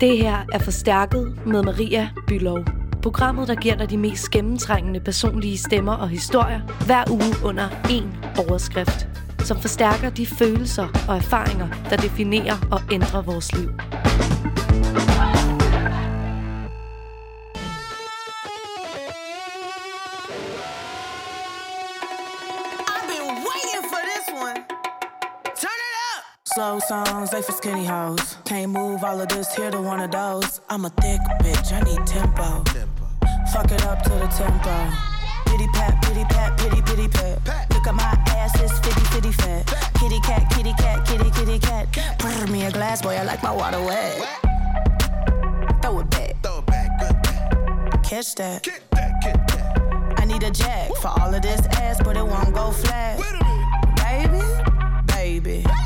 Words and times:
Det 0.00 0.18
her 0.18 0.36
er 0.52 0.58
Forstærket 0.58 1.38
med 1.46 1.62
Maria 1.62 2.08
Bylov. 2.26 2.58
Programmet, 3.02 3.48
der 3.48 3.54
giver 3.54 3.74
dig 3.74 3.90
de 3.90 3.96
mest 3.96 4.30
gennemtrængende 4.30 5.00
personlige 5.00 5.58
stemmer 5.58 5.92
og 5.92 6.08
historier 6.08 6.60
hver 6.86 7.04
uge 7.10 7.34
under 7.44 7.68
én 7.68 8.38
overskrift, 8.48 9.08
som 9.38 9.60
forstærker 9.60 10.10
de 10.10 10.26
følelser 10.26 10.86
og 11.08 11.16
erfaringer, 11.16 11.68
der 11.90 11.96
definerer 11.96 12.68
og 12.70 12.80
ændrer 12.92 13.22
vores 13.22 13.54
liv. 13.56 13.70
Slow 26.56 26.78
songs, 26.78 27.30
they 27.32 27.42
for 27.42 27.52
skinny 27.52 27.84
hoes. 27.84 28.38
Can't 28.46 28.72
move 28.72 29.04
all 29.04 29.20
of 29.20 29.28
this 29.28 29.54
here 29.54 29.70
to 29.70 29.78
one 29.78 30.00
of 30.00 30.10
those. 30.10 30.62
I'm 30.70 30.86
a 30.86 30.88
thick 30.88 31.20
bitch, 31.42 31.70
I 31.70 31.80
need 31.80 32.06
tempo. 32.06 32.64
Fuck 33.52 33.72
it 33.72 33.84
up 33.84 34.02
to 34.04 34.08
the 34.08 34.26
tempo. 34.28 34.90
Pity 35.50 35.68
pat, 35.74 36.02
pity 36.02 36.24
pat, 36.24 36.56
pity 36.56 36.80
pity 36.80 37.08
pat. 37.08 37.68
Look 37.74 37.86
at 37.86 37.94
my 37.94 38.04
ass, 38.28 38.58
it's 38.58 38.78
fitty 38.78 39.04
fitty 39.12 39.32
fat. 39.32 39.66
Kitty 40.00 40.18
cat, 40.20 40.48
kitty 40.48 40.72
cat, 40.78 41.06
kitty 41.06 41.30
kitty 41.32 41.58
cat. 41.58 41.92
Pour 42.18 42.46
me 42.46 42.64
a 42.64 42.70
glass, 42.70 43.02
boy, 43.02 43.16
I 43.16 43.22
like 43.24 43.42
my 43.42 43.52
water 43.52 43.82
wet. 43.82 44.16
Throw 45.82 45.98
it 45.98 46.08
back, 46.08 46.42
Throw 46.42 46.60
it 46.60 46.66
back, 46.66 46.98
good 46.98 47.22
back. 47.22 48.02
catch 48.02 48.34
that. 48.36 48.62
Get 48.62 48.80
that, 48.92 49.22
get 49.22 49.48
that. 49.48 50.16
I 50.16 50.24
need 50.24 50.42
a 50.42 50.50
jack 50.50 50.90
for 51.02 51.08
all 51.08 51.34
of 51.34 51.42
this 51.42 51.66
ass, 51.76 52.00
but 52.02 52.16
it 52.16 52.24
won't 52.24 52.54
go 52.54 52.70
flat. 52.70 53.20
Baby, 53.98 54.40
baby, 55.06 55.62
come 55.62 55.85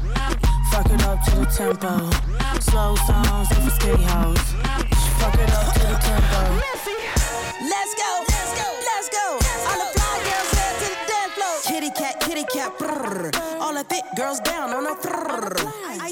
Fuck 0.71 0.89
it 0.89 1.03
up 1.03 1.21
to 1.25 1.31
the 1.35 1.45
tempo. 1.45 2.09
Slow 2.61 2.95
songs 2.95 3.49
they 3.49 3.55
for 3.55 3.69
skinny 3.71 4.03
hoes. 4.03 4.39
Fuck 5.19 5.35
it 5.35 5.51
up 5.51 5.73
to 5.73 5.79
the 5.79 5.97
tempo. 5.99 6.41
Let's 7.67 7.93
go, 7.93 8.11
let's 8.31 8.53
go, 8.55 8.67
let's 8.87 9.09
go. 9.09 9.25
All 9.67 9.79
the 9.83 9.99
fly 9.99 10.15
girls 10.23 10.51
head 10.55 10.73
to 10.79 10.87
the 10.87 10.95
dance 11.11 11.33
floor. 11.35 11.55
Kitty 11.67 11.91
cat, 11.91 12.19
kitty 12.21 12.45
cat. 12.45 12.71
All 13.59 13.73
the 13.73 13.83
thick 13.83 14.05
girls 14.15 14.39
down 14.39 14.71
on 14.71 14.85
a 14.87 14.95
brrr. 14.95 15.59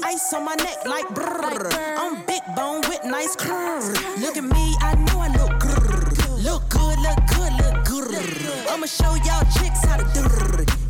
Ice 0.04 0.32
on 0.34 0.44
my 0.44 0.54
neck 0.56 0.84
like 0.84 1.06
brrr. 1.08 1.72
I'm 1.96 2.22
big 2.26 2.42
bone 2.54 2.82
with 2.88 3.02
nice 3.04 3.34
curves. 3.36 3.88
Look 4.20 4.36
at 4.36 4.44
me, 4.44 4.76
I 4.80 4.94
know 4.94 5.20
I 5.20 5.28
look 5.38 5.52
grrr. 5.58 6.44
Look 6.44 6.68
good, 6.68 6.98
look 6.98 7.20
good, 7.32 7.52
look 7.62 7.84
good. 7.86 8.66
I'ma 8.68 8.86
show 8.86 9.14
y'all 9.24 9.44
chicks 9.56 9.84
how 9.84 9.96
to 9.96 10.04
do. 10.12 10.20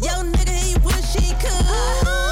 Yo, 0.05 0.23
nigga, 0.27 0.57
he 0.59 0.77
wish 0.85 1.15
he 1.15 1.33
could. 1.35 2.30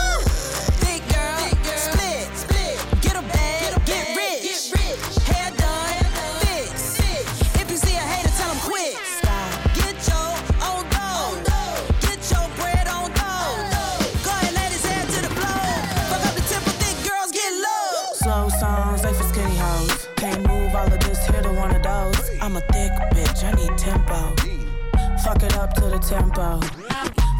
The 25.98 26.06
tempo. 26.06 26.60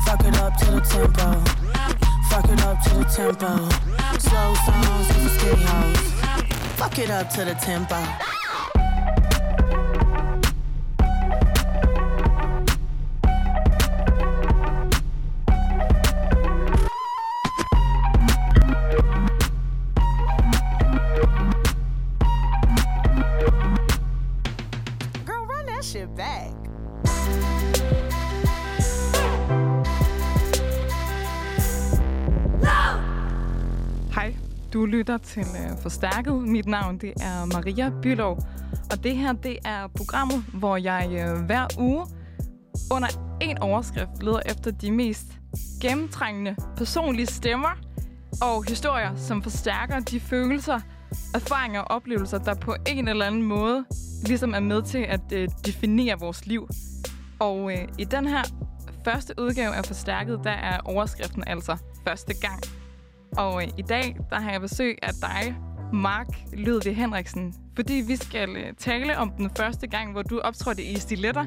Fuck 0.05 0.25
it 0.25 0.37
up 0.39 0.57
to 0.57 0.65
the 0.67 0.81
tempo. 0.81 1.45
Fuck 2.31 2.45
it 2.51 2.63
up 2.63 2.83
to 2.85 2.95
the 2.95 3.05
tempo. 3.05 3.69
Slow 4.19 4.55
songs, 4.67 5.07
for 5.13 5.29
skinny 5.29 5.63
hoes. 5.63 6.13
Fuck 6.77 6.99
it 6.99 7.11
up 7.11 7.31
to 7.31 7.45
the 7.45 7.55
tempo. 7.55 8.38
Lytter 34.89 35.19
til 35.19 35.41
øh, 35.43 35.79
Forstærket. 35.83 36.35
Mit 36.35 36.67
navn 36.67 36.99
det 36.99 37.13
er 37.21 37.45
Maria 37.45 37.91
Bylov, 38.03 38.39
og 38.91 39.05
det 39.05 39.17
her 39.17 39.33
det 39.33 39.59
er 39.65 39.87
programmet, 39.97 40.45
hvor 40.55 40.77
jeg 40.77 41.09
øh, 41.11 41.45
hver 41.47 41.67
uge 41.79 42.07
under 42.91 43.09
en 43.41 43.59
overskrift 43.59 44.23
leder 44.23 44.41
efter 44.47 44.71
de 44.71 44.91
mest 44.91 45.27
gennemtrængende 45.81 46.57
personlige 46.77 47.27
stemmer 47.27 47.79
og 48.43 48.65
historier, 48.69 49.17
som 49.17 49.43
forstærker 49.43 50.01
de 50.01 50.21
følelser, 50.21 50.81
erfaringer 51.35 51.81
og 51.81 51.91
oplevelser, 51.91 52.39
der 52.39 52.55
på 52.55 52.75
en 52.87 53.09
eller 53.09 53.27
anden 53.27 53.43
måde 53.43 53.85
ligesom 54.27 54.55
er 54.55 54.61
med 54.61 54.83
til 54.83 54.99
at 54.99 55.33
øh, 55.33 55.49
definere 55.67 56.19
vores 56.21 56.47
liv. 56.47 56.69
Og 57.39 57.73
i 57.99 58.05
den 58.05 58.27
her 58.27 58.43
første 59.05 59.35
udgave 59.39 59.75
af 59.75 59.85
Forstærket, 59.85 60.41
der 60.45 60.51
er 60.51 60.79
overskriften 60.85 61.45
altså 61.47 61.77
første 62.07 62.35
gang. 62.41 62.61
Og 63.39 63.63
øh, 63.63 63.69
i 63.77 63.83
dag, 63.83 64.17
der 64.31 64.41
har 64.41 64.51
jeg 64.51 64.61
besøg 64.61 64.99
af 65.03 65.15
dig, 65.15 65.57
Mark 65.93 66.27
Ludvig 66.53 66.97
Henriksen, 66.97 67.55
fordi 67.77 67.95
vi 68.07 68.17
skal 68.17 68.57
øh, 68.57 68.75
tale 68.75 69.19
om 69.19 69.31
den 69.31 69.51
første 69.57 69.87
gang, 69.87 70.13
hvor 70.13 70.23
du 70.23 70.41
optrådte 70.41 70.83
i 70.83 70.97
stiletter 70.97 71.45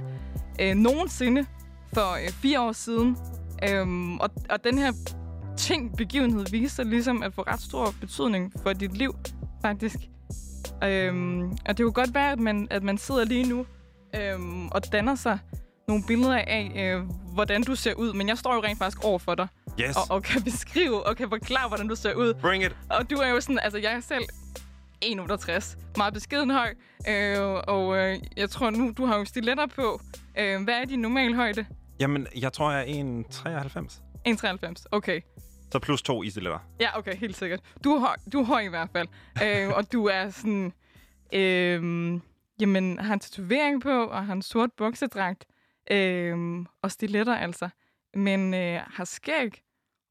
øh, 0.61 0.75
nogensinde 0.75 1.45
for 1.93 2.13
øh, 2.23 2.29
fire 2.29 2.61
år 2.61 2.71
siden. 2.71 3.17
Øhm, 3.69 4.19
og, 4.19 4.29
og 4.49 4.63
den 4.63 4.77
her 4.77 4.91
ting, 5.57 5.97
begivenhed, 5.97 6.45
viser 6.51 6.75
sig 6.75 6.85
ligesom 6.85 7.23
at 7.23 7.33
få 7.33 7.41
ret 7.41 7.61
stor 7.61 7.93
betydning 7.99 8.53
for 8.63 8.73
dit 8.73 8.97
liv, 8.97 9.15
faktisk. 9.61 9.97
Øhm, 10.83 11.51
og 11.51 11.77
det 11.77 11.77
kunne 11.77 11.93
godt 11.93 12.13
være, 12.13 12.31
at 12.31 12.39
man, 12.39 12.67
at 12.69 12.83
man 12.83 12.97
sidder 12.97 13.25
lige 13.25 13.49
nu 13.49 13.65
øhm, 14.15 14.67
og 14.67 14.91
danner 14.91 15.15
sig 15.15 15.39
nogle 15.87 16.03
billeder 16.07 16.35
af, 16.37 16.71
øh, 16.75 17.03
hvordan 17.33 17.63
du 17.63 17.75
ser 17.75 17.93
ud. 17.93 18.13
Men 18.13 18.27
jeg 18.29 18.37
står 18.37 18.53
jo 18.55 18.63
rent 18.63 18.77
faktisk 18.77 19.03
over 19.05 19.19
for 19.19 19.35
dig 19.35 19.47
Yes. 19.81 19.95
og, 19.95 20.03
og 20.15 20.23
kan 20.23 20.41
beskrive 20.43 21.07
og 21.07 21.15
kan 21.17 21.29
forklare, 21.29 21.67
hvordan 21.67 21.87
du 21.87 21.95
ser 21.95 22.13
ud. 22.13 22.33
Bring 22.33 22.63
it. 22.63 22.75
Og 22.89 23.09
du 23.09 23.15
er 23.15 23.27
jo 23.29 23.41
sådan, 23.41 23.59
altså 23.63 23.77
jeg 23.79 23.93
er 23.93 23.99
selv 23.99 24.23
1,68. 25.05 25.77
Meget 25.97 26.13
beskeden 26.13 26.49
høj. 26.51 26.73
Øh, 27.09 27.39
og 27.67 27.97
øh, 27.97 28.17
jeg 28.37 28.49
tror 28.49 28.69
nu, 28.69 28.93
du 28.97 29.05
har 29.05 29.17
jo 29.17 29.25
stiletter 29.25 29.65
på. 29.67 30.01
Øh, 30.39 30.63
hvad 30.63 30.73
er 30.73 30.85
din 30.85 30.99
normal 30.99 31.35
højde? 31.35 31.65
Jamen, 31.99 32.27
jeg 32.41 32.53
tror, 32.53 32.71
jeg 32.71 32.89
er 32.89 33.13
1,93. 34.27 34.67
1,93. 34.75 34.83
Okay. 34.91 35.21
Så 35.71 35.79
plus 35.79 36.01
to 36.01 36.23
istiletter. 36.23 36.59
Ja, 36.79 36.97
okay, 36.97 37.15
helt 37.15 37.37
sikkert. 37.37 37.59
Du 37.83 37.91
er 37.95 37.99
høj, 37.99 38.15
du 38.33 38.39
er 38.39 38.43
høj 38.45 38.59
i 38.61 38.67
hvert 38.67 38.89
fald. 38.93 39.07
øh, 39.43 39.69
og 39.77 39.91
du 39.91 40.05
er 40.05 40.29
sådan... 40.29 40.73
Øh, 41.33 42.19
jamen, 42.59 42.99
har 42.99 43.13
en 43.13 43.19
tatovering 43.19 43.81
på, 43.81 44.03
og 44.05 44.25
har 44.25 44.33
en 44.33 44.41
sort 44.41 44.69
buksedragt. 44.77 45.45
Øh, 45.91 46.65
og 46.81 46.91
stiletter 46.91 47.35
altså. 47.35 47.69
Men 48.13 48.53
øh, 48.53 48.79
har 48.87 49.05
skæg 49.05 49.61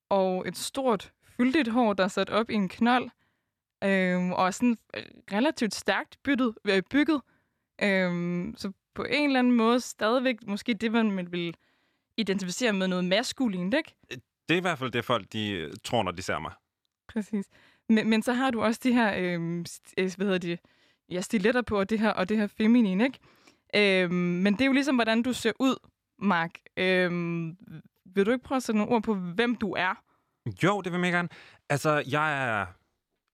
og 0.09 0.49
et 0.49 0.57
stort, 0.57 1.13
fyldigt 1.23 1.69
hår, 1.69 1.93
der 1.93 2.05
er 2.05 2.09
sat 2.09 2.31
op 2.31 2.51
i 2.51 2.55
en 2.55 2.69
knold. 2.69 3.11
Øh, 3.85 4.31
og 4.31 4.47
er 4.47 4.51
sådan 4.51 4.79
øh, 4.97 5.03
relativt 5.33 5.75
stærkt 5.75 6.19
byttet, 6.25 6.55
øh, 6.65 6.83
bygget. 6.91 7.21
Øh, 7.83 8.55
så 8.57 8.73
på 8.95 9.05
en 9.05 9.25
eller 9.27 9.39
anden 9.39 9.53
måde 9.53 9.81
stadigvæk 9.81 10.37
måske 10.47 10.75
det, 10.75 10.93
man 10.93 11.33
vil 11.33 11.55
identificere 12.17 12.73
med 12.73 12.89
noget 12.89 13.05
maskulint, 13.05 13.75
ikke? 13.75 13.95
Det 14.49 14.55
er 14.55 14.57
i 14.57 14.61
hvert 14.61 14.79
fald 14.79 14.91
det, 14.91 15.05
folk 15.05 15.33
de 15.33 15.51
øh, 15.51 15.73
tror, 15.85 16.03
når 16.03 16.13
de 16.13 16.23
ser 16.23 16.39
mig. 16.39 16.53
Præcis. 17.09 17.47
Men, 17.89 18.11
men 18.11 18.23
så 18.23 18.33
har 18.33 18.51
du 18.51 18.63
også 18.63 18.81
de 18.85 18.93
her, 18.93 19.15
øh, 19.17 19.65
st- 19.69 19.95
øh, 19.99 20.11
hvad 20.17 20.27
hedder 20.27 20.39
det, 20.39 20.61
ja, 21.09 21.21
stiletter 21.21 21.63
på, 21.63 21.79
og 21.79 21.91
det 21.91 21.99
her, 21.99 22.11
og 22.11 22.29
det 22.29 22.37
her 22.37 22.47
feminin, 22.47 23.01
ikke? 23.01 23.19
Øh, 23.75 24.11
men 24.11 24.53
det 24.53 24.61
er 24.61 24.67
jo 24.67 24.73
ligesom, 24.73 24.95
hvordan 24.95 25.23
du 25.23 25.33
ser 25.33 25.53
ud, 25.61 25.77
Mark. 26.19 26.51
Øhm, 26.77 27.57
vil 28.15 28.27
du 28.27 28.31
ikke 28.31 28.45
prøve 28.45 28.57
at 28.57 28.63
sætte 28.63 28.79
nogle 28.79 28.95
ord 28.95 29.03
på, 29.03 29.15
hvem 29.15 29.55
du 29.55 29.73
er? 29.73 30.03
Jo, 30.63 30.81
det 30.81 30.93
vil 30.93 31.01
jeg 31.01 31.13
gerne. 31.13 31.29
Altså, 31.69 32.03
jeg 32.11 32.61
er 32.61 32.67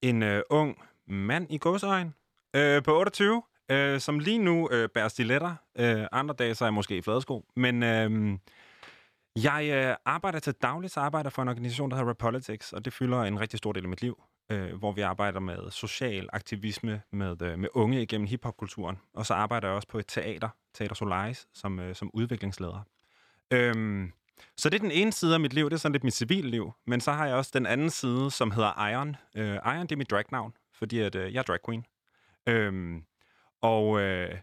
en 0.02 0.22
øh, 0.22 0.42
ung 0.50 0.78
mand 1.06 1.46
i 1.50 1.58
godsøjen 1.58 2.14
øh, 2.56 2.82
på 2.82 2.98
28, 2.98 3.42
øh, 3.70 4.00
som 4.00 4.18
lige 4.18 4.38
nu 4.38 4.68
øh, 4.72 4.88
bærer 4.88 5.08
stiletter. 5.08 5.54
Øh, 5.78 6.06
andre 6.12 6.34
dage 6.38 6.54
så 6.54 6.64
er 6.64 6.66
jeg 6.66 6.74
måske 6.74 6.96
i 6.96 7.02
fladesko. 7.02 7.44
Men 7.56 7.82
øh, 7.82 8.38
jeg 9.42 9.70
øh, 9.72 9.96
arbejder 10.04 10.38
til 10.38 10.54
dagligt, 10.62 10.92
så 10.92 11.00
arbejder 11.00 11.30
for 11.30 11.42
en 11.42 11.48
organisation, 11.48 11.90
der 11.90 11.96
hedder 11.96 12.10
Repolitics, 12.10 12.72
og 12.72 12.84
det 12.84 12.92
fylder 12.92 13.22
en 13.22 13.40
rigtig 13.40 13.58
stor 13.58 13.72
del 13.72 13.82
af 13.82 13.88
mit 13.88 14.02
liv, 14.02 14.22
øh, 14.50 14.74
hvor 14.74 14.92
vi 14.92 15.00
arbejder 15.00 15.40
med 15.40 15.70
social 15.70 16.28
aktivisme 16.32 17.02
med, 17.10 17.42
øh, 17.42 17.58
med 17.58 17.68
unge 17.74 18.02
igennem 18.02 18.26
hiphopkulturen. 18.26 18.98
Og 19.14 19.26
så 19.26 19.34
arbejder 19.34 19.68
jeg 19.68 19.76
også 19.76 19.88
på 19.88 19.98
et 19.98 20.06
teater, 20.08 20.48
Teater 20.74 20.94
Solaris, 20.94 21.48
som, 21.54 21.80
øh, 21.80 21.94
som 21.94 22.10
udviklingsleder. 22.14 22.80
Øhm, 23.50 24.12
så 24.56 24.70
det 24.70 24.76
er 24.76 24.82
den 24.82 24.90
ene 24.90 25.12
side 25.12 25.34
af 25.34 25.40
mit 25.40 25.52
liv, 25.52 25.64
det 25.64 25.72
er 25.72 25.78
sådan 25.78 25.92
lidt 25.92 26.04
mit 26.04 26.14
civilliv. 26.14 26.72
Men 26.86 27.00
så 27.00 27.12
har 27.12 27.26
jeg 27.26 27.34
også 27.34 27.50
den 27.54 27.66
anden 27.66 27.90
side, 27.90 28.30
som 28.30 28.50
hedder 28.50 28.88
Iron. 28.88 29.16
Øh, 29.36 29.54
Iron, 29.54 29.82
det 29.82 29.92
er 29.92 29.96
mit 29.96 30.10
dragnavn, 30.10 30.52
fordi 30.72 31.00
at, 31.00 31.14
øh, 31.14 31.34
jeg 31.34 31.38
er 31.38 31.42
drag 31.42 31.58
queen. 31.66 31.86
Øhm, 32.46 33.04
og 33.62 34.00
øh, 34.00 34.38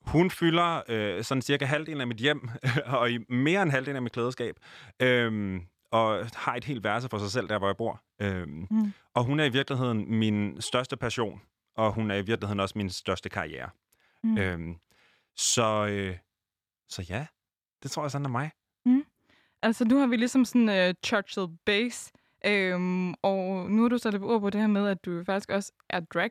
hun 0.00 0.30
fylder 0.30 0.82
øh, 0.88 1.24
sådan 1.24 1.42
cirka 1.42 1.64
halvdelen 1.64 2.00
af 2.00 2.06
mit 2.06 2.16
hjem, 2.16 2.48
og 2.86 3.10
i 3.10 3.18
mere 3.28 3.62
end 3.62 3.70
halvdelen 3.70 3.96
af 3.96 4.02
mit 4.02 4.12
klædeskab. 4.12 4.56
Øhm, 5.02 5.66
og 5.96 6.26
har 6.34 6.54
et 6.54 6.64
helt 6.64 6.84
værelse 6.84 7.08
for 7.08 7.18
sig 7.18 7.30
selv, 7.30 7.48
der 7.48 7.58
hvor 7.58 7.68
jeg 7.68 7.76
bor. 7.76 8.02
Øhm, 8.20 8.66
mm. 8.70 8.92
Og 9.14 9.24
hun 9.24 9.40
er 9.40 9.44
i 9.44 9.48
virkeligheden 9.48 10.14
min 10.14 10.60
største 10.60 10.96
passion, 10.96 11.40
og 11.76 11.92
hun 11.92 12.10
er 12.10 12.14
i 12.14 12.22
virkeligheden 12.22 12.60
også 12.60 12.78
min 12.78 12.90
største 12.90 13.28
karriere. 13.28 13.70
Mm. 14.24 14.38
Øhm, 14.38 14.76
så, 15.36 15.86
øh, 15.86 16.16
så 16.88 17.02
ja, 17.08 17.26
det 17.82 17.90
tror 17.90 18.02
jeg 18.02 18.10
sådan 18.10 18.24
er 18.24 18.30
mig. 18.30 18.50
Altså, 19.62 19.84
nu 19.84 19.98
har 19.98 20.06
vi 20.06 20.16
ligesom 20.16 20.44
sådan 20.44 20.68
uh, 20.68 20.94
Churchill 21.04 21.46
Base, 21.66 22.12
øhm, 22.46 23.14
og 23.22 23.70
nu 23.70 23.82
har 23.82 23.88
du 23.88 23.98
sat 23.98 24.14
ord 24.14 24.40
på 24.40 24.50
det 24.50 24.60
her 24.60 24.68
med, 24.68 24.88
at 24.88 25.04
du 25.04 25.24
faktisk 25.24 25.50
også 25.50 25.72
er 25.90 26.00
drag, 26.00 26.30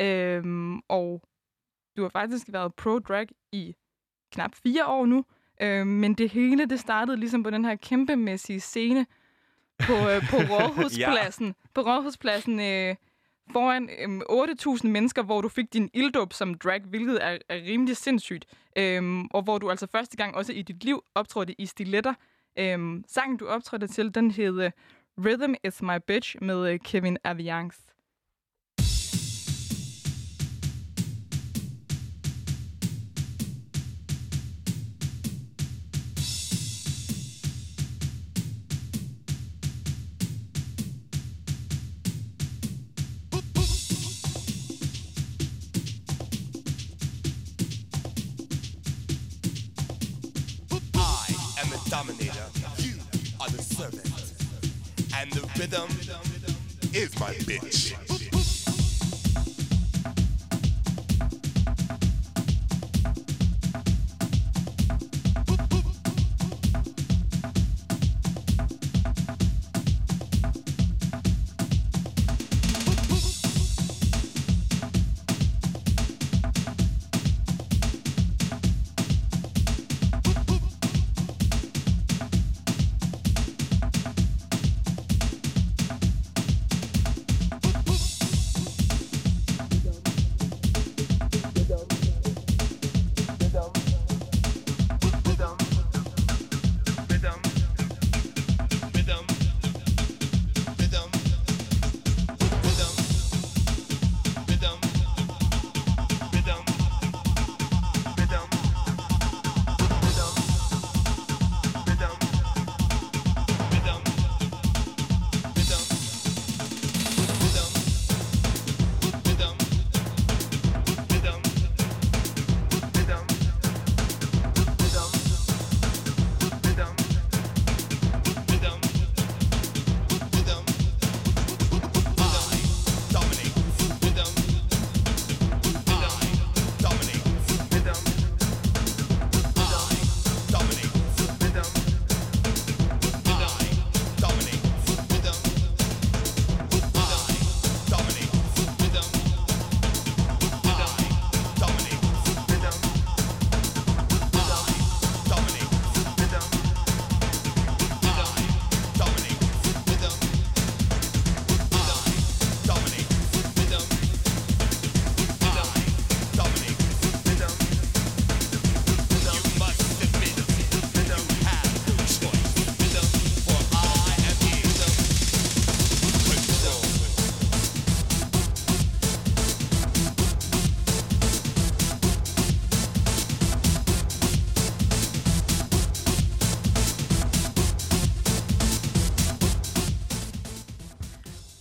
øhm, 0.00 0.78
og 0.88 1.22
du 1.96 2.02
har 2.02 2.08
faktisk 2.08 2.46
været 2.52 2.74
pro-drag 2.74 3.26
i 3.52 3.74
knap 4.32 4.54
fire 4.54 4.86
år 4.86 5.06
nu, 5.06 5.24
øhm, 5.62 5.86
men 5.86 6.14
det 6.14 6.30
hele, 6.30 6.66
det 6.66 6.80
startede 6.80 7.16
ligesom 7.16 7.42
på 7.42 7.50
den 7.50 7.64
her 7.64 7.74
kæmpemæssige 7.74 8.60
scene 8.60 9.06
på, 9.86 9.92
øh, 9.92 10.28
på 10.30 10.36
Rådhuspladsen. 10.52 11.46
ja. 11.46 11.52
På 11.74 11.80
Rådhuspladsen 11.80 12.60
øh, 12.60 12.96
foran 13.52 13.90
øh, 13.98 14.20
8.000 14.78 14.88
mennesker, 14.88 15.22
hvor 15.22 15.40
du 15.40 15.48
fik 15.48 15.72
din 15.72 15.90
ilddåb 15.94 16.32
som 16.32 16.54
drag, 16.54 16.80
hvilket 16.82 17.24
er, 17.24 17.38
er 17.48 17.56
rimelig 17.56 17.96
sindssygt. 17.96 18.46
Øhm, 18.78 19.26
og 19.26 19.42
hvor 19.42 19.58
du 19.58 19.70
altså 19.70 19.86
første 19.86 20.16
gang 20.16 20.34
også 20.34 20.52
i 20.52 20.62
dit 20.62 20.84
liv 20.84 21.02
optrådte 21.14 21.54
i 21.60 21.66
stiletter. 21.66 22.14
Øhm, 22.58 23.04
sangen, 23.08 23.36
du 23.36 23.46
optrådte 23.46 23.86
til, 23.86 24.14
den 24.14 24.30
hed 24.30 24.70
Rhythm 25.18 25.54
is 25.64 25.82
my 25.82 25.98
bitch 26.06 26.36
med 26.42 26.72
øh, 26.72 26.78
Kevin 26.78 27.18
Aviance. 27.24 27.80
Is 56.94 57.20
my 57.20 57.34
bitch. 57.34 57.99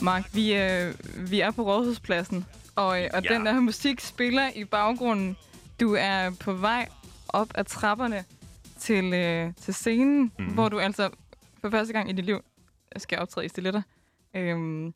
Mark, 0.09 0.35
vi, 0.35 0.55
øh, 0.55 0.93
vi 1.31 1.39
er 1.39 1.51
på 1.51 1.61
Rådhuspladsen, 1.61 2.45
og, 2.75 3.03
øh, 3.03 3.09
og 3.13 3.23
Ja. 3.23 3.33
den 3.33 3.45
der 3.45 3.59
musik 3.59 3.99
spiller 3.99 4.49
i 4.55 4.63
baggrunden. 4.65 5.37
Du 5.79 5.95
er 5.99 6.31
på 6.39 6.53
vej 6.53 6.89
op 7.27 7.47
ad 7.55 7.63
trapperne 7.63 8.23
til, 8.79 9.13
øh, 9.13 9.53
til 9.55 9.73
scenen, 9.73 10.31
mm. 10.39 10.45
hvor 10.53 10.69
du 10.69 10.79
altså 10.79 11.09
for 11.61 11.69
første 11.69 11.93
gang 11.93 12.09
i 12.09 12.13
dit 12.13 12.25
liv 12.25 12.41
skal 12.97 13.19
optræde 13.19 13.45
i 13.45 13.49
stiletter. 13.49 13.81
Øhm, 14.33 14.93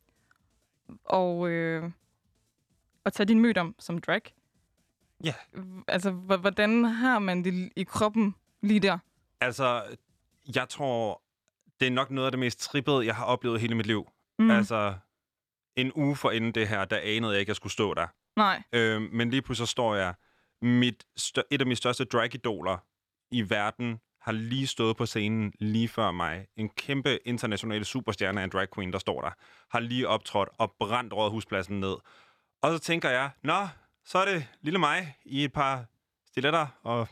og, 1.04 1.48
øh, 1.48 1.90
og 3.04 3.12
tage 3.12 3.26
din 3.26 3.40
mødom 3.40 3.74
som 3.78 3.98
drag. 3.98 4.22
Ja. 5.24 5.34
Altså, 5.88 6.10
hvordan 6.10 6.84
har 6.84 7.18
man 7.18 7.44
det 7.44 7.72
i 7.76 7.82
kroppen 7.82 8.34
lige 8.62 8.80
der? 8.80 8.98
Altså, 9.40 9.82
jeg 10.54 10.68
tror, 10.68 11.22
det 11.80 11.86
er 11.86 11.92
nok 11.92 12.10
noget 12.10 12.26
af 12.26 12.32
det 12.32 12.38
mest 12.38 12.60
trippede, 12.60 13.06
jeg 13.06 13.16
har 13.16 13.24
oplevet 13.24 13.60
hele 13.60 13.74
mit 13.74 13.86
liv. 13.86 14.08
Mm. 14.38 14.50
Altså, 14.50 14.94
en 15.76 15.92
uge 15.94 16.16
for 16.16 16.30
inden 16.30 16.52
det 16.52 16.68
her, 16.68 16.84
der 16.84 16.96
anede 17.02 17.32
jeg 17.32 17.40
ikke, 17.40 17.48
at 17.48 17.48
jeg 17.48 17.56
skulle 17.56 17.72
stå 17.72 17.94
der. 17.94 18.06
Nej. 18.36 18.62
Øh, 18.72 19.02
men 19.02 19.30
lige 19.30 19.42
pludselig 19.42 19.68
så 19.68 19.70
står 19.70 19.94
jeg, 19.94 20.14
mit 20.62 21.04
stør- 21.20 21.42
et 21.50 21.60
af 21.60 21.66
mine 21.66 21.76
største 21.76 22.04
dragidoler 22.04 22.78
i 23.30 23.50
verden 23.50 24.00
har 24.20 24.32
lige 24.32 24.66
stået 24.66 24.96
på 24.96 25.06
scenen 25.06 25.52
lige 25.60 25.88
før 25.88 26.10
mig. 26.10 26.46
En 26.56 26.68
kæmpe 26.68 27.18
international 27.24 27.84
superstjerne 27.84 28.40
af 28.40 28.44
en 28.44 28.50
drag 28.50 28.68
queen, 28.74 28.92
der 28.92 28.98
står 28.98 29.20
der, 29.20 29.30
har 29.70 29.80
lige 29.80 30.08
optrådt 30.08 30.48
og 30.58 30.74
brændt 30.78 31.12
rådhuspladsen 31.12 31.80
ned. 31.80 31.96
Og 32.62 32.72
så 32.72 32.78
tænker 32.78 33.10
jeg, 33.10 33.30
nå, 33.42 33.68
så 34.04 34.18
er 34.18 34.24
det 34.24 34.46
lille 34.62 34.78
mig 34.78 35.16
i 35.24 35.44
et 35.44 35.52
par 35.52 35.84
stiletter 36.26 36.66
og 36.82 37.08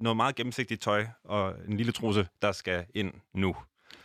noget 0.00 0.16
meget 0.16 0.34
gennemsigtigt 0.34 0.82
tøj 0.82 1.06
og 1.24 1.54
en 1.68 1.76
lille 1.76 1.92
trusse, 1.92 2.28
der 2.42 2.52
skal 2.52 2.86
ind 2.94 3.12
nu. 3.34 3.56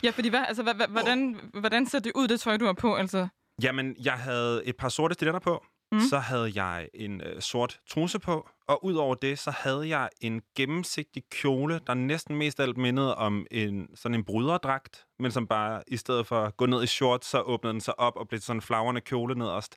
Ja, 0.02 0.10
fordi 0.10 0.28
hvad, 0.28 0.44
altså, 0.48 0.62
hvad, 0.62 0.74
hvad, 0.74 0.88
hvordan, 0.88 1.40
hvordan 1.54 1.86
ser 1.86 1.98
det 1.98 2.12
ud, 2.14 2.28
det 2.28 2.40
tøj, 2.40 2.56
du 2.56 2.64
har 2.66 2.72
på? 2.72 2.94
Altså, 2.94 3.28
Jamen, 3.62 3.96
jeg 4.04 4.12
havde 4.12 4.64
et 4.64 4.76
par 4.76 4.88
sorte 4.88 5.14
stiletter 5.14 5.40
på. 5.40 5.64
Mm. 5.92 6.00
Så 6.00 6.18
havde 6.18 6.52
jeg 6.54 6.88
en 6.94 7.20
øh, 7.20 7.40
sort 7.40 7.80
truse 7.88 8.18
på. 8.18 8.48
Og 8.68 8.84
udover 8.84 9.14
det, 9.14 9.38
så 9.38 9.50
havde 9.50 9.88
jeg 9.88 10.08
en 10.20 10.42
gennemsigtig 10.56 11.22
kjole, 11.30 11.80
der 11.86 11.94
næsten 11.94 12.36
mest 12.36 12.60
alt 12.60 12.76
mindede 12.76 13.14
om 13.16 13.46
en 13.50 13.88
sådan 13.94 14.14
en 14.14 14.24
bryderdragt, 14.24 15.06
men 15.18 15.30
som 15.30 15.46
bare, 15.46 15.82
i 15.86 15.96
stedet 15.96 16.26
for 16.26 16.42
at 16.42 16.56
gå 16.56 16.66
ned 16.66 16.82
i 16.82 16.86
shorts, 16.86 17.26
så 17.26 17.40
åbnede 17.40 17.72
den 17.72 17.80
sig 17.80 17.98
op 17.98 18.16
og 18.16 18.28
blev 18.28 18.40
sådan 18.40 18.56
en 18.56 18.62
flagrende 18.62 19.00
kjole 19.00 19.34
nederst. 19.34 19.76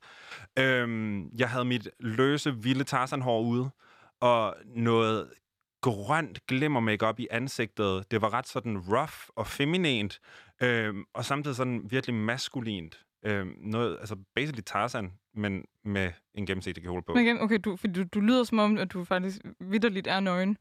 Øhm, 0.60 1.30
jeg 1.38 1.50
havde 1.50 1.66
mit 1.66 1.90
løse, 2.00 2.56
vilde 2.56 2.84
tarzanhår 2.84 3.42
ude, 3.42 3.70
og 4.22 4.56
noget 4.66 5.30
grønt 5.82 6.48
glimmer 6.48 6.80
makeup 6.80 7.20
i 7.20 7.28
ansigtet. 7.32 8.12
Det 8.12 8.22
var 8.22 8.34
ret 8.34 8.48
sådan 8.48 8.78
rough 8.78 9.14
og 9.36 9.48
feminint, 9.48 10.20
øhm, 10.62 11.04
og 11.14 11.26
samtidig 11.26 11.58
sådan 11.58 11.82
virkelig 11.90 12.16
maskulint. 12.16 13.06
Øhm, 13.26 13.56
noget, 13.58 13.98
altså 14.00 14.16
basically 14.36 14.62
Tarzan, 14.62 15.12
men 15.34 15.66
med 15.84 16.12
en 16.34 16.46
gennemsigtig 16.46 16.84
kjole 16.84 17.02
på. 17.04 17.14
men 17.14 17.26
igen, 17.26 17.42
okay, 17.42 17.60
du, 17.66 17.76
fordi 17.76 17.94
du, 17.94 18.04
du 18.14 18.20
lyder 18.20 18.44
som 18.44 18.60
om, 18.60 18.78
at 18.78 18.94
du 18.94 19.04
faktisk 19.04 19.42
vidderligt 19.60 20.08
er 20.08 20.20
nøgen. 20.20 20.58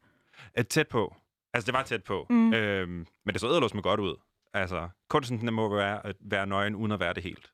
Et 0.57 0.67
tæt 0.67 0.87
på. 0.87 1.15
Altså, 1.53 1.65
det 1.65 1.73
var 1.73 1.83
tæt 1.83 2.03
på. 2.03 2.25
Mm. 2.29 2.53
Øhm, 2.53 3.07
men 3.25 3.33
det 3.33 3.41
så 3.41 3.47
æderlås 3.47 3.73
med 3.73 3.83
godt 3.83 3.99
ud. 3.99 4.15
Altså, 4.53 4.89
kunsten 5.09 5.39
den 5.39 5.53
må 5.53 5.75
være 5.75 6.05
at 6.05 6.15
være 6.19 6.47
nøgen, 6.47 6.75
uden 6.75 6.91
at 6.91 6.99
være 6.99 7.13
det 7.13 7.23
helt. 7.23 7.51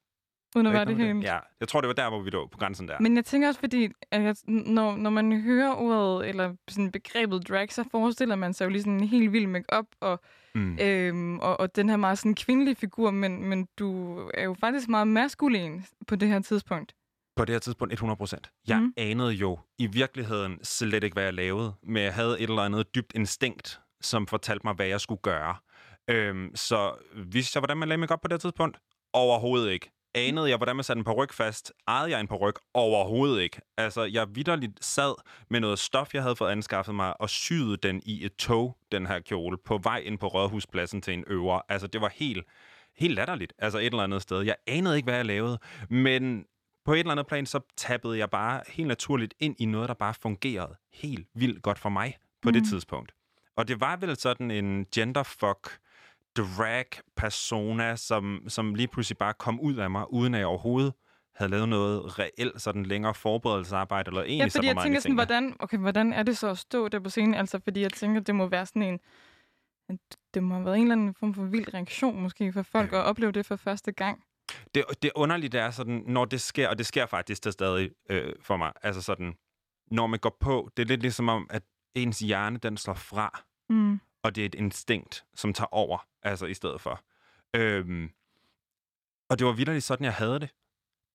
Er 0.55 0.61
være 0.71 0.81
ikke 0.81 1.03
det 1.03 1.13
helt. 1.13 1.23
Ja, 1.23 1.37
jeg 1.59 1.67
tror, 1.67 1.81
det 1.81 1.87
var 1.87 1.93
der, 1.93 2.09
hvor 2.09 2.21
vi 2.21 2.29
lå 2.29 2.47
på 2.47 2.57
grænsen 2.57 2.87
der. 2.87 2.95
Men 2.99 3.15
jeg 3.15 3.25
tænker 3.25 3.47
også, 3.47 3.59
fordi 3.59 3.89
at 4.11 4.23
jeg, 4.23 4.35
når, 4.47 4.95
når 4.95 5.09
man 5.09 5.41
hører 5.41 5.73
ordet, 5.75 6.29
eller 6.29 6.55
sådan 6.69 6.91
begrebet 6.91 7.49
drag, 7.49 7.71
så 7.73 7.83
forestiller 7.91 8.35
man 8.35 8.53
sig 8.53 8.65
jo 8.65 8.69
lige 8.69 8.81
sådan 8.81 8.93
en 8.93 9.07
helt 9.07 9.33
vild 9.33 9.47
make-up, 9.47 9.85
og, 9.99 10.19
Mm. 10.55 10.77
øhm, 10.81 11.39
og, 11.39 11.59
og 11.59 11.75
den 11.75 11.89
her 11.89 11.97
meget 11.97 12.17
sådan 12.17 12.35
kvindelige 12.35 12.75
figur, 12.75 13.11
men, 13.11 13.45
men 13.45 13.67
du 13.79 14.17
er 14.33 14.43
jo 14.43 14.53
faktisk 14.59 14.89
meget 14.89 15.07
maskulin 15.07 15.85
på 16.07 16.15
det 16.15 16.27
her 16.27 16.39
tidspunkt. 16.39 16.93
På 17.35 17.45
det 17.45 17.53
her 17.55 17.59
tidspunkt 17.59 17.93
100 17.93 18.17
procent. 18.17 18.51
Jeg 18.67 18.79
Mm. 18.81 18.93
anede 18.97 19.31
jo 19.31 19.59
i 19.77 19.87
virkeligheden 19.87 20.59
slet 20.63 21.03
ikke, 21.03 21.13
hvad 21.13 21.23
jeg 21.23 21.33
lavede, 21.33 21.73
men 21.83 22.03
jeg 22.03 22.13
havde 22.13 22.39
et 22.39 22.49
eller 22.49 22.61
andet 22.61 22.95
dybt 22.95 23.11
instinkt, 23.15 23.79
som 24.01 24.27
fortalte 24.27 24.61
mig, 24.67 24.73
hvad 24.73 24.87
jeg 24.87 25.01
skulle 25.01 25.21
gøre. 25.21 25.55
Øhm, 26.07 26.51
så 26.55 26.91
vidste 27.15 27.57
jeg, 27.57 27.61
hvordan 27.61 27.77
man 27.77 27.87
lagde 27.89 27.99
mig 27.99 28.11
op 28.11 28.21
på 28.21 28.27
det 28.27 28.41
tidspunkt? 28.41 28.77
Overhovedet 29.13 29.71
ikke. 29.71 29.91
Anede 30.15 30.49
jeg, 30.49 30.57
hvordan 30.57 30.75
man 30.75 30.83
satte 30.83 30.99
en 30.99 31.11
ryg 31.11 31.33
fast? 31.33 31.73
Ejede 31.87 32.11
jeg 32.11 32.19
en 32.19 32.27
ryg? 32.31 32.53
Overhovedet 32.73 33.41
ikke. 33.41 33.61
Altså, 33.77 34.03
jeg 34.03 34.27
vidderligt 34.35 34.85
sad 34.85 35.13
med 35.49 35.59
noget 35.59 35.79
stof, 35.79 36.13
jeg 36.13 36.21
havde 36.21 36.35
fået 36.35 36.49
anskaffet 36.49 36.95
mig, 36.95 37.21
og 37.21 37.29
syede 37.29 37.77
den 37.77 38.01
i 38.05 38.25
et 38.25 38.35
tog, 38.35 38.77
den 38.91 39.07
her 39.07 39.19
kjole, 39.19 39.57
på 39.65 39.77
vej 39.77 39.97
ind 39.97 40.17
på 40.17 40.27
Rådhuspladsen 40.27 41.01
til 41.01 41.13
en 41.13 41.23
øver. 41.27 41.61
Altså, 41.69 41.87
det 41.87 42.01
var 42.01 42.11
helt, 42.15 42.45
helt 42.97 43.15
latterligt. 43.15 43.53
Altså, 43.57 43.79
et 43.79 43.85
eller 43.85 44.03
andet 44.03 44.21
sted. 44.21 44.41
Jeg 44.41 44.55
anede 44.67 44.95
ikke, 44.95 45.05
hvad 45.05 45.15
jeg 45.15 45.25
lavede, 45.25 45.59
men 45.89 46.45
på 46.85 46.93
et 46.93 46.99
eller 46.99 47.11
andet 47.11 47.27
plan, 47.27 47.45
så 47.45 47.59
tappede 47.77 48.17
jeg 48.17 48.29
bare 48.29 48.61
helt 48.67 48.87
naturligt 48.87 49.33
ind 49.39 49.55
i 49.59 49.65
noget, 49.65 49.89
der 49.89 49.95
bare 49.95 50.13
fungerede 50.13 50.75
helt 50.93 51.27
vildt 51.35 51.61
godt 51.61 51.79
for 51.79 51.89
mig 51.89 52.17
på 52.41 52.49
mm. 52.49 52.53
det 52.53 52.63
tidspunkt. 52.69 53.11
Og 53.55 53.67
det 53.67 53.79
var 53.79 53.95
vel 53.95 54.17
sådan 54.17 54.51
en 54.51 54.85
genderfuck 54.95 55.79
drag-persona, 56.37 57.95
som, 57.95 58.43
som 58.47 58.75
lige 58.75 58.87
pludselig 58.87 59.17
bare 59.17 59.33
kom 59.33 59.59
ud 59.59 59.75
af 59.75 59.89
mig, 59.91 60.13
uden 60.13 60.33
at 60.33 60.39
jeg 60.39 60.47
overhovedet 60.47 60.93
havde 61.35 61.51
lavet 61.51 61.69
noget 61.69 62.19
reelt 62.19 62.61
sådan 62.61 62.85
længere 62.85 63.13
forberedelsesarbejde, 63.13 64.09
eller 64.09 64.21
egentlig 64.21 64.43
Ja, 64.45 64.49
så 64.49 64.57
fordi 64.57 64.67
var 64.67 64.73
jeg 64.73 64.83
tænker 64.83 64.99
sådan, 64.99 65.15
hvordan, 65.15 65.55
okay, 65.59 65.77
hvordan 65.77 66.13
er 66.13 66.23
det 66.23 66.37
så 66.37 66.49
at 66.49 66.57
stå 66.57 66.87
der 66.87 66.99
på 66.99 67.09
scenen? 67.09 67.33
Altså, 67.33 67.59
fordi 67.63 67.81
jeg 67.81 67.93
tænker, 67.93 68.21
det 68.21 68.35
må 68.35 68.47
være 68.47 68.65
sådan 68.65 68.83
en... 68.83 68.99
Det 70.33 70.43
må 70.43 70.53
have 70.53 70.65
været 70.65 70.75
en 70.75 70.81
eller 70.81 70.95
anden 70.95 71.13
form 71.13 71.33
for 71.33 71.43
vild 71.43 71.73
reaktion, 71.73 72.21
måske, 72.21 72.53
for 72.53 72.61
folk 72.61 72.93
at 72.93 72.99
opleve 72.99 73.31
det 73.31 73.45
for 73.45 73.55
første 73.55 73.91
gang. 73.91 74.23
det, 74.75 74.85
det 75.01 75.11
underlige 75.15 75.49
det 75.49 75.59
er 75.59 75.71
sådan, 75.71 76.03
når 76.07 76.25
det 76.25 76.41
sker, 76.41 76.67
og 76.67 76.77
det 76.77 76.85
sker 76.85 77.05
faktisk 77.05 77.41
til 77.41 77.51
stadig 77.51 77.91
øh, 78.09 78.33
for 78.41 78.57
mig, 78.57 78.71
altså 78.81 79.01
sådan, 79.01 79.33
når 79.91 80.07
man 80.07 80.19
går 80.19 80.37
på, 80.39 80.69
det 80.77 80.83
er 80.83 80.87
lidt 80.87 81.01
ligesom 81.01 81.29
om, 81.29 81.47
at 81.49 81.63
ens 81.95 82.19
hjerne, 82.19 82.57
den 82.57 82.77
slår 82.77 82.93
fra, 82.93 83.43
Mm. 83.69 83.99
Og 84.23 84.35
det 84.35 84.41
er 84.41 84.45
et 84.45 84.55
instinkt, 84.55 85.23
som 85.35 85.53
tager 85.53 85.73
over, 85.73 86.07
altså 86.23 86.45
i 86.45 86.53
stedet 86.53 86.81
for. 86.81 87.01
Øhm, 87.55 88.09
og 89.29 89.39
det 89.39 89.47
var 89.47 89.53
vidderligt 89.53 89.85
sådan, 89.85 90.03
jeg 90.03 90.13
havde 90.13 90.39
det. 90.39 90.49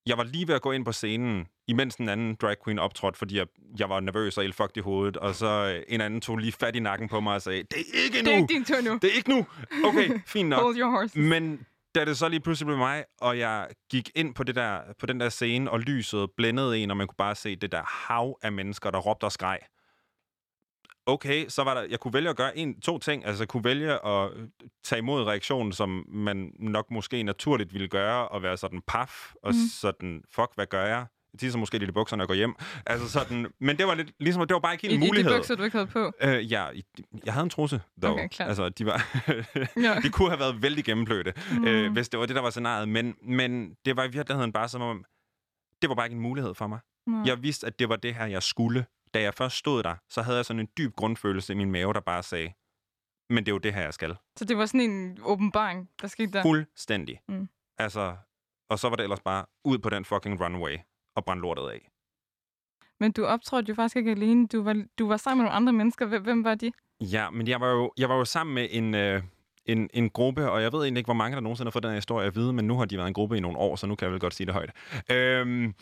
Jeg 0.06 0.18
var 0.18 0.24
lige 0.24 0.48
ved 0.48 0.54
at 0.54 0.62
gå 0.62 0.72
ind 0.72 0.84
på 0.84 0.92
scenen, 0.92 1.46
imens 1.68 1.96
den 1.96 2.08
anden 2.08 2.34
drag 2.34 2.56
queen 2.64 2.78
optrådte, 2.78 3.18
fordi 3.18 3.36
jeg, 3.36 3.46
jeg 3.78 3.88
var 3.88 4.00
nervøs 4.00 4.38
og 4.38 4.44
fucked 4.54 4.76
i 4.76 4.80
hovedet, 4.80 5.16
og 5.16 5.34
så 5.34 5.74
øh, 5.76 5.82
en 5.88 6.00
anden 6.00 6.20
tog 6.20 6.36
lige 6.36 6.52
fat 6.52 6.76
i 6.76 6.80
nakken 6.80 7.08
på 7.08 7.20
mig 7.20 7.34
og 7.34 7.42
sagde, 7.42 7.62
det 7.62 7.78
er 7.78 8.04
ikke 8.04 8.22
nu! 8.22 8.30
Det 8.30 8.34
er 8.34 8.36
ikke 8.36 8.54
din 8.54 8.64
tur 8.64 8.80
nu. 8.80 8.98
Det 9.02 9.10
er 9.10 9.14
ikke 9.14 9.30
nu! 9.30 9.46
Okay, 9.84 10.20
fint 10.26 10.48
nok. 10.48 10.62
Hold 10.62 10.76
your 10.78 10.90
horses. 10.90 11.16
Men 11.16 11.66
da 11.94 12.04
det 12.04 12.18
så 12.18 12.28
lige 12.28 12.40
pludselig 12.40 12.66
blev 12.66 12.78
mig, 12.78 13.04
og 13.20 13.38
jeg 13.38 13.68
gik 13.90 14.10
ind 14.14 14.34
på, 14.34 14.44
det 14.44 14.54
der, 14.54 14.80
på 14.98 15.06
den 15.06 15.20
der 15.20 15.28
scene, 15.28 15.70
og 15.70 15.80
lyset 15.80 16.30
blændede 16.36 16.78
en, 16.78 16.90
og 16.90 16.96
man 16.96 17.06
kunne 17.06 17.16
bare 17.18 17.34
se 17.34 17.56
det 17.56 17.72
der 17.72 17.82
hav 17.82 18.38
af 18.42 18.52
mennesker, 18.52 18.90
der 18.90 18.98
råbte 18.98 19.24
og 19.24 19.32
skreg. 19.32 19.58
Okay, 21.06 21.48
så 21.48 21.64
var 21.64 21.74
der, 21.74 21.82
jeg 21.90 22.00
kunne 22.00 22.14
vælge 22.14 22.30
at 22.30 22.36
gøre 22.36 22.58
en, 22.58 22.80
to 22.80 22.98
ting. 22.98 23.24
Altså, 23.26 23.42
jeg 23.42 23.48
kunne 23.48 23.64
vælge 23.64 24.06
at 24.06 24.30
øh, 24.36 24.48
tage 24.84 24.98
imod 24.98 25.24
reaktionen, 25.24 25.72
som 25.72 26.04
man 26.08 26.52
nok 26.58 26.90
måske 26.90 27.22
naturligt 27.22 27.72
ville 27.72 27.88
gøre, 27.88 28.28
og 28.28 28.42
være 28.42 28.56
sådan 28.56 28.82
paf, 28.86 29.32
og 29.42 29.52
mm. 29.54 29.60
sådan, 29.80 30.22
fuck, 30.34 30.48
hvad 30.54 30.66
gør 30.66 30.84
jeg? 30.86 31.06
Tisser 31.38 31.58
måske 31.58 31.78
lidt 31.78 31.88
i 31.88 31.92
bukserne 31.92 32.22
og 32.22 32.26
går 32.26 32.34
hjem. 32.34 32.54
Altså 32.86 33.08
sådan, 33.08 33.46
men 33.60 33.78
det 33.78 33.86
var 33.86 33.94
lidt, 33.94 34.12
ligesom, 34.20 34.46
det 34.46 34.54
var 34.54 34.60
bare 34.60 34.72
ikke 34.74 34.86
I, 34.86 34.90
helt 34.90 34.98
en 35.02 35.06
I 35.06 35.08
mulighed. 35.10 35.32
de 35.32 35.36
bukser, 35.38 35.54
du 35.54 35.62
ikke 35.62 35.76
havde 35.76 35.86
på. 35.86 36.12
Øh, 36.22 36.52
ja, 36.52 36.70
i- 36.70 36.84
jeg 37.24 37.32
havde 37.34 37.44
en 37.44 37.50
trusse, 37.50 37.80
dog. 38.02 38.12
Okay, 38.12 38.28
klart. 38.28 38.48
altså, 38.48 38.68
de 38.68 38.86
var... 38.86 38.96
De 40.02 40.08
kunne 40.10 40.28
have 40.28 40.38
været 40.40 40.62
vældig 40.62 40.84
gennemblødte, 40.84 41.32
Mm. 41.52 41.56
mm. 41.58 41.64
øh, 41.66 41.92
hvis 41.92 42.08
det 42.08 42.20
var 42.20 42.26
det, 42.26 42.36
der 42.36 42.42
var 42.42 42.50
scenariet. 42.50 42.88
Men, 42.88 43.14
men 43.22 43.74
det 43.84 43.96
var 43.96 44.04
i 44.04 44.10
virkeligheden 44.10 44.52
bare 44.52 44.68
som 44.68 44.82
om, 44.82 45.04
det 45.82 45.88
var 45.88 45.94
bare 45.94 46.06
ikke 46.06 46.14
en 46.16 46.20
mulighed 46.22 46.54
for 46.54 46.66
mig. 46.66 46.78
Nej. 47.06 47.22
Jeg 47.26 47.42
vidste, 47.42 47.66
at 47.66 47.78
det 47.78 47.88
var 47.88 47.96
det 47.96 48.14
her, 48.14 48.26
jeg 48.26 48.42
skulle. 48.42 48.84
Da 49.16 49.22
jeg 49.22 49.34
først 49.34 49.56
stod 49.56 49.82
der, 49.82 49.94
så 50.08 50.22
havde 50.22 50.36
jeg 50.36 50.44
sådan 50.44 50.60
en 50.60 50.68
dyb 50.78 50.94
grundfølelse 50.96 51.52
i 51.52 51.56
min 51.56 51.70
mave, 51.70 51.92
der 51.92 52.00
bare 52.00 52.22
sagde, 52.22 52.52
men 53.30 53.46
det 53.46 53.48
er 53.48 53.54
jo 53.54 53.58
det 53.58 53.74
her, 53.74 53.82
jeg 53.82 53.94
skal. 53.94 54.16
Så 54.36 54.44
det 54.44 54.58
var 54.58 54.66
sådan 54.66 54.90
en 54.90 55.18
åbenbaring, 55.22 55.90
der 56.00 56.08
skete 56.08 56.32
der. 56.32 56.42
Fuldstændig. 56.42 57.20
Mm. 57.28 57.48
Altså, 57.78 58.16
og 58.70 58.78
så 58.78 58.88
var 58.88 58.96
det 58.96 59.02
ellers 59.02 59.20
bare 59.20 59.46
ud 59.64 59.78
på 59.78 59.90
den 59.90 60.04
fucking 60.04 60.40
runway 60.40 60.78
og 61.16 61.24
brænde 61.24 61.40
lortet 61.40 61.68
af. 61.68 61.90
Men 63.00 63.12
du 63.12 63.24
optrådte 63.24 63.68
jo 63.68 63.74
faktisk 63.74 63.96
ikke 63.96 64.10
alene. 64.10 64.46
Du 64.46 64.62
var, 64.62 64.84
du 64.98 65.08
var 65.08 65.16
sammen 65.16 65.38
med 65.38 65.44
nogle 65.44 65.56
andre 65.56 65.72
mennesker. 65.72 66.06
Hvem, 66.06 66.22
hvem 66.22 66.44
var 66.44 66.54
de? 66.54 66.72
Ja, 67.00 67.30
men 67.30 67.48
jeg 67.48 67.60
var 67.60 67.70
jo, 67.70 67.92
jeg 67.98 68.08
var 68.08 68.16
jo 68.16 68.24
sammen 68.24 68.54
med 68.54 68.68
en, 68.70 68.94
øh, 68.94 69.22
en, 69.66 69.90
en 69.94 70.10
gruppe, 70.10 70.50
og 70.50 70.62
jeg 70.62 70.72
ved 70.72 70.80
egentlig 70.80 71.00
ikke, 71.00 71.08
hvor 71.08 71.14
mange 71.14 71.34
der 71.34 71.40
nogensinde 71.40 71.66
har 71.66 71.72
fået 71.72 71.82
den 71.82 71.90
her 71.90 71.96
historie 71.96 72.26
at 72.26 72.34
vide, 72.36 72.52
men 72.52 72.66
nu 72.66 72.78
har 72.78 72.84
de 72.84 72.96
været 72.96 73.08
en 73.08 73.14
gruppe 73.14 73.36
i 73.36 73.40
nogle 73.40 73.58
år, 73.58 73.76
så 73.76 73.86
nu 73.86 73.94
kan 73.94 74.06
jeg 74.06 74.12
vel 74.12 74.20
godt 74.20 74.34
sige 74.34 74.46
det 74.46 74.54
højt. 74.54 74.70
Øhm, 75.10 75.74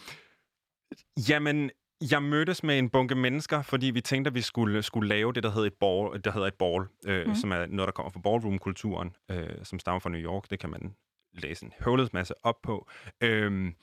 jamen, 1.28 1.70
jeg 2.10 2.22
mødtes 2.22 2.62
med 2.62 2.78
en 2.78 2.90
bunke 2.90 3.14
mennesker, 3.14 3.62
fordi 3.62 3.86
vi 3.86 4.00
tænkte, 4.00 4.28
at 4.28 4.34
vi 4.34 4.40
skulle, 4.40 4.82
skulle 4.82 5.08
lave 5.08 5.32
det, 5.32 5.42
der 5.42 5.50
hedder 5.50 5.66
et 5.66 5.74
ball, 5.74 6.22
der 6.24 6.30
hedder 6.32 6.46
et 6.46 6.54
ball 6.54 6.84
øh, 7.06 7.26
Mm. 7.28 7.34
som 7.34 7.52
er 7.52 7.66
noget, 7.66 7.86
der 7.86 7.92
kommer 7.92 8.10
fra 8.10 8.20
ballroom-kulturen, 8.20 9.16
øh, 9.30 9.48
som 9.64 9.78
stammer 9.78 9.98
fra 10.00 10.10
New 10.10 10.20
York. 10.20 10.50
Det 10.50 10.58
kan 10.58 10.70
man 10.70 10.94
læse 11.32 11.64
en 11.64 11.72
høvlet 11.84 12.14
masse 12.14 12.34
op 12.42 12.62
på. 12.62 12.88
Øhm, 13.20 13.74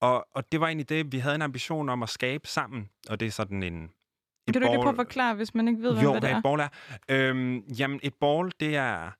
og, 0.00 0.26
og 0.34 0.52
det 0.52 0.60
var 0.60 0.66
egentlig 0.66 0.88
det, 0.88 1.12
vi 1.12 1.18
havde 1.18 1.34
en 1.34 1.42
ambition 1.42 1.88
om 1.88 2.02
at 2.02 2.08
skabe 2.08 2.48
sammen, 2.48 2.88
og 3.10 3.20
det 3.20 3.26
er 3.26 3.30
sådan 3.30 3.62
en... 3.62 3.84
et 3.84 3.90
Kan 4.52 4.54
du 4.54 4.58
ikke 4.58 4.66
ball- 4.68 4.82
prøve 4.82 4.88
at 4.90 4.96
forklare, 4.96 5.34
hvis 5.34 5.54
man 5.54 5.68
ikke 5.68 5.82
ved, 5.82 5.92
hvad, 5.92 6.02
jo, 6.02 6.10
hvad 6.10 6.20
det 6.20 6.30
er? 6.30 6.36
et 6.36 6.42
ball 6.42 6.60
er? 6.60 6.68
Øhm, 7.08 7.58
jamen, 7.58 8.00
et 8.02 8.14
ball, 8.14 8.52
det 8.60 8.76
er 8.76 9.10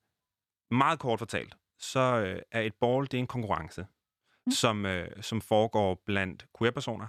meget 0.73 0.99
kort 0.99 1.19
fortalt. 1.19 1.55
Så 1.79 1.99
øh, 1.99 2.39
er 2.51 2.61
et 2.61 2.73
ball, 2.81 3.05
det 3.05 3.13
er 3.13 3.19
en 3.19 3.27
konkurrence, 3.27 3.85
mm. 4.45 4.51
som, 4.51 4.85
øh, 4.85 5.07
som 5.21 5.41
foregår 5.41 6.01
blandt 6.05 6.45
queer-personer 6.59 7.07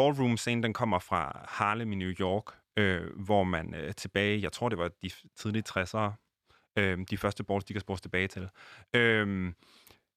ballroom-scene, 0.00 0.62
den 0.62 0.72
kommer 0.72 0.98
fra 0.98 1.46
Harlem 1.48 1.92
i 1.92 1.94
New 1.94 2.12
York, 2.20 2.44
øh, 2.76 3.00
hvor 3.16 3.44
man 3.44 3.74
øh, 3.74 3.94
tilbage, 3.94 4.42
jeg 4.42 4.52
tror, 4.52 4.68
det 4.68 4.78
var 4.78 4.90
de 5.02 5.10
tidlige 5.36 5.62
60'ere, 5.68 6.12
øh, 6.78 6.98
de 7.10 7.16
første 7.16 7.44
balls, 7.44 7.64
de 7.64 7.72
kan 7.72 7.80
spores 7.80 8.00
tilbage 8.00 8.28
til, 8.28 8.48
øh, 8.94 9.52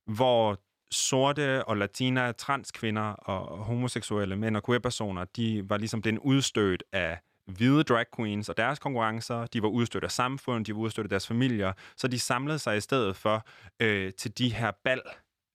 hvor 0.06 0.60
sorte 0.92 1.66
og 1.66 1.78
latina, 1.78 2.32
transkvinder 2.32 3.02
og 3.02 3.58
homoseksuelle 3.58 4.36
mænd 4.36 4.58
og 4.58 4.63
queer-personer, 4.63 5.25
de 5.36 5.70
var 5.70 5.78
ligesom 5.78 6.02
den 6.02 6.20
udstødt 6.20 6.84
af 6.92 7.20
hvide 7.46 7.84
drag 7.84 8.06
queens 8.16 8.50
og 8.50 8.58
deres 8.58 8.80
konkurrencer. 8.80 9.46
De 9.46 9.62
var 9.62 9.68
udstødt 9.68 10.04
af 10.04 10.12
samfundet, 10.12 10.68
de 10.68 10.74
var 10.74 10.80
udstødt 10.80 11.06
af 11.06 11.10
deres 11.10 11.28
familier. 11.28 11.74
Så 11.98 12.08
de 12.08 12.20
samlede 12.20 12.60
sig 12.60 12.78
i 12.78 12.82
stedet 12.82 13.16
for 13.16 13.48
øh, 13.80 14.13
til 14.13 14.38
de 14.38 14.54
her 14.54 14.72
bal, 14.84 15.02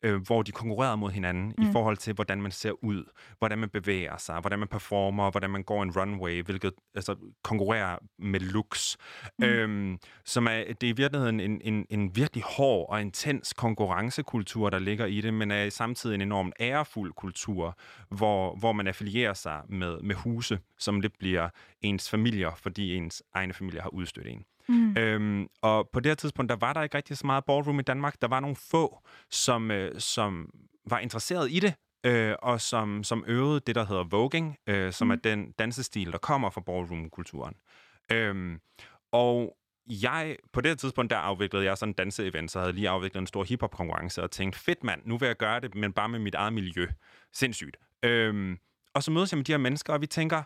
øh, 0.03 0.27
hvor 0.27 0.43
de 0.43 0.53
konkurrerede 0.53 0.97
mod 0.97 1.11
hinanden 1.11 1.55
mm. 1.59 1.69
i 1.69 1.73
forhold 1.73 1.97
til, 1.97 2.15
hvordan 2.15 2.43
man 2.43 2.53
ser 2.53 2.85
ud, 2.85 3.05
hvordan 3.39 3.59
man 3.59 3.69
bevæger 3.69 4.17
sig, 4.17 4.41
hvordan 4.41 4.59
man 4.59 4.69
performer, 4.69 5.31
hvordan 5.31 5.51
man 5.51 5.63
går 5.63 5.83
en 5.83 5.91
runway, 5.91 6.43
hvilket 6.43 6.73
altså, 6.95 7.17
konkurrerer 7.43 7.99
med 8.19 8.41
looks. 8.41 8.97
Mm. 9.39 9.45
Øhm, 9.45 9.99
som 10.25 10.47
er, 10.47 10.65
det 10.81 10.83
er 10.83 10.89
i 10.89 10.97
virkeligheden 10.97 11.41
en, 11.41 11.61
en, 11.65 11.87
en 11.91 12.17
virkelig 12.17 12.45
hård 12.45 12.91
og 12.91 13.01
intens 13.01 13.53
konkurrencekultur, 13.53 14.71
der 14.71 14.79
ligger 14.79 15.07
i 15.07 15.21
det, 15.21 15.35
men 15.35 15.51
er 15.51 15.71
samtidig 15.71 16.15
en 16.15 16.21
enormt 16.21 16.55
ærefuld 16.61 17.13
kultur, 17.13 17.79
hvor, 18.09 18.57
hvor 18.57 18.73
man 18.73 18.87
affilierer 18.87 19.35
sig 19.35 19.61
med, 19.69 20.01
med 20.01 20.15
huse, 20.15 20.59
som 20.79 21.03
det 21.03 21.13
bliver 21.19 21.49
ens 21.83 22.11
familier, 22.11 22.55
fordi 22.57 22.95
ens 22.95 23.23
egne 23.35 23.53
familie 23.53 23.81
har 23.81 23.89
udstødt 23.89 24.27
en. 24.27 24.45
Mm. 24.69 24.97
Øhm, 24.97 25.47
og 25.63 25.89
på 25.93 26.01
det 26.01 26.11
her 26.11 26.15
tidspunkt, 26.15 26.51
der 26.51 26.57
var 26.57 26.73
der 26.73 26.83
ikke 26.83 26.97
rigtig 26.97 27.17
så 27.17 27.27
meget 27.27 27.45
ballroom 27.45 27.81
i 27.81 27.83
Danmark. 27.83 28.23
Der 28.23 28.29
var 28.29 28.41
nogle 28.41 28.57
få, 28.57 28.99
som, 29.31 29.71
øh, 29.71 30.01
som 30.01 30.51
var 30.87 30.99
interesseret 30.99 31.51
i 31.51 31.61
det, 31.61 31.75
øh, 32.07 32.35
og 32.43 32.61
som, 32.61 33.05
som 33.05 33.25
øvede 33.27 33.61
det, 33.61 33.75
der 33.75 33.85
hedder 33.85 34.05
voging, 34.05 34.57
øh, 34.67 34.93
som 34.93 35.07
mm. 35.07 35.11
er 35.11 35.17
den 35.17 35.53
dansestil, 35.53 36.13
der 36.13 36.19
kommer 36.19 36.51
fra 36.51 36.61
ballroom-kulturen. 36.61 37.55
Øhm, 38.13 38.61
og 39.13 39.57
jeg, 39.89 40.37
på 40.53 40.61
det 40.61 40.79
tidspunkt, 40.79 41.11
der 41.11 41.17
afviklede 41.17 41.65
jeg 41.65 41.79
sådan 41.79 41.91
en 41.91 41.95
danseevent, 41.95 42.51
så 42.51 42.61
havde 42.61 42.73
lige 42.73 42.89
afviklet 42.89 43.21
en 43.21 43.27
stor 43.27 43.45
hiphop-konkurrence, 43.45 44.23
og 44.23 44.31
tænkte, 44.31 44.59
fedt 44.59 44.85
mand, 44.85 45.03
nu 45.05 45.19
vil 45.19 45.27
jeg 45.27 45.37
gøre 45.37 45.61
det, 45.61 45.75
men 45.75 45.93
bare 45.93 46.09
med 46.09 46.19
mit 46.19 46.35
eget 46.35 46.53
miljø. 46.53 46.87
Sindssygt. 47.33 47.77
Øhm, 48.03 48.59
og 48.95 49.03
så 49.03 49.11
mødes 49.11 49.33
jeg 49.33 49.37
med 49.37 49.45
de 49.45 49.53
her 49.53 49.59
mennesker, 49.59 49.93
og 49.93 50.01
vi 50.01 50.07
tænker, 50.07 50.43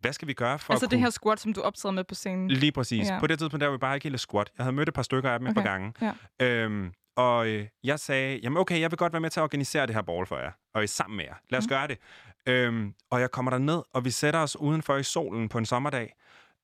hvad 0.00 0.12
skal 0.12 0.28
vi 0.28 0.32
gøre 0.32 0.58
for 0.58 0.72
Altså 0.72 0.86
at 0.86 0.90
det 0.90 0.96
kunne... 0.96 1.04
her 1.04 1.10
squat, 1.10 1.40
som 1.40 1.52
du 1.52 1.60
optræder 1.60 1.92
med 1.92 2.04
på 2.04 2.14
scenen. 2.14 2.48
Lige 2.48 2.72
præcis. 2.72 3.08
Ja. 3.08 3.18
På 3.20 3.26
det 3.26 3.38
tidspunkt, 3.38 3.60
der 3.60 3.66
var 3.66 3.76
vi 3.76 3.78
bare 3.78 3.96
ikke 3.96 4.08
helt 4.08 4.20
squat. 4.20 4.50
Jeg 4.58 4.64
havde 4.64 4.76
mødt 4.76 4.88
et 4.88 4.94
par 4.94 5.02
stykker 5.02 5.30
af 5.30 5.38
dem 5.38 5.48
okay. 5.48 5.60
et 5.60 5.64
par 5.64 5.70
gange. 5.70 5.92
Ja. 6.40 6.46
Øhm, 6.46 6.92
og 7.16 7.48
øh, 7.48 7.66
jeg 7.84 8.00
sagde, 8.00 8.40
jamen 8.42 8.56
okay, 8.56 8.80
jeg 8.80 8.90
vil 8.90 8.98
godt 8.98 9.12
være 9.12 9.20
med 9.20 9.30
til 9.30 9.40
at 9.40 9.44
organisere 9.44 9.86
det 9.86 9.94
her 9.94 10.02
ball 10.02 10.26
for 10.26 10.38
jer. 10.38 10.50
Og 10.74 10.84
I 10.84 10.86
sammen 10.86 11.16
med 11.16 11.24
jer. 11.24 11.34
Lad 11.50 11.58
os 11.58 11.64
mm. 11.64 11.68
gøre 11.68 11.88
det. 11.88 11.98
Øhm, 12.46 12.94
og 13.10 13.20
jeg 13.20 13.30
kommer 13.30 13.50
der 13.50 13.58
ned, 13.58 13.82
og 13.94 14.04
vi 14.04 14.10
sætter 14.10 14.40
os 14.40 14.56
udenfor 14.56 14.96
i 14.96 15.02
solen 15.02 15.48
på 15.48 15.58
en 15.58 15.66
sommerdag. 15.66 16.14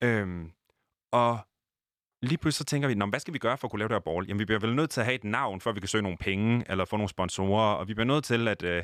Øhm, 0.03 0.51
og 1.11 1.39
lige 2.21 2.37
pludselig 2.37 2.57
så 2.57 2.63
tænker 2.63 2.87
vi, 2.87 2.95
Nå, 2.95 3.05
hvad 3.05 3.19
skal 3.19 3.33
vi 3.33 3.39
gøre 3.39 3.57
for 3.57 3.67
at 3.67 3.71
kunne 3.71 3.79
lave 3.79 3.87
det 3.89 3.95
her 3.95 3.99
ball? 3.99 4.27
Jamen, 4.27 4.39
vi 4.39 4.45
bliver 4.45 4.59
vel 4.59 4.75
nødt 4.75 4.89
til 4.89 4.99
at 4.99 5.05
have 5.05 5.15
et 5.15 5.23
navn, 5.23 5.61
for 5.61 5.69
at 5.69 5.75
vi 5.75 5.79
kan 5.79 5.87
søge 5.87 6.01
nogle 6.01 6.17
penge, 6.17 6.65
eller 6.69 6.85
få 6.85 6.97
nogle 6.97 7.09
sponsorer. 7.09 7.73
Og 7.73 7.87
vi 7.87 7.93
bliver 7.93 8.07
nødt 8.07 8.23
til 8.23 8.47
at, 8.47 8.63
øh, 8.63 8.83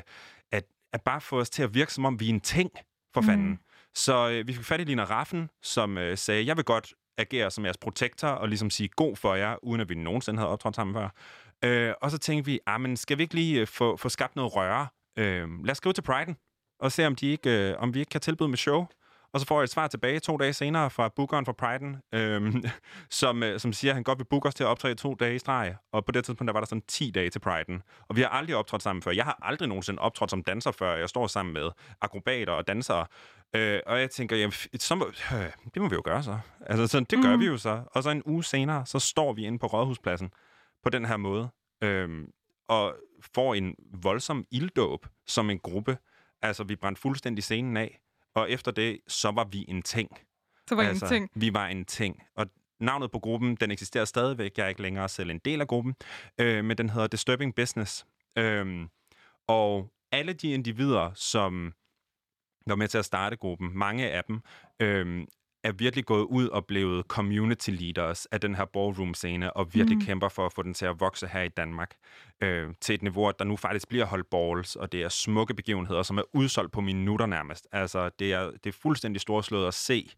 at, 0.52 0.64
at 0.92 1.02
bare 1.02 1.20
få 1.20 1.40
os 1.40 1.50
til 1.50 1.62
at 1.62 1.74
virke, 1.74 1.92
som 1.92 2.04
om 2.04 2.20
vi 2.20 2.24
er 2.26 2.32
en 2.34 2.40
ting, 2.40 2.70
for 3.14 3.20
Mm. 3.20 3.58
Så 3.94 4.28
øh, 4.28 4.48
vi 4.48 4.52
fik 4.52 4.64
fat 4.64 4.80
i 4.80 4.84
Lina 4.84 5.04
Raffen, 5.04 5.50
som 5.62 5.98
øh, 5.98 6.18
sagde, 6.18 6.46
jeg 6.46 6.56
vil 6.56 6.64
godt 6.64 6.92
agere 7.18 7.50
som 7.50 7.64
jeres 7.64 7.76
protektor, 7.76 8.28
og 8.28 8.48
ligesom 8.48 8.70
sige 8.70 8.88
god 8.88 9.16
for 9.16 9.34
jer, 9.34 9.64
uden 9.64 9.80
at 9.80 9.88
vi 9.88 9.94
nogensinde 9.94 10.38
havde 10.38 10.50
optrådt 10.50 10.76
sammen 10.76 10.94
før. 10.94 11.08
Øh, 11.64 11.94
og 12.02 12.10
så 12.10 12.18
tænkte 12.18 12.50
vi, 12.50 12.60
ah, 12.66 12.80
men 12.80 12.96
skal 12.96 13.18
vi 13.18 13.22
ikke 13.22 13.34
lige 13.34 13.60
øh, 13.60 13.66
få, 13.66 13.96
få 13.96 14.08
skabt 14.08 14.36
noget 14.36 14.56
røre? 14.56 14.86
Øh, 15.18 15.48
lad 15.64 15.70
os 15.70 15.76
skrive 15.76 15.92
til 15.92 16.04
Pride'en, 16.08 16.34
og 16.80 16.92
se, 16.92 17.06
om, 17.06 17.16
de 17.16 17.26
ikke, 17.26 17.50
øh, 17.50 17.74
om 17.78 17.94
vi 17.94 17.98
ikke 17.98 18.10
kan 18.10 18.20
tilbyde 18.20 18.48
med 18.48 18.58
show. 18.58 18.86
Og 19.34 19.40
så 19.40 19.46
får 19.46 19.58
jeg 19.60 19.64
et 19.64 19.70
svar 19.70 19.86
tilbage 19.88 20.20
to 20.20 20.36
dage 20.36 20.52
senere 20.52 20.90
fra 20.90 21.08
bookeren 21.16 21.46
fra 21.46 21.54
Pride'en, 21.62 22.18
øh, 22.18 22.54
som, 23.20 23.42
øh, 23.42 23.60
som 23.60 23.72
siger, 23.72 23.90
at 23.92 23.94
han 23.94 24.04
godt 24.04 24.18
vil 24.18 24.24
booke 24.24 24.48
os 24.48 24.54
til 24.54 24.64
at 24.64 24.68
optræde 24.68 24.94
to 24.94 25.14
dage 25.14 25.34
i 25.34 25.38
streg. 25.38 25.76
Og 25.92 26.04
på 26.04 26.12
det 26.12 26.24
tidspunkt, 26.24 26.48
der 26.48 26.52
var 26.52 26.60
der 26.60 26.66
sådan 26.66 26.82
10 26.88 27.10
dage 27.10 27.30
til 27.30 27.40
Pride'en. 27.46 28.04
Og 28.08 28.16
vi 28.16 28.20
har 28.20 28.28
aldrig 28.28 28.56
optrådt 28.56 28.82
sammen 28.82 29.02
før. 29.02 29.10
Jeg 29.10 29.24
har 29.24 29.38
aldrig 29.42 29.68
nogensinde 29.68 30.00
optrådt 30.00 30.30
som 30.30 30.42
danser 30.44 30.70
før. 30.72 30.96
Jeg 30.96 31.08
står 31.08 31.26
sammen 31.26 31.52
med 31.54 31.70
akrobater 32.00 32.52
og 32.52 32.66
dansere. 32.66 33.06
Øh, 33.56 33.80
og 33.86 34.00
jeg 34.00 34.10
tænker, 34.10 34.36
jamen, 34.36 34.52
så 34.78 34.94
må, 34.94 35.06
øh, 35.34 35.50
det 35.74 35.82
må 35.82 35.88
vi 35.88 35.94
jo 35.94 36.02
gøre 36.04 36.22
så. 36.22 36.38
Altså, 36.66 36.86
så 36.86 37.00
det 37.00 37.22
gør 37.22 37.30
Mhm. 37.30 37.40
vi 37.40 37.46
jo 37.46 37.56
så. 37.56 37.82
Og 37.86 38.02
så 38.02 38.10
en 38.10 38.22
uge 38.26 38.44
senere, 38.44 38.86
så 38.86 38.98
står 38.98 39.32
vi 39.32 39.46
inde 39.46 39.58
på 39.58 39.66
Rådhuspladsen 39.66 40.30
på 40.82 40.90
den 40.90 41.04
her 41.04 41.16
måde. 41.16 41.48
Øh, 41.82 42.08
og 42.68 42.94
får 43.34 43.54
en 43.54 43.74
voldsom 44.02 44.44
ilddåb 44.50 45.06
som 45.26 45.50
en 45.50 45.58
gruppe. 45.58 45.98
Altså, 46.42 46.64
vi 46.64 46.76
brændte 46.76 47.00
fuldstændig 47.02 47.44
scenen 47.44 47.76
af. 47.76 48.00
Og 48.34 48.50
efter 48.50 48.70
det, 48.70 49.00
så 49.08 49.30
var 49.30 49.44
vi 49.44 49.64
en 49.68 49.82
ting. 49.82 50.08
Så 50.68 50.74
var 50.74 50.82
altså, 50.82 51.04
en 51.04 51.10
ting. 51.10 51.30
Vi 51.34 51.54
var 51.54 51.66
en 51.66 51.84
ting. 51.84 52.22
Og 52.34 52.46
navnet 52.80 53.10
på 53.10 53.18
gruppen, 53.18 53.54
den 53.54 53.70
eksisterer 53.70 54.04
stadigvæk. 54.04 54.58
Jeg 54.58 54.64
er 54.64 54.68
ikke 54.68 54.82
længere 54.82 55.08
selv 55.08 55.30
en 55.30 55.38
del 55.38 55.60
af 55.60 55.68
gruppen. 55.68 55.94
Øh, 56.40 56.64
men 56.64 56.78
den 56.78 56.90
hedder 56.90 57.06
Disturbing 57.06 57.54
Business. 57.54 58.06
Øhm, 58.38 58.88
og 59.46 59.92
alle 60.12 60.32
de 60.32 60.52
individer, 60.52 61.10
som 61.14 61.74
var 62.66 62.74
med 62.74 62.88
til 62.88 62.98
at 62.98 63.04
starte 63.04 63.36
gruppen, 63.36 63.78
mange 63.78 64.10
af 64.10 64.24
dem, 64.24 64.40
øhm, 64.80 65.26
er 65.64 65.72
virkelig 65.72 66.04
gået 66.04 66.22
ud 66.24 66.48
og 66.48 66.66
blevet 66.66 67.04
community 67.08 67.70
leaders 67.70 68.26
af 68.26 68.40
den 68.40 68.54
her 68.54 68.64
ballroom-scene, 68.64 69.52
og 69.56 69.74
virkelig 69.74 69.98
Mm. 69.98 70.04
kæmper 70.04 70.28
for 70.28 70.46
at 70.46 70.52
få 70.52 70.62
den 70.62 70.74
til 70.74 70.86
at 70.86 71.00
vokse 71.00 71.26
her 71.26 71.42
i 71.42 71.48
Danmark. 71.48 71.94
Øh, 72.40 72.68
til 72.80 72.94
et 72.94 73.02
niveau, 73.02 73.28
at 73.28 73.38
der 73.38 73.44
nu 73.44 73.56
faktisk 73.56 73.88
bliver 73.88 74.04
holdt 74.04 74.30
balls, 74.30 74.76
og 74.76 74.92
det 74.92 75.02
er 75.02 75.08
smukke 75.08 75.54
begivenheder, 75.54 76.02
som 76.02 76.18
er 76.18 76.22
udsolgt 76.32 76.72
på 76.72 76.80
minutter 76.80 77.26
nærmest. 77.26 77.66
Altså, 77.72 78.08
det 78.18 78.32
er, 78.32 78.50
det 78.50 78.66
er 78.66 78.78
fuldstændig 78.82 79.20
storslået 79.20 79.68
at 79.68 79.74
se, 79.74 80.10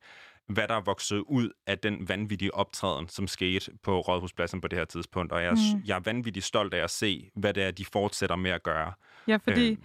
hvad 0.49 0.69
der 0.69 0.75
er 0.75 0.81
vokset 0.81 1.19
ud 1.19 1.51
af 1.67 1.79
den 1.79 2.09
vanvittige 2.09 2.55
optræden, 2.55 3.09
som 3.09 3.27
skete 3.27 3.71
på 3.83 4.01
Rådhuspladsen 4.01 4.61
på 4.61 4.69
det 4.69 4.79
her 4.79 4.85
tidspunkt. 4.85 5.33
Og 5.33 5.43
jeg. 5.43 5.53
Mm. 5.53 5.83
jeg 5.87 5.97
er 5.97 6.01
vanvittigt 6.05 6.45
stolt 6.45 6.75
af 6.75 6.85
at 6.85 6.91
se, 6.91 7.31
hvad 7.35 7.55
det 7.55 7.63
er, 7.63 7.71
de 7.71 7.85
fortsætter 7.85 8.37
med 8.37 8.51
at 8.51 8.63
gøre. 8.63 8.93
Ja, 9.29 9.37
fordi 9.37 9.71
Øh. 9.71 9.77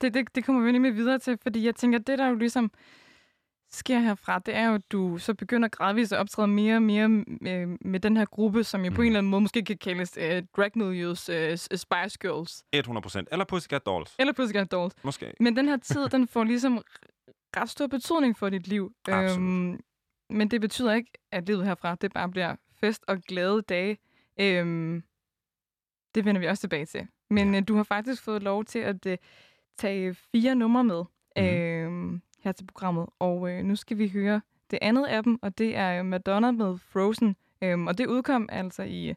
det, 0.00 0.14
det, 0.14 0.34
det 0.34 0.44
kommer 0.44 0.62
vi 0.64 0.72
nemlig 0.72 0.94
videre 0.94 1.18
til, 1.18 1.38
fordi 1.42 1.66
jeg 1.66 1.74
tænker, 1.74 1.98
det 1.98 2.18
der 2.18 2.28
jo 2.28 2.34
ligesom 2.34 2.70
sker 3.70 3.98
herfra, 3.98 4.38
det 4.38 4.54
er 4.54 4.66
jo, 4.68 4.74
at 4.74 4.92
du 4.92 5.18
så 5.18 5.34
begynder 5.34 5.68
gradvist 5.68 6.12
at 6.12 6.18
optræde 6.18 6.48
mere 6.48 6.76
og 6.76 6.82
mere 6.82 7.08
med, 7.08 7.66
med 7.80 8.00
den 8.00 8.16
her 8.16 8.24
gruppe, 8.24 8.64
som 8.64 8.84
jo 8.84 8.90
mm. 8.90 8.94
på 8.96 9.00
Mm. 9.00 9.04
en 9.04 9.06
eller 9.06 9.18
anden 9.18 9.30
måde 9.30 9.40
måske 9.40 9.64
kan 9.64 9.78
kaldes 9.78 10.16
uh, 10.18 10.24
drag 10.56 10.70
miljøs 10.74 11.28
uh, 11.28 11.34
Spice 11.78 12.18
Girls, 12.20 12.64
100 12.72 13.02
procent. 13.02 13.28
Eller 13.32 13.44
Pussycat 13.44 13.86
Dolls. 13.86 14.14
eller 14.18 14.32
Pussycat 14.32 14.72
Dolls. 14.72 14.94
Måske. 15.04 15.32
Men 15.40 15.56
den 15.56 15.68
her 15.68 15.76
tid, 15.76 16.08
den 16.14 16.28
får 16.28 16.44
ligesom 16.44 16.82
ret 17.56 17.70
stor 17.70 17.86
betydning 17.86 18.36
for 18.38 18.48
dit 18.50 18.68
liv. 18.68 18.92
Absolut. 19.08 19.80
men 20.30 20.48
det 20.50 20.60
betyder 20.60 20.94
ikke, 20.94 21.10
at 21.32 21.46
livet 21.46 21.66
herfra, 21.66 21.94
det 21.94 22.12
bare 22.12 22.28
bliver 22.28 22.56
fest 22.80 23.04
og 23.08 23.18
glade 23.18 23.62
dage. 23.62 23.98
Øhm, 24.40 25.02
det 26.14 26.24
vender 26.24 26.40
vi 26.40 26.46
også 26.46 26.60
tilbage 26.60 26.86
til. 26.86 27.06
Men 27.30 27.54
Ja. 27.54 27.60
øh, 27.60 27.68
du 27.68 27.76
har 27.76 27.82
faktisk 27.82 28.22
fået 28.22 28.42
lov 28.42 28.64
til 28.64 28.78
at 28.78 29.06
øh, 29.06 29.16
tage 29.78 30.14
fire 30.14 30.54
numre 30.54 30.84
med 30.84 31.04
Mhm. 31.36 31.44
øh, 32.14 32.20
her 32.44 32.52
til 32.52 32.64
programmet. 32.64 33.06
Og 33.18 33.50
øh, 33.50 33.64
nu 33.64 33.76
skal 33.76 33.98
vi 33.98 34.08
høre 34.08 34.40
det 34.70 34.78
andet 34.82 35.06
af 35.06 35.22
dem, 35.22 35.38
og 35.42 35.58
det 35.58 35.76
er 35.76 36.02
Madonna 36.02 36.50
med 36.50 36.78
Frozen. 36.92 37.36
Øhm, 37.62 37.86
og 37.86 37.98
det 37.98 38.06
udkom 38.06 38.48
altså 38.52 38.82
i 38.82 39.08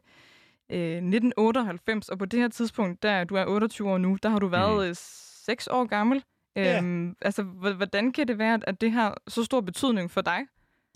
øh, 0.70 0.96
1998, 0.96 2.08
og 2.08 2.18
på 2.18 2.24
det 2.24 2.40
her 2.40 2.48
tidspunkt, 2.48 3.02
der 3.02 3.24
du 3.24 3.34
er 3.34 3.44
28 3.46 3.90
år 3.90 3.98
nu, 3.98 4.18
der 4.22 4.28
har 4.28 4.38
du 4.38 4.46
været 4.46 4.88
mm. 4.88 4.94
6 4.94 5.66
år 5.66 5.84
gammel. 5.84 6.24
Øhm, 6.58 7.16
altså, 7.22 7.42
h- 7.42 7.76
hvordan 7.76 8.12
kan 8.12 8.28
det 8.28 8.38
være, 8.38 8.60
at 8.66 8.80
det 8.80 8.92
har 8.92 9.16
så 9.28 9.44
stor 9.44 9.60
betydning 9.60 10.10
for 10.10 10.20
dig? 10.20 10.38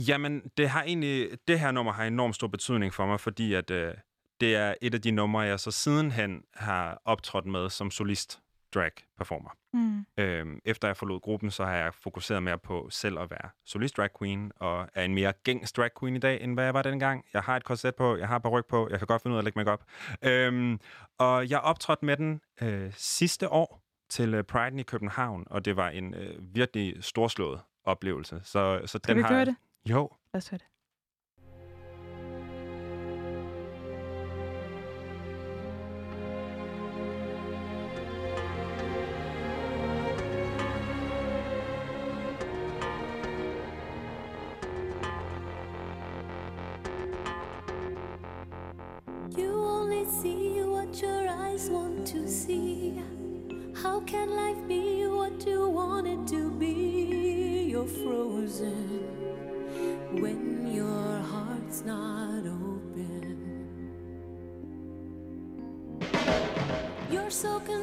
Jamen, 0.09 0.43
det 0.57 0.69
har 0.69 0.83
egentlig, 0.83 1.29
det 1.49 1.61
her 1.61 1.71
nummer 1.71 1.93
har 1.93 2.05
enormt 2.05 2.35
stor 2.35 2.47
betydning 2.49 2.95
for 2.95 3.07
mig, 3.07 3.21
fordi 3.21 3.55
at, 3.55 3.71
øh, 3.71 3.95
det 4.41 4.57
er 4.57 4.75
et 4.83 4.95
af 4.95 5.03
de 5.03 5.11
numre, 5.11 5.41
jeg 5.41 5.61
så 5.61 5.71
sidenhen 5.71 6.43
har 6.55 7.03
optrådt 7.05 7.47
med 7.47 7.71
som 7.71 7.91
solist 7.91 8.41
drag 8.77 8.91
performer. 9.17 9.51
Mm. 9.73 10.07
Øhm, 10.17 10.61
efter 10.65 10.89
jeg 10.89 10.97
forlod 10.97 11.21
gruppen, 11.21 11.51
så 11.51 11.65
har 11.65 11.75
jeg 11.75 11.95
fokuseret 11.95 12.43
mere 12.43 12.59
på 12.59 12.89
selv 12.91 13.19
at 13.19 13.31
være 13.31 13.51
solist 13.65 13.97
drag 13.97 14.09
queen, 14.19 14.53
og 14.57 14.89
er 14.95 15.05
en 15.05 15.15
mere 15.15 15.33
gængs 15.45 15.73
drag 15.73 15.91
queen 16.01 16.17
i 16.17 16.19
dag, 16.19 16.43
end 16.43 16.55
hvad 16.55 16.65
jeg 16.65 16.75
var 16.75 16.83
dengang. 16.83 17.25
Jeg 17.33 17.43
har 17.43 17.57
et 17.57 17.65
korset 17.65 17.95
på, 17.95 18.17
jeg 18.17 18.29
har 18.29 18.49
ryg 18.49 18.65
på, 18.67 18.89
jeg 18.91 18.99
kan 18.99 19.07
godt 19.07 19.23
finde 19.23 19.33
ud 19.33 19.37
af 19.37 19.41
at 19.41 19.45
lægge 19.45 19.59
makeup. 19.59 19.83
Øhm, 20.23 20.81
og 21.19 21.51
jeg 21.51 21.61
optrådte 21.61 22.05
med 22.05 22.17
den 22.17 22.41
øh, 22.62 22.93
sidste 22.97 23.49
år 23.49 23.83
til 24.09 24.35
øh, 24.35 24.45
Pride'en 24.53 24.79
i 24.79 24.83
København, 24.83 25.45
og 25.51 25.65
det 25.65 25.77
var 25.77 25.89
en 25.89 26.15
øh, 26.15 26.55
virkelig 26.55 27.05
storslået 27.05 27.61
oplevelse. 27.85 28.41
Så, 28.45 28.81
så 28.87 28.99
Kan 28.99 29.09
den 29.09 29.17
vi 29.17 29.23
har 29.23 29.29
gøre 29.29 29.45
det? 29.45 29.57
Jo, 29.89 30.11
Lad 30.35 30.39
os 30.39 30.49
høre 30.49 30.59
det. 30.59 30.67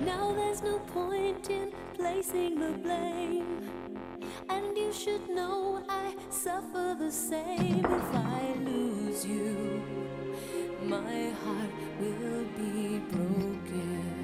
Now 0.00 0.32
there's 0.34 0.62
no 0.62 0.78
point 0.80 1.48
in 1.48 1.72
placing 1.94 2.60
the 2.60 2.72
blame. 2.78 3.70
And 4.50 4.76
you 4.76 4.92
should 4.92 5.28
know 5.30 5.82
I 5.88 6.14
suffer 6.28 6.94
the 6.98 7.10
same 7.10 7.84
if 7.84 8.14
I 8.14 8.54
lose 8.64 9.24
you. 9.24 9.82
My 10.82 11.30
heart 11.44 11.70
will 12.00 12.44
be 12.56 12.98
broken. 13.10 14.15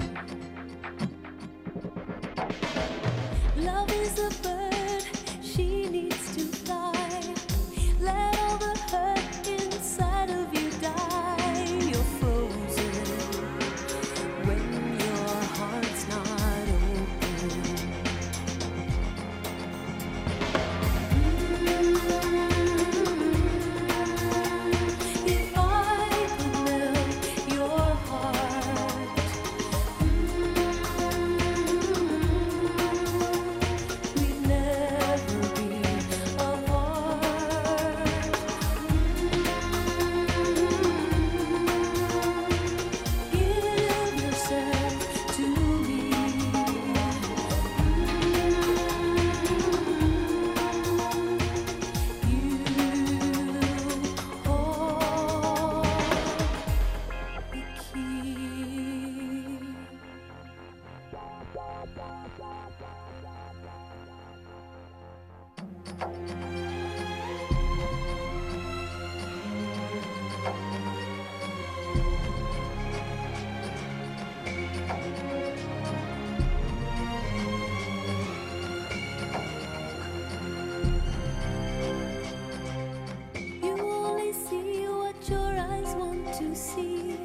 To 86.39 86.55
see. 86.55 87.15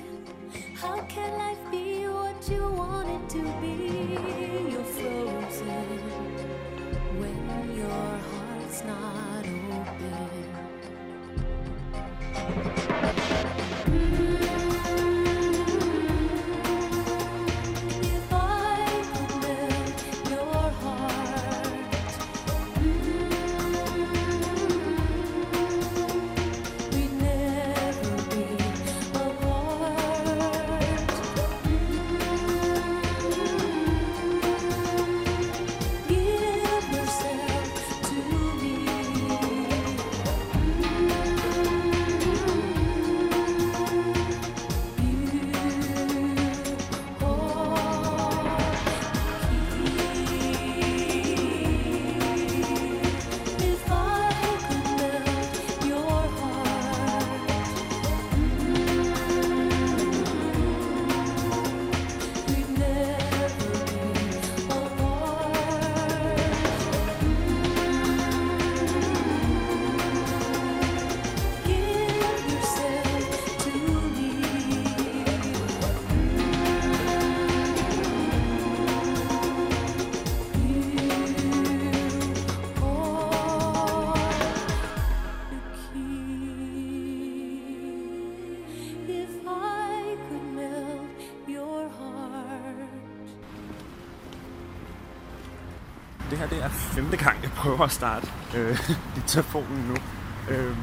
How 0.75 1.01
can 1.09 1.33
life 1.38 1.71
be 1.71 2.07
what 2.09 2.47
you 2.51 2.62
want 2.71 3.09
it 3.09 3.29
to 3.31 3.42
be? 3.62 4.71
You're 4.71 4.85
frozen 4.85 5.88
when 7.18 7.75
your 7.75 8.18
heart's 8.29 8.85
not 8.85 9.47
open. 9.47 10.38
Det 96.51 96.65
er 96.65 96.69
femte 96.69 97.17
gang, 97.17 97.37
jeg 97.43 97.51
prøver 97.51 97.81
at 97.81 97.91
starte 97.91 98.27
øh, 98.57 98.79
diktafonen 99.17 99.79
nu. 99.89 99.97
Øh, 100.55 100.77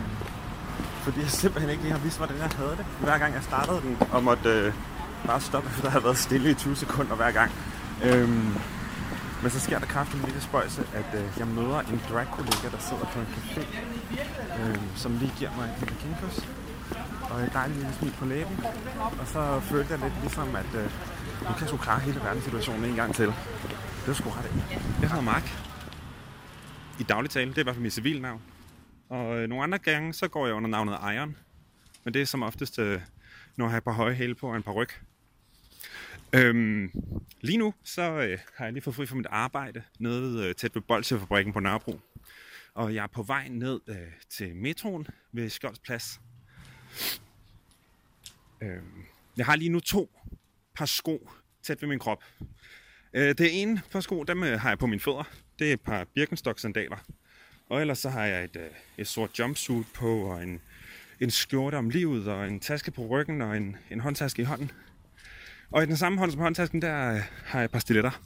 fordi 1.04 1.20
jeg 1.22 1.30
simpelthen 1.30 1.70
ikke 1.72 1.84
lige 1.84 1.94
har 1.94 2.00
vidst, 2.00 2.18
hvordan 2.18 2.38
jeg 2.38 2.50
havde 2.58 2.76
det. 2.78 2.86
Hver 3.00 3.18
gang 3.18 3.34
jeg 3.34 3.44
startede 3.44 3.82
den, 3.82 3.98
og 4.12 4.24
måtte 4.24 4.50
øh, 4.50 4.74
bare 5.28 5.42
stoppe, 5.42 5.70
efter 5.72 5.82
der 5.82 5.90
havde 5.90 6.04
været 6.04 6.18
stille 6.18 6.50
i 6.50 6.54
20 6.54 6.76
sekunder 6.76 7.16
hver 7.16 7.32
gang. 7.32 7.52
Øh, 8.04 8.30
men 9.42 9.52
så 9.52 9.60
sker 9.60 9.80
der 9.80 9.86
kraftigt 9.86 10.24
en 10.24 10.26
lille 10.30 10.42
spøjse, 10.42 10.82
at 10.94 11.20
øh, 11.20 11.24
jeg 11.38 11.48
møder 11.48 11.80
en 11.80 12.02
drag-kollega, 12.10 12.68
der 12.76 12.82
sidder 12.88 13.06
på 13.14 13.20
en 13.20 13.28
café, 13.36 13.62
øh, 14.62 14.78
som 14.96 15.18
lige 15.18 15.34
giver 15.38 15.52
mig 15.58 15.66
en 15.66 15.76
lille 15.80 15.96
kindkys. 16.04 16.48
Og 17.30 17.42
et 17.42 17.54
dejligt 17.54 17.80
lille 17.80 17.94
smil 18.00 18.14
på 18.20 18.26
læben. 18.26 18.66
Og 19.20 19.28
så 19.28 19.60
følte 19.60 19.94
jeg 19.94 20.00
lidt 20.00 20.14
ligesom, 20.22 20.56
at 20.56 20.72
øh, 20.76 20.84
nu 21.42 21.52
kan 21.54 21.62
jeg 21.62 21.68
sgu 21.68 21.78
klare 21.78 22.00
hele 22.00 22.20
verdenssituationen 22.24 22.86
en 22.86 22.96
gang 22.96 23.16
til. 23.16 23.34
Det 24.06 24.12
var 24.12 24.14
sgu 24.14 24.30
ret 24.30 24.46
af. 24.46 25.02
Jeg 25.02 25.10
hedder 25.10 25.22
Mark. 25.22 25.44
I 27.00 27.04
daglig 27.04 27.32
tale, 27.32 27.50
det 27.50 27.58
er 27.58 27.62
i 27.62 27.64
hvert 27.64 27.76
fald 27.76 27.84
mit 27.84 27.94
civilnavn. 27.94 28.42
Og 29.10 29.38
øh, 29.38 29.48
nogle 29.48 29.64
andre 29.64 29.78
gange, 29.78 30.14
så 30.14 30.28
går 30.28 30.46
jeg 30.46 30.56
under 30.56 30.70
navnet 30.70 30.94
Iron. 30.94 31.38
Men 32.04 32.14
det 32.14 32.22
er 32.22 32.26
som 32.26 32.44
oftest, 32.44 32.80
øh, 32.80 33.02
når 33.56 33.66
jeg 33.66 33.72
har 33.72 33.78
et 33.78 33.84
par 33.84 33.92
høje 33.92 34.14
hæle 34.14 34.36
på 34.36 34.50
og 34.50 34.56
en 34.56 34.64
par 34.64 34.72
ryg. 34.72 34.90
Øhm, 36.34 36.92
lige 37.42 37.58
nu 37.58 37.74
så 37.84 38.02
øh, 38.02 38.40
har 38.56 38.66
jeg 38.66 38.74
lige 38.74 38.84
fået 38.84 38.96
fri 38.96 39.06
fra 39.06 39.16
mit 39.16 39.28
arbejde 39.30 39.84
nede 40.00 40.22
ved, 40.22 40.44
øh, 40.44 40.56
tæt 40.56 40.76
ved 40.76 40.82
Bolsjefabrikken 40.82 41.54
på 41.54 41.60
Nørrebro. 41.60 42.00
Og 42.74 42.96
jeg 42.96 43.04
er 43.04 43.08
på 43.08 43.24
vej 43.24 43.48
ned 43.48 43.82
øh, 43.88 43.98
til 44.30 44.56
metroen 44.56 45.08
ved 45.32 45.50
Skjoldsplads. 45.50 46.22
Øhm, 48.62 49.04
jeg 49.38 49.46
har 49.46 49.56
lige 49.56 49.70
nu 49.70 49.80
to 49.80 50.10
par 50.76 50.86
sko 50.86 51.30
tæt 51.64 51.82
ved 51.82 51.90
min 51.90 52.00
krop. 52.00 52.24
Øh, 53.16 53.36
det 53.38 53.62
ene 53.62 53.82
par 53.92 54.00
sko, 54.00 54.24
dem 54.24 54.44
øh, 54.44 54.60
har 54.60 54.70
jeg 54.70 54.80
på 54.80 54.88
mine 54.88 55.00
fødder. 55.00 55.24
Det 55.60 55.70
er 55.70 55.74
et 55.74 55.82
par 55.82 56.06
Birkenstock-sandaler. 56.14 56.98
Og 57.70 57.82
ellers 57.82 58.00
så 58.00 58.10
har 58.10 58.26
jeg 58.26 58.44
et, 58.44 58.56
øh, 58.56 58.70
et 58.98 59.08
sort 59.08 59.40
jumpsuit 59.40 59.88
på, 59.94 60.22
og 60.22 60.44
en, 60.44 60.62
en 61.20 61.32
skjorte 61.32 61.76
om 61.76 61.90
livet, 61.90 62.28
og 62.28 62.48
en 62.48 62.60
taske 62.60 62.92
på 62.92 63.08
ryggen, 63.08 63.42
og 63.42 63.58
en, 63.58 63.78
en 63.92 64.00
håndtaske 64.00 64.42
i 64.42 64.46
hånden. 64.46 64.72
Og 65.72 65.84
i 65.84 65.86
den 65.86 65.98
samme 65.98 66.20
hånd 66.20 66.32
som 66.32 66.42
håndtasken, 66.42 66.82
der 66.82 67.14
øh, 67.14 67.22
har 67.46 67.60
jeg 67.60 67.66
et 67.66 67.72
par 67.72 67.80
stiletter. 67.80 68.22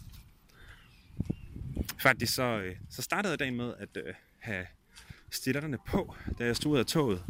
Faktisk 2.01 2.33
så, 2.33 2.43
øh, 2.43 2.75
så 2.89 3.01
startede 3.01 3.31
jeg 3.31 3.39
dagen 3.39 3.57
med 3.57 3.73
at 3.79 3.97
øh, 3.97 4.13
have 4.39 4.65
stiletterne 5.31 5.77
på, 5.87 6.15
da 6.39 6.45
jeg 6.45 6.55
stod 6.55 6.71
ud 6.71 6.79
af 6.79 6.85
toget 6.85 7.23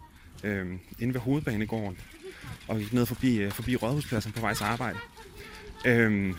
øh, 0.43 0.67
inde 1.00 1.13
ved 1.13 1.22
hovedbanegården 1.22 2.00
og 2.67 2.80
gik 2.80 2.93
ned 2.93 3.06
forbi, 3.06 3.38
øh, 3.38 3.52
forbi 3.52 3.76
Rådhuspladsen 3.76 4.32
på 4.32 4.41
vej 4.41 4.54
til 4.54 4.63
arbejde. 4.63 4.98
Øh, 5.86 6.34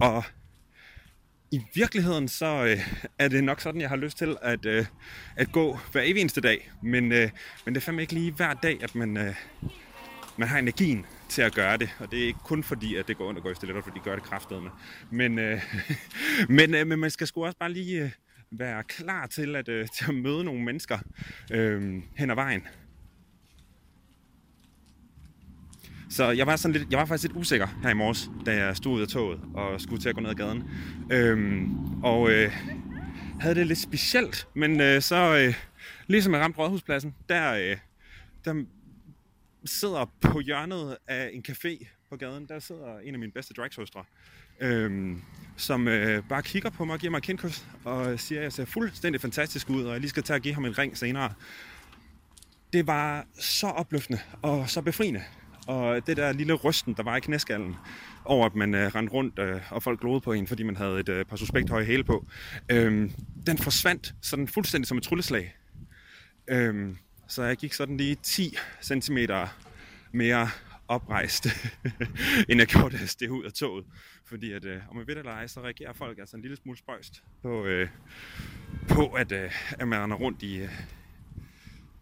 og 0.00 0.24
i 1.54 1.62
virkeligheden 1.74 2.28
så 2.28 2.64
øh, 2.64 2.78
er 3.18 3.28
det 3.28 3.44
nok 3.44 3.60
sådan, 3.60 3.80
jeg 3.80 3.88
har 3.88 3.96
lyst 3.96 4.18
til 4.18 4.36
at, 4.42 4.66
øh, 4.66 4.86
at 5.36 5.52
gå 5.52 5.78
hver 5.92 6.02
evig 6.02 6.20
eneste 6.20 6.40
dag. 6.40 6.70
Men, 6.82 7.12
øh, 7.12 7.30
men 7.64 7.74
det 7.74 7.80
er 7.80 7.84
fandme 7.84 8.02
ikke 8.02 8.14
lige 8.14 8.32
hver 8.32 8.54
dag, 8.54 8.82
at 8.82 8.94
man, 8.94 9.16
øh, 9.16 9.34
man 10.36 10.48
har 10.48 10.58
energien 10.58 11.06
til 11.28 11.42
at 11.42 11.54
gøre 11.54 11.76
det. 11.76 11.90
Og 11.98 12.10
det 12.10 12.22
er 12.22 12.26
ikke 12.26 12.38
kun 12.44 12.62
fordi, 12.62 12.96
at 12.96 13.08
det 13.08 13.16
går 13.16 13.24
under 13.24 13.42
går 13.42 13.50
i 13.50 13.54
stiletter, 13.54 13.82
fordi 13.82 13.98
de 13.98 14.04
gør 14.04 14.14
det 14.14 14.24
kraftedeme. 14.24 14.70
Men, 15.10 15.38
øh, 15.38 15.60
men, 16.58 16.74
øh, 16.74 16.86
men 16.86 16.98
man 16.98 17.10
skal 17.10 17.26
sgu 17.26 17.44
også 17.44 17.58
bare 17.58 17.72
lige 17.72 18.02
øh, 18.02 18.10
være 18.50 18.82
klar 18.82 19.26
til 19.26 19.56
at, 19.56 19.68
øh, 19.68 19.88
til 19.96 20.04
at 20.08 20.14
møde 20.14 20.44
nogle 20.44 20.64
mennesker 20.64 20.98
øh, 21.52 22.02
hen 22.16 22.30
ad 22.30 22.34
vejen. 22.34 22.62
Så 26.10 26.30
jeg 26.30 26.46
var, 26.46 26.56
sådan 26.56 26.76
lidt, 26.76 26.90
jeg 26.90 26.98
var 26.98 27.04
faktisk 27.04 27.32
lidt 27.32 27.40
usikker 27.40 27.66
her 27.82 27.90
i 27.90 27.94
morges, 27.94 28.30
da 28.46 28.56
jeg 28.56 28.76
stod 28.76 28.92
ud 28.92 29.02
af 29.02 29.08
toget 29.08 29.40
og 29.54 29.80
skulle 29.80 30.02
til 30.02 30.08
at 30.08 30.14
gå 30.14 30.20
ned 30.20 30.30
ad 30.30 30.34
gaden. 30.34 30.70
Øhm, 31.10 32.02
og 32.02 32.30
øh, 32.30 32.52
havde 33.40 33.54
det 33.54 33.66
lidt 33.66 33.78
specielt, 33.78 34.48
men 34.54 34.80
øh, 34.80 35.02
så, 35.02 35.36
øh, 35.36 35.54
ligesom 36.06 36.32
jeg 36.32 36.40
ramte 36.40 36.58
Rådhuspladsen, 36.58 37.14
der, 37.28 37.54
øh, 37.54 37.76
der 38.44 38.64
sidder 39.64 40.12
på 40.20 40.40
hjørnet 40.40 40.96
af 41.08 41.30
en 41.32 41.44
café 41.48 41.86
på 42.10 42.16
gaden, 42.16 42.46
der 42.48 42.58
sidder 42.58 42.98
en 42.98 43.14
af 43.14 43.18
mine 43.18 43.32
bedste 43.32 43.54
dragsøstre, 43.54 44.04
øhm, 44.60 45.22
som 45.56 45.88
øh, 45.88 46.22
bare 46.28 46.42
kigger 46.42 46.70
på 46.70 46.84
mig 46.84 46.94
og 46.94 47.00
giver 47.00 47.10
mig 47.10 47.18
et 47.18 47.24
kindkys, 47.24 47.66
og 47.84 48.20
siger, 48.20 48.38
at 48.40 48.44
jeg 48.44 48.52
ser 48.52 48.64
fuldstændig 48.64 49.20
fantastisk 49.20 49.70
ud, 49.70 49.84
og 49.84 49.92
jeg 49.92 50.00
lige 50.00 50.10
skal 50.10 50.22
tage 50.22 50.36
og 50.36 50.40
give 50.40 50.54
ham 50.54 50.64
en 50.64 50.78
ring 50.78 50.98
senere. 50.98 51.32
Det 52.72 52.86
var 52.86 53.26
så 53.38 53.66
opløftende 53.66 54.20
og 54.42 54.70
så 54.70 54.82
befriende. 54.82 55.22
Og 55.66 56.06
det 56.06 56.16
der 56.16 56.32
lille 56.32 56.54
rysten, 56.54 56.94
der 56.94 57.02
var 57.02 57.16
i 57.16 57.20
knæskallen, 57.20 57.76
over 58.24 58.46
at 58.46 58.54
man 58.54 58.74
øh, 58.74 58.94
rendte 58.94 59.12
rundt, 59.12 59.38
øh, 59.38 59.60
og 59.70 59.82
folk 59.82 60.00
glodede 60.00 60.20
på 60.20 60.32
en, 60.32 60.46
fordi 60.46 60.62
man 60.62 60.76
havde 60.76 61.00
et 61.00 61.08
øh, 61.08 61.24
par 61.24 61.36
suspekt 61.36 61.70
høje 61.70 61.84
hæle 61.84 62.04
på, 62.04 62.26
øh, 62.70 63.10
den 63.46 63.58
forsvandt 63.58 64.14
sådan 64.22 64.48
fuldstændig 64.48 64.88
som 64.88 64.98
et 64.98 65.02
trylleslag. 65.04 65.56
Øh, 66.48 66.96
så 67.28 67.42
jeg 67.42 67.56
gik 67.56 67.72
sådan 67.72 67.96
lige 67.96 68.16
10 68.22 68.56
cm 68.82 69.18
mere 70.12 70.48
oprejst, 70.88 71.46
end 72.48 72.60
jeg 72.60 72.66
gjorde, 72.66 72.96
da 72.96 73.00
jeg 73.00 73.08
steg 73.08 73.30
ud 73.30 73.44
af 73.44 73.52
toget. 73.52 73.84
Fordi 74.24 74.52
at, 74.52 74.64
øh, 74.64 74.80
om 74.90 74.96
man 74.96 75.06
ved 75.06 75.14
det 75.14 75.20
eller 75.20 75.32
ej, 75.32 75.46
så 75.46 75.60
reagerer 75.60 75.92
folk 75.92 76.18
altså 76.18 76.36
en 76.36 76.42
lille 76.42 76.56
smule 76.56 76.78
spøjst 76.78 77.22
på, 77.42 77.64
øh, 77.64 77.88
på 78.88 79.06
at, 79.06 79.32
øh, 79.32 79.50
at 79.70 79.88
man 79.88 80.00
render 80.00 80.16
rundt 80.16 80.42
i, 80.42 80.56
øh, 80.56 80.68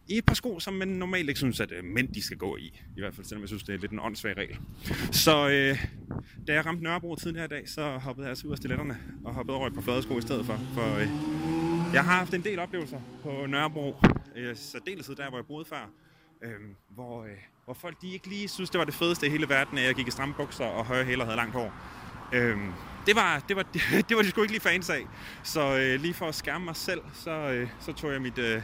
i 0.08 0.18
et 0.18 0.24
par 0.24 0.34
sko, 0.34 0.60
som 0.60 0.74
man 0.74 0.88
normalt 0.88 1.28
ikke 1.28 1.38
synes, 1.38 1.60
at 1.60 1.72
øh, 1.72 1.84
mænd 1.84 2.08
de 2.08 2.22
skal 2.22 2.36
gå 2.36 2.56
i. 2.56 2.80
I 2.96 3.00
hvert 3.00 3.14
fald, 3.14 3.26
selvom 3.26 3.40
jeg 3.40 3.48
synes, 3.48 3.62
det 3.62 3.74
er 3.74 3.78
lidt 3.78 3.92
en 3.92 4.00
åndssvag 4.00 4.36
regel. 4.36 4.58
Så 5.12 5.48
øh, 5.48 5.86
da 6.46 6.52
jeg 6.52 6.66
ramte 6.66 6.82
Nørrebro 6.82 7.16
tidligere 7.16 7.44
i 7.44 7.48
dag, 7.48 7.68
så 7.68 7.98
hoppede 7.98 8.24
jeg 8.24 8.30
altså 8.30 8.46
ud 8.46 8.52
af 8.52 8.58
stiletterne 8.58 8.98
og 9.24 9.34
hoppede 9.34 9.56
over 9.56 9.66
et 9.66 9.74
par 9.74 9.80
flade 9.80 10.02
sko 10.02 10.18
i 10.18 10.22
stedet 10.22 10.46
for. 10.46 10.60
For 10.74 10.94
øh, 10.96 11.08
jeg 11.94 12.04
har 12.04 12.18
haft 12.18 12.34
en 12.34 12.44
del 12.44 12.58
oplevelser 12.58 13.00
på 13.22 13.46
Nørrebro, 13.46 13.96
øh, 14.36 14.56
særdeleshed 14.56 15.14
der, 15.16 15.28
hvor 15.28 15.38
jeg 15.38 15.46
boede 15.46 15.64
før, 15.64 15.90
øh, 16.42 16.50
hvor, 16.88 17.24
øh, 17.24 17.30
hvor 17.64 17.74
folk 17.74 18.02
de 18.02 18.12
ikke 18.12 18.28
lige 18.28 18.48
synes, 18.48 18.70
det 18.70 18.78
var 18.78 18.84
det 18.84 18.94
fedeste 18.94 19.26
i 19.26 19.30
hele 19.30 19.48
verden, 19.48 19.78
at 19.78 19.84
jeg 19.84 19.94
gik 19.94 20.08
i 20.08 20.10
stramme 20.10 20.34
bukser 20.34 20.64
og 20.64 20.84
høje 20.84 21.04
hæler 21.04 21.20
og 21.20 21.26
havde 21.26 21.36
langt 21.36 21.54
hår. 21.54 21.72
Øh, 22.32 22.56
det 23.06 23.16
var, 23.16 23.44
det, 23.48 23.56
var, 23.56 23.62
det 24.08 24.16
var 24.16 24.22
de 24.22 24.30
sgu 24.30 24.42
ikke 24.42 24.52
lige 24.52 24.62
fans 24.62 24.90
af. 24.90 25.06
Så 25.42 25.78
øh, 25.78 26.00
lige 26.00 26.14
for 26.14 26.26
at 26.28 26.34
skærme 26.34 26.64
mig 26.64 26.76
selv, 26.76 27.00
så, 27.12 27.30
øh, 27.30 27.68
så 27.80 27.92
tog 27.92 28.12
jeg 28.12 28.22
mit... 28.22 28.38
Øh, 28.38 28.62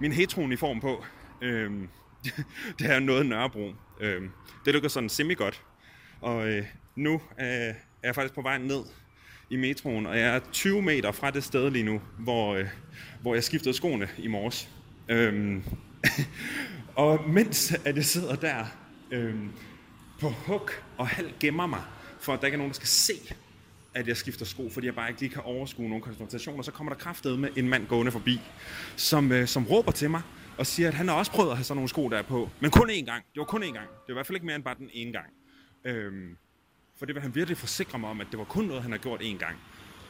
min 0.00 0.12
heterouniform 0.12 0.80
på. 0.80 1.04
Øhm, 1.42 1.88
det 2.78 2.90
er 2.90 2.98
noget 2.98 3.26
Nørrebro. 3.26 3.72
Øhm, 4.00 4.30
det 4.64 4.74
lykkedes 4.74 4.92
sådan 4.92 5.08
semi-godt. 5.08 5.62
Og 6.20 6.48
øh, 6.48 6.66
nu 6.96 7.14
øh, 7.14 7.46
er 7.46 7.74
jeg 8.02 8.14
faktisk 8.14 8.34
på 8.34 8.42
vej 8.42 8.58
ned 8.58 8.84
i 9.50 9.56
metroen, 9.56 10.06
og 10.06 10.18
jeg 10.18 10.36
er 10.36 10.40
20 10.52 10.82
meter 10.82 11.12
fra 11.12 11.30
det 11.30 11.44
sted 11.44 11.70
lige 11.70 11.84
nu, 11.84 12.00
hvor, 12.18 12.54
øh, 12.54 12.66
hvor 13.22 13.34
jeg 13.34 13.44
skiftede 13.44 13.74
skoene 13.74 14.08
i 14.18 14.26
morges. 14.26 14.68
Øhm, 15.08 15.62
og 16.94 17.30
mens 17.30 17.72
at 17.84 17.96
jeg 17.96 18.04
sidder 18.04 18.36
der 18.36 18.64
øhm, 19.10 19.50
på 20.20 20.28
huk 20.28 20.84
og 20.98 21.08
halv 21.08 21.30
gemmer 21.40 21.66
mig, 21.66 21.82
for 22.20 22.32
at 22.32 22.40
der 22.40 22.46
ikke 22.46 22.54
er 22.54 22.58
nogen, 22.58 22.70
der 22.70 22.74
skal 22.74 22.88
se, 22.88 23.34
at 23.94 24.08
jeg 24.08 24.16
skifter 24.16 24.44
sko, 24.44 24.70
fordi 24.70 24.86
jeg 24.86 24.94
bare 24.94 25.08
ikke 25.08 25.20
lige 25.20 25.30
kan 25.32 25.42
overskue 25.42 25.88
nogle 25.88 26.02
konfrontationer, 26.02 26.62
så 26.62 26.70
kommer 26.70 26.92
der 26.92 27.00
kraftedet 27.00 27.38
med 27.38 27.48
en 27.56 27.68
mand 27.68 27.86
gående 27.86 28.12
forbi, 28.12 28.40
som, 28.96 29.32
øh, 29.32 29.46
som 29.46 29.66
råber 29.66 29.92
til 29.92 30.10
mig 30.10 30.22
og 30.58 30.66
siger, 30.66 30.88
at 30.88 30.94
han 30.94 31.08
har 31.08 31.14
også 31.14 31.32
prøvet 31.32 31.50
at 31.50 31.56
have 31.56 31.64
sådan 31.64 31.76
nogle 31.76 31.88
sko 31.88 32.08
der 32.08 32.22
på, 32.22 32.50
men 32.60 32.70
kun 32.70 32.90
én 32.90 33.04
gang. 33.04 33.24
Det 33.32 33.38
var 33.38 33.44
kun 33.44 33.62
én 33.62 33.72
gang. 33.72 33.88
Det 33.88 34.08
var 34.08 34.12
i 34.12 34.14
hvert 34.14 34.26
fald 34.26 34.36
ikke 34.36 34.46
mere 34.46 34.56
end 34.56 34.64
bare 34.64 34.74
den 34.78 34.90
ene 34.92 35.12
gang. 35.12 35.26
Øhm, 35.84 36.36
for 36.98 37.06
det 37.06 37.14
vil 37.14 37.22
han 37.22 37.34
virkelig 37.34 37.58
forsikre 37.58 37.98
mig 37.98 38.10
om, 38.10 38.20
at 38.20 38.26
det 38.30 38.38
var 38.38 38.44
kun 38.44 38.64
noget, 38.64 38.82
han 38.82 38.92
har 38.92 38.98
gjort 38.98 39.20
én 39.20 39.38
gang. 39.38 39.56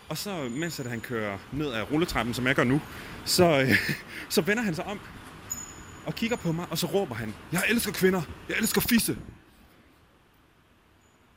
Og 0.09 0.18
så, 0.18 0.49
mens 0.49 0.81
at 0.81 0.87
han 0.87 1.01
kører 1.01 1.38
ned 1.53 1.73
ad 1.73 1.92
rulletrappen, 1.92 2.35
som 2.35 2.47
jeg 2.47 2.55
gør 2.55 2.64
nu, 2.64 2.81
så, 3.25 3.61
øh, 3.61 3.79
så 4.35 4.40
vender 4.40 4.62
han 4.62 4.75
sig 4.75 4.85
om 4.85 5.01
og 6.07 6.14
kigger 6.14 6.37
på 6.37 6.53
mig, 6.53 6.66
og 6.70 6.79
så 6.79 6.87
råber 6.87 7.14
han, 7.14 7.35
jeg 7.53 7.62
elsker 7.68 7.92
kvinder, 7.92 8.23
jeg 8.49 8.57
elsker 8.61 8.81
fisse. 8.81 9.18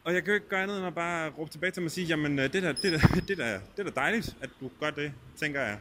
Og 0.08 0.14
jeg 0.14 0.24
kan 0.24 0.32
jo 0.32 0.36
ikke 0.36 0.50
gøre 0.50 0.64
andet 0.64 0.78
end 0.78 0.88
at 0.88 0.96
bare 0.96 1.30
råbe 1.30 1.52
tilbage 1.52 1.72
til 1.72 1.82
mig 1.82 1.88
og 1.88 1.92
sige, 1.92 2.08
jamen 2.08 2.38
det 2.38 2.56
er 2.56 2.62
da, 2.62 2.68
det 2.68 2.84
der, 2.84 3.22
det 3.28 3.38
der, 3.38 3.60
det 3.78 3.86
der 3.86 3.92
dejligt, 3.92 4.36
at 4.42 4.50
du 4.60 4.70
gør 4.80 4.90
det, 4.90 5.12
tænker 5.36 5.62
jeg. 5.62 5.78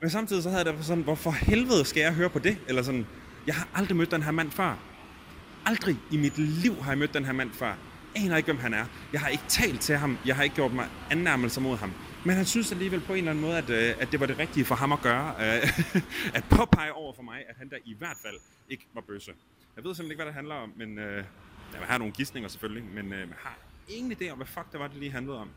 Men 0.00 0.10
samtidig 0.10 0.42
så 0.42 0.50
havde 0.50 0.66
jeg 0.66 0.74
da 0.74 0.82
sådan, 0.82 1.02
hvorfor 1.02 1.30
helvede 1.30 1.84
skal 1.84 2.00
jeg 2.00 2.14
høre 2.14 2.30
på 2.30 2.38
det? 2.38 2.58
Eller 2.68 2.82
sådan, 2.82 3.06
jeg 3.46 3.54
har 3.54 3.68
aldrig 3.74 3.96
mødt 3.96 4.10
den 4.10 4.22
her 4.22 4.30
mand 4.30 4.50
før. 4.50 4.78
Aldrig 5.66 5.96
i 6.10 6.16
mit 6.16 6.38
liv 6.38 6.74
har 6.82 6.90
jeg 6.90 6.98
mødt 6.98 7.14
den 7.14 7.24
her 7.24 7.32
mand 7.32 7.52
før. 7.52 7.66
Jeg 8.14 8.24
aner 8.24 8.36
ikke, 8.36 8.46
hvem 8.46 8.58
han 8.58 8.74
er. 8.74 8.84
Jeg 9.12 9.20
har 9.20 9.28
ikke 9.28 9.44
talt 9.48 9.80
til 9.80 9.96
ham. 9.96 10.18
Jeg 10.26 10.36
har 10.36 10.42
ikke 10.42 10.56
gjort 10.56 10.72
mig 10.72 10.88
annærmelser 11.10 11.60
mod 11.60 11.76
ham. 11.76 11.92
Men 12.24 12.36
han 12.36 12.44
synes 12.44 12.72
alligevel 12.72 13.00
på 13.00 13.12
en 13.12 13.18
eller 13.18 13.30
anden 13.30 13.44
måde, 13.44 13.58
at, 13.58 13.70
øh, 13.70 13.94
at 14.02 14.12
det 14.12 14.20
var 14.20 14.26
det 14.26 14.38
rigtige 14.38 14.64
for 14.64 14.74
ham 14.74 14.92
at 14.92 15.00
gøre. 15.00 15.34
Øh, 15.40 15.80
at 16.38 16.44
påpege 16.50 16.92
over 16.92 17.12
for 17.14 17.22
mig, 17.22 17.38
at 17.48 17.54
han 17.58 17.70
der 17.70 17.76
i 17.84 17.94
hvert 17.98 18.16
fald 18.22 18.36
ikke 18.68 18.86
var 18.94 19.00
bøsse. 19.00 19.32
Jeg 19.76 19.84
ved 19.84 19.94
simpelthen 19.94 20.10
ikke, 20.10 20.16
hvad 20.16 20.26
det 20.26 20.34
handler 20.34 20.54
om, 20.54 20.72
men 20.76 20.98
øh, 20.98 21.24
jeg 21.78 21.86
har 21.88 21.98
nogle 21.98 22.12
gissninger 22.12 22.48
selvfølgelig, 22.48 22.84
men 22.94 23.12
øh, 23.12 23.28
har 23.38 23.58
ingen 23.88 24.12
idé 24.12 24.30
om, 24.30 24.36
hvad 24.36 24.46
fuck 24.46 24.72
det 24.72 24.80
var, 24.80 24.86
det 24.86 24.96
lige 24.96 25.12
handlede 25.12 25.38
om. 25.38 25.48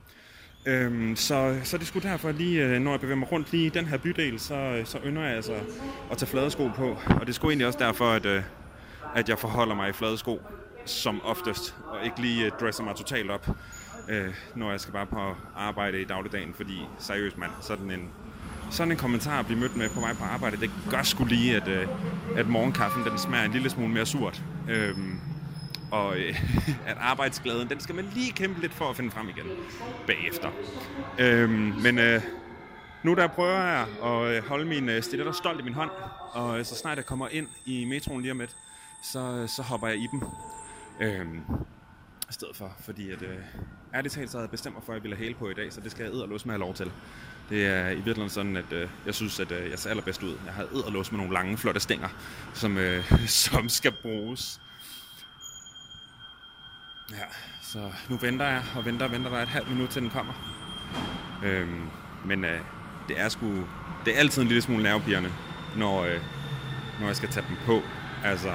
Øhm, 0.65 1.15
så, 1.15 1.59
så 1.63 1.77
det 1.77 1.87
skulle 1.87 2.09
derfor 2.09 2.31
lige, 2.31 2.65
øh, 2.65 2.81
når 2.81 2.91
jeg 2.91 2.99
bevæger 2.99 3.19
mig 3.19 3.31
rundt 3.31 3.51
lige 3.51 3.65
i 3.65 3.69
den 3.69 3.85
her 3.85 3.97
bydel, 3.97 4.39
så, 4.39 4.55
øh, 4.55 4.85
så 4.85 4.99
ynder 5.05 5.23
jeg 5.23 5.35
altså 5.35 5.53
at 6.11 6.17
tage 6.17 6.29
fladesko 6.29 6.69
på. 6.75 6.97
Og 7.19 7.27
det 7.27 7.35
skulle 7.35 7.51
egentlig 7.51 7.67
også 7.67 7.79
derfor, 7.79 8.11
at, 8.11 8.25
øh, 8.25 8.43
at 9.15 9.29
jeg 9.29 9.39
forholder 9.39 9.75
mig 9.75 9.89
i 9.89 9.93
fladesko 9.93 10.41
som 10.85 11.21
oftest, 11.23 11.75
og 11.85 12.05
ikke 12.05 12.21
lige 12.21 12.45
øh, 12.45 12.51
dresser 12.59 12.83
mig 12.83 12.95
totalt 12.95 13.31
op, 13.31 13.49
øh, 14.09 14.33
når 14.55 14.71
jeg 14.71 14.79
skal 14.79 14.93
bare 14.93 15.05
på 15.05 15.35
arbejde 15.55 16.01
i 16.01 16.05
dagligdagen, 16.05 16.53
fordi 16.53 16.81
seriøst 16.99 17.37
mand, 17.37 17.51
sådan 17.61 17.91
en, 17.91 18.09
sådan 18.71 18.91
en 18.91 18.97
kommentar 18.97 19.39
at 19.39 19.45
blive 19.45 19.59
mødt 19.59 19.75
med 19.75 19.89
på 19.89 19.99
vej 19.99 20.13
på 20.13 20.23
arbejde, 20.23 20.57
det 20.57 20.71
gør 20.89 21.03
sgu 21.03 21.25
lige, 21.25 21.55
at, 21.55 21.67
øh, 21.67 21.87
at 22.35 22.47
morgenkaffen 22.47 23.03
den 23.03 23.17
smager 23.17 23.45
en 23.45 23.51
lille 23.51 23.69
smule 23.69 23.89
mere 23.89 24.05
surt. 24.05 24.43
Øh, 24.69 24.97
og 25.93 26.17
øh, 26.17 26.43
at 26.91 26.97
arbejdsglæden, 26.99 27.69
den 27.69 27.79
skal 27.79 27.95
man 27.95 28.05
lige 28.13 28.31
kæmpe 28.31 28.61
lidt 28.61 28.73
for 28.73 28.89
at 28.89 28.95
finde 28.95 29.11
frem 29.11 29.29
igen 29.29 29.45
bagefter. 30.07 30.51
Øhm, 31.19 31.73
men 31.83 31.99
øh, 31.99 32.21
nu 33.03 33.13
der 33.13 33.27
prøver 33.27 33.59
jeg 33.59 33.87
at 34.03 34.35
øh, 34.35 34.47
holde 34.47 34.65
min 34.65 34.89
øh, 34.89 35.03
stiletter 35.03 35.31
stolt 35.31 35.59
i 35.59 35.63
min 35.63 35.73
hånd, 35.73 35.91
og 36.31 36.59
øh, 36.59 36.65
så 36.65 36.75
snart 36.75 36.97
jeg 36.97 37.05
kommer 37.05 37.27
ind 37.27 37.47
i 37.65 37.85
metroen 37.85 38.21
lige 38.21 38.31
om 38.31 38.39
lidt, 38.39 38.55
så, 39.03 39.19
øh, 39.19 39.49
så 39.49 39.61
hopper 39.61 39.87
jeg 39.87 39.97
i 39.97 40.07
dem. 40.11 40.21
Øhm, 41.01 41.41
i 42.29 42.33
stedet 42.33 42.55
for, 42.55 42.75
fordi 42.79 43.11
at, 43.11 43.21
øh, 43.21 43.37
ærligt 43.93 44.13
talt 44.13 44.29
så 44.29 44.37
havde 44.37 44.45
jeg 44.45 44.51
bestemt 44.51 44.75
mig 44.75 44.83
for, 44.83 44.93
at 44.93 44.95
jeg 44.95 45.03
ville 45.03 45.15
have 45.15 45.25
hæle 45.25 45.35
på 45.35 45.49
i 45.49 45.53
dag, 45.53 45.73
så 45.73 45.81
det 45.81 45.91
skal 45.91 46.03
jeg 46.03 46.13
edderlåse 46.13 46.47
med 46.47 46.55
at 46.55 46.59
have 46.59 46.67
lov 46.67 46.75
til. 46.75 46.91
Det 47.49 47.65
er 47.65 47.89
i 47.89 47.95
virkeligheden 47.95 48.29
sådan, 48.29 48.57
at 48.57 48.73
øh, 48.73 48.89
jeg 49.05 49.15
synes, 49.15 49.39
at 49.39 49.51
øh, 49.51 49.69
jeg 49.69 49.79
ser 49.79 49.89
allerbedst 49.89 50.23
ud. 50.23 50.37
Jeg 50.45 50.53
har 50.53 50.63
edderlås 50.63 51.11
med 51.11 51.17
nogle 51.17 51.33
lange, 51.33 51.57
flotte 51.57 51.79
stænger, 51.79 52.07
som, 52.53 52.77
øh, 52.77 53.11
som 53.45 53.69
skal 53.69 53.93
bruges 54.01 54.61
Ja, 57.11 57.25
så 57.61 57.91
nu 58.09 58.17
venter 58.17 58.45
jeg 58.45 58.63
og 58.75 58.85
venter 58.85 59.05
og 59.05 59.11
venter. 59.11 59.29
Der 59.29 59.37
er 59.37 59.41
et 59.41 59.47
halvt 59.47 59.71
minut 59.71 59.89
til 59.89 60.01
den 60.01 60.09
kommer. 60.09 60.33
Øhm, 61.43 61.89
men 62.25 62.45
øh, 62.45 62.59
det 63.07 63.19
er 63.19 63.29
sgu... 63.29 63.47
Det 64.05 64.15
er 64.15 64.19
altid 64.19 64.41
en 64.41 64.47
lille 64.47 64.61
smule 64.61 64.83
nervepirrende, 64.83 65.31
når, 65.77 66.03
øh, 66.03 66.21
når 66.99 67.07
jeg 67.07 67.15
skal 67.15 67.29
tage 67.29 67.45
dem 67.49 67.57
på. 67.65 67.81
Altså, 68.23 68.51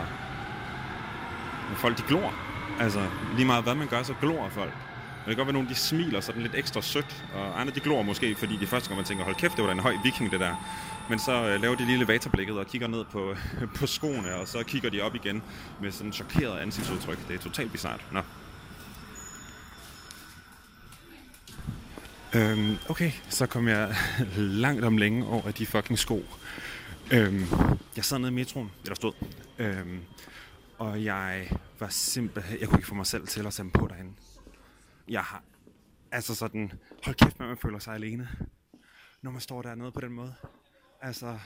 når 1.68 1.76
folk 1.76 1.98
de 1.98 2.02
glor. 2.02 2.34
Altså, 2.80 3.06
lige 3.34 3.46
meget 3.46 3.64
hvad 3.64 3.74
man 3.74 3.88
gør, 3.88 4.02
så 4.02 4.14
glor 4.20 4.48
folk. 4.48 4.72
Og 4.72 5.30
det 5.30 5.36
kan 5.36 5.36
godt 5.36 5.46
være, 5.46 5.48
at 5.48 5.54
nogen 5.54 5.68
de 5.68 5.74
smiler 5.74 6.20
sådan 6.20 6.42
lidt 6.42 6.54
ekstra 6.54 6.82
sødt, 6.82 7.24
og 7.34 7.60
andre 7.60 7.74
de 7.74 7.80
glor 7.80 8.02
måske, 8.02 8.34
fordi 8.34 8.56
de 8.56 8.66
første 8.66 8.88
gang 8.88 8.96
man 8.96 9.04
tænker, 9.04 9.24
hold 9.24 9.36
kæft, 9.36 9.56
det 9.56 9.62
var 9.62 9.66
da 9.66 9.72
en 9.74 9.80
høj 9.80 9.94
viking, 10.04 10.30
det 10.30 10.40
der. 10.40 10.54
Men 11.10 11.18
så 11.18 11.32
øh, 11.32 11.60
laver 11.62 11.74
de 11.74 11.86
lille 11.86 12.08
vaterblikket 12.08 12.58
og 12.58 12.66
kigger 12.66 12.88
ned 12.88 13.04
på, 13.04 13.34
på 13.78 13.86
skoene, 13.86 14.34
og 14.34 14.48
så 14.48 14.62
kigger 14.62 14.90
de 14.90 15.00
op 15.00 15.14
igen 15.14 15.42
med 15.80 15.92
sådan 15.92 16.06
en 16.06 16.12
chokeret 16.12 16.58
ansigtsudtryk. 16.58 17.28
Det 17.28 17.34
er 17.34 17.38
totalt 17.38 17.72
bizart. 17.72 18.00
Nå. 18.12 18.20
Øhm, 22.34 22.76
okay, 22.88 23.12
så 23.28 23.46
kom 23.46 23.68
jeg 23.68 23.96
langt 24.64 24.84
om 24.84 24.98
længe 24.98 25.26
over 25.26 25.50
de 25.50 25.66
fucking 25.66 25.98
sko. 25.98 26.24
Øhm, 27.12 27.44
jeg 27.96 28.04
sad 28.04 28.18
nede 28.18 28.30
i 28.30 28.34
metroen, 28.34 28.70
eller 28.82 28.94
stod, 28.94 29.12
øhm, 29.58 30.00
og 30.78 31.04
jeg 31.04 31.50
var 31.78 31.88
simpelthen, 31.88 32.60
jeg 32.60 32.68
kunne 32.68 32.78
ikke 32.78 32.88
få 32.88 32.94
mig 32.94 33.06
selv 33.06 33.26
til 33.26 33.46
at 33.46 33.52
tage 33.52 33.64
dem 33.64 33.70
på 33.70 33.86
derhen. 33.88 34.16
Jeg 35.08 35.22
har, 35.22 35.42
altså 36.12 36.34
sådan, 36.34 36.72
hold 37.04 37.16
kæft, 37.16 37.40
man 37.40 37.56
føler 37.62 37.78
sig 37.78 37.94
alene, 37.94 38.28
når 39.22 39.30
man 39.30 39.40
står 39.40 39.62
dernede 39.62 39.92
på 39.92 40.00
den 40.00 40.12
måde. 40.12 40.34
Altså, 41.02 41.38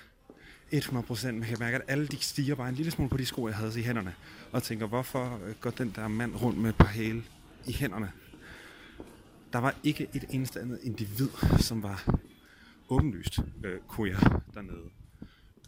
100 0.70 1.06
procent. 1.06 1.38
Man 1.38 1.48
kan 1.48 1.56
mærke, 1.60 1.76
at 1.76 1.82
alle 1.88 2.06
de 2.06 2.16
stiger 2.20 2.54
bare 2.54 2.68
en 2.68 2.74
lille 2.74 2.92
smule 2.92 3.10
på 3.10 3.16
de 3.16 3.26
sko, 3.26 3.48
jeg 3.48 3.56
havde 3.56 3.80
i 3.80 3.82
hænderne. 3.82 4.14
Og 4.52 4.62
tænker, 4.62 4.86
hvorfor 4.86 5.40
går 5.60 5.70
den 5.70 5.92
der 5.96 6.08
mand 6.08 6.36
rundt 6.36 6.58
med 6.58 6.70
et 6.70 6.76
par 6.76 6.86
hæle 6.86 7.24
i 7.66 7.72
hænderne? 7.72 8.12
Der 9.52 9.58
var 9.58 9.74
ikke 9.82 10.08
et 10.14 10.24
eneste 10.30 10.60
andet 10.60 10.78
individ, 10.82 11.28
som 11.58 11.82
var 11.82 12.16
åbenlyst 12.88 13.38
øh, 13.64 13.78
queer 13.96 14.42
dernede. 14.54 14.90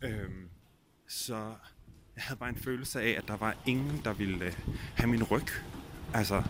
Øhm, 0.02 0.48
så 1.08 1.36
jeg 2.16 2.24
havde 2.24 2.38
bare 2.38 2.48
en 2.48 2.56
følelse 2.56 3.00
af, 3.00 3.10
at 3.18 3.28
der 3.28 3.36
var 3.36 3.56
ingen, 3.66 4.00
der 4.04 4.12
ville 4.12 4.44
øh, 4.44 4.52
have 4.94 5.10
min 5.10 5.22
ryg 5.22 5.46
altså, 6.14 6.42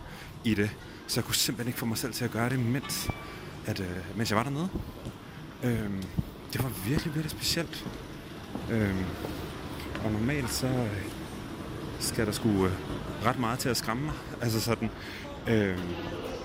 i 0.44 0.54
det. 0.54 0.70
Så 1.08 1.20
jeg 1.20 1.24
kunne 1.24 1.34
simpelthen 1.34 1.68
ikke 1.68 1.78
få 1.78 1.86
mig 1.86 1.98
selv 1.98 2.12
til 2.12 2.24
at 2.24 2.30
gøre 2.30 2.50
det, 2.50 2.58
mens, 2.58 3.10
at, 3.66 3.80
øh, 3.80 4.16
mens 4.16 4.30
jeg 4.30 4.36
var 4.36 4.42
dernede. 4.42 4.68
Øhm, 5.64 6.02
det 6.52 6.62
var 6.62 6.88
virkelig, 6.88 7.14
virkelig 7.14 7.30
specielt. 7.30 7.86
Øhm, 8.70 9.04
og 10.04 10.12
normalt 10.12 10.50
så 10.50 10.66
øh, 10.66 11.12
skal 12.00 12.26
der 12.26 12.32
sgu 12.32 12.66
øh, 12.66 12.72
ret 13.24 13.38
meget 13.38 13.58
til 13.58 13.68
at 13.68 13.76
skræmme 13.76 14.04
mig. 14.04 14.14
Altså 14.40 14.60
sådan. 14.60 14.90
øh, 15.48 15.78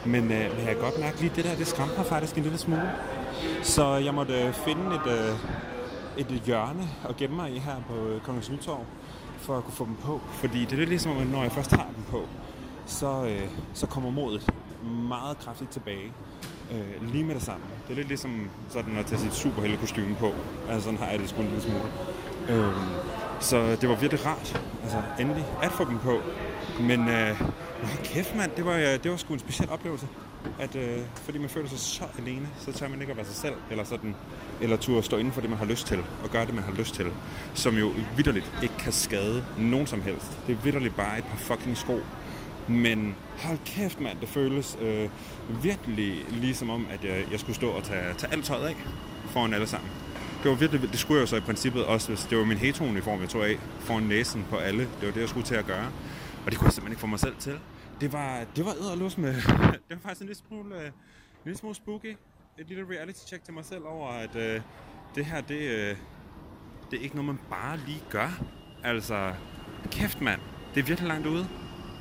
men, 0.05 0.23
øh, 0.23 0.57
men 0.57 0.67
jeg 0.67 0.75
kan 0.75 0.77
godt 0.83 0.99
mærke 0.99 1.19
lige 1.21 1.31
det 1.35 1.45
der, 1.45 1.55
det 1.55 1.67
skræmte 1.67 1.97
mig 1.97 2.05
faktisk 2.05 2.37
en 2.37 2.43
lille 2.43 2.57
smule. 2.57 2.91
Så 3.63 3.95
jeg 3.95 4.13
måtte 4.13 4.41
øh, 4.41 4.53
finde 4.53 4.95
et, 4.95 5.11
øh, 5.11 5.35
et 6.17 6.41
hjørne 6.45 6.87
og 7.03 7.17
gemme 7.17 7.35
mig 7.35 7.51
i 7.51 7.59
her 7.59 7.75
på 7.87 7.95
øh, 8.07 8.21
Kongens 8.21 8.51
Nytorv, 8.51 8.85
for 9.37 9.57
at 9.57 9.63
kunne 9.63 9.73
få 9.73 9.85
dem 9.85 9.95
på. 9.95 10.21
Fordi 10.31 10.59
det 10.65 10.71
er 10.71 10.77
lidt 10.77 10.89
ligesom, 10.89 11.15
når 11.15 11.41
jeg 11.41 11.51
først 11.51 11.71
har 11.71 11.87
dem 11.95 12.03
på, 12.09 12.21
så, 12.85 13.25
øh, 13.25 13.49
så 13.73 13.87
kommer 13.87 14.11
modet 14.11 14.49
meget 15.09 15.39
kraftigt 15.39 15.71
tilbage. 15.71 16.13
Øh, 16.71 17.11
lige 17.11 17.23
med 17.23 17.35
det 17.35 17.43
samme. 17.43 17.65
Det 17.87 17.93
er 17.93 17.95
lidt 17.95 18.07
ligesom 18.07 18.49
sådan 18.69 18.97
at 18.97 19.05
tage 19.05 19.21
sit 19.21 19.33
superheltekostyme 19.33 20.15
på. 20.15 20.31
Altså 20.69 20.83
sådan 20.83 20.99
har 20.99 21.07
jeg 21.07 21.19
det 21.19 21.29
sgu 21.29 21.41
en 21.41 21.47
lille 21.47 21.61
smule. 21.61 21.83
Øh, 22.49 22.73
så 23.39 23.77
det 23.81 23.89
var 23.89 23.95
virkelig 23.95 24.25
rart, 24.25 24.61
altså 24.83 25.01
endelig, 25.19 25.45
at 25.63 25.71
få 25.71 25.85
dem 25.85 25.99
på. 25.99 26.17
Men 26.79 27.09
øh, 27.09 27.35
hold 27.83 28.03
kæft 28.03 28.35
mand, 28.35 28.51
det 28.57 28.65
var, 28.65 28.73
øh, 28.73 29.03
det 29.03 29.11
var 29.11 29.17
sgu 29.17 29.33
en 29.33 29.39
speciel 29.39 29.69
oplevelse. 29.69 30.07
At, 30.59 30.75
øh, 30.75 30.99
fordi 31.23 31.37
man 31.37 31.49
føler 31.49 31.69
sig 31.69 31.79
så 31.79 32.03
alene, 32.19 32.47
så 32.59 32.71
tør 32.71 32.87
man 32.87 33.01
ikke 33.01 33.11
at 33.11 33.17
være 33.17 33.25
sig 33.25 33.35
selv, 33.35 33.53
eller 33.71 33.83
sådan, 33.83 34.15
eller 34.61 34.77
turde 34.77 35.03
stå 35.03 35.17
inden 35.17 35.33
for 35.33 35.41
det, 35.41 35.49
man 35.49 35.59
har 35.59 35.65
lyst 35.65 35.87
til, 35.87 35.99
og 36.23 36.29
gøre 36.29 36.45
det, 36.45 36.53
man 36.53 36.63
har 36.63 36.73
lyst 36.73 36.95
til. 36.95 37.05
Som 37.53 37.77
jo 37.77 37.91
vidderligt 38.15 38.51
ikke 38.63 38.77
kan 38.77 38.91
skade 38.91 39.45
nogen 39.57 39.87
som 39.87 40.01
helst. 40.01 40.39
Det 40.47 40.53
er 40.53 40.59
vidderligt 40.63 40.95
bare 40.95 41.17
et 41.17 41.23
par 41.23 41.37
fucking 41.37 41.77
sko. 41.77 41.99
Men 42.67 43.15
hold 43.37 43.57
kæft 43.65 44.01
mand, 44.01 44.17
det 44.19 44.29
føles 44.29 44.77
øh, 44.81 45.09
virkelig 45.63 46.25
ligesom 46.29 46.69
om, 46.69 46.87
at 46.91 47.03
jeg, 47.03 47.23
jeg 47.31 47.39
skulle 47.39 47.55
stå 47.55 47.69
og 47.69 47.83
tage, 47.83 48.13
tage 48.17 48.33
alt 48.33 48.45
tøjet 48.45 48.67
af 48.67 48.75
foran 49.29 49.53
alle 49.53 49.67
sammen. 49.67 49.89
Det 50.43 50.51
var 50.51 50.57
virkelig, 50.57 50.91
det 50.91 50.99
skulle 50.99 51.17
jeg 51.17 51.21
jo 51.21 51.27
så 51.27 51.35
i 51.35 51.39
princippet 51.39 51.85
også, 51.85 52.07
hvis 52.07 52.21
det 52.29 52.37
var 52.37 52.45
min 52.45 52.57
heterouniform, 52.57 53.21
jeg 53.21 53.29
tog 53.29 53.47
af 53.47 53.57
foran 53.79 54.03
næsen 54.03 54.45
på 54.49 54.55
alle. 54.55 54.81
Det 54.81 55.07
var 55.07 55.11
det, 55.11 55.21
jeg 55.21 55.29
skulle 55.29 55.45
til 55.45 55.55
at 55.55 55.65
gøre. 55.65 55.85
Og 56.49 56.51
det 56.51 56.59
kunne 56.59 56.65
jeg 56.65 56.73
simpelthen 56.73 56.91
ikke 56.91 57.01
få 57.01 57.07
mig 57.07 57.19
selv 57.19 57.35
til. 57.39 57.59
Det 58.01 58.13
var, 58.13 58.45
det 58.55 58.65
var 58.65 58.73
æderløs 58.73 59.17
med, 59.17 59.33
det 59.87 59.89
var 59.89 59.97
faktisk 60.01 60.21
en 60.21 60.27
lille 60.27 60.41
smule, 60.47 60.75
øh, 60.75 60.85
en 60.85 60.91
lille 61.45 61.57
smule 61.57 61.75
spooky. 61.75 62.17
Et 62.57 62.67
lille 62.67 62.85
reality 62.89 63.19
check 63.27 63.43
til 63.43 63.53
mig 63.53 63.65
selv 63.65 63.83
over, 63.85 64.09
at 64.09 64.35
øh, 64.35 64.61
det 65.15 65.25
her, 65.25 65.41
det, 65.41 65.59
øh, 65.59 65.97
det 66.91 66.99
er 66.99 67.03
ikke 67.03 67.15
noget, 67.15 67.25
man 67.25 67.39
bare 67.49 67.77
lige 67.77 68.03
gør. 68.09 68.43
Altså, 68.83 69.33
kæft 69.91 70.21
mand, 70.21 70.41
det 70.75 70.79
er 70.79 70.85
virkelig 70.85 71.07
langt 71.07 71.27
ude. 71.27 71.47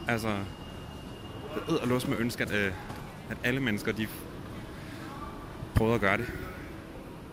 Altså, 0.08 0.28
det 0.28 1.62
er 1.68 1.74
æderløs 1.74 2.08
med 2.08 2.18
ønske, 2.18 2.44
at, 2.44 2.52
øh, 2.52 2.72
at 3.30 3.36
alle 3.44 3.60
mennesker, 3.60 3.92
de 3.92 4.06
prøvede 5.74 5.94
at 5.94 6.00
gøre 6.00 6.16
det. 6.16 6.26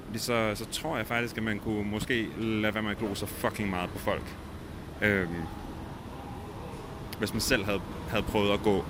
Fordi 0.06 0.20
så, 0.20 0.52
så 0.56 0.66
tror 0.66 0.98
jeg 0.98 1.08
faktisk, 1.08 1.38
at 1.38 1.44
man 1.44 1.60
kunne 1.60 1.84
måske 1.90 2.30
lade 2.38 2.74
være 2.74 2.84
med 2.84 2.92
at 2.92 2.98
glo 2.98 3.16
så 3.16 3.26
fucking 3.26 3.70
meget 3.70 3.90
på 3.90 3.98
folk. 3.98 4.36
Øhm, 5.02 5.44
hvis 7.20 7.34
man 7.34 7.42
selv 7.42 7.66
havde, 7.66 7.82
havde 8.10 8.24
prøvet 8.24 8.52
at 8.54 8.64
gå 8.64 8.86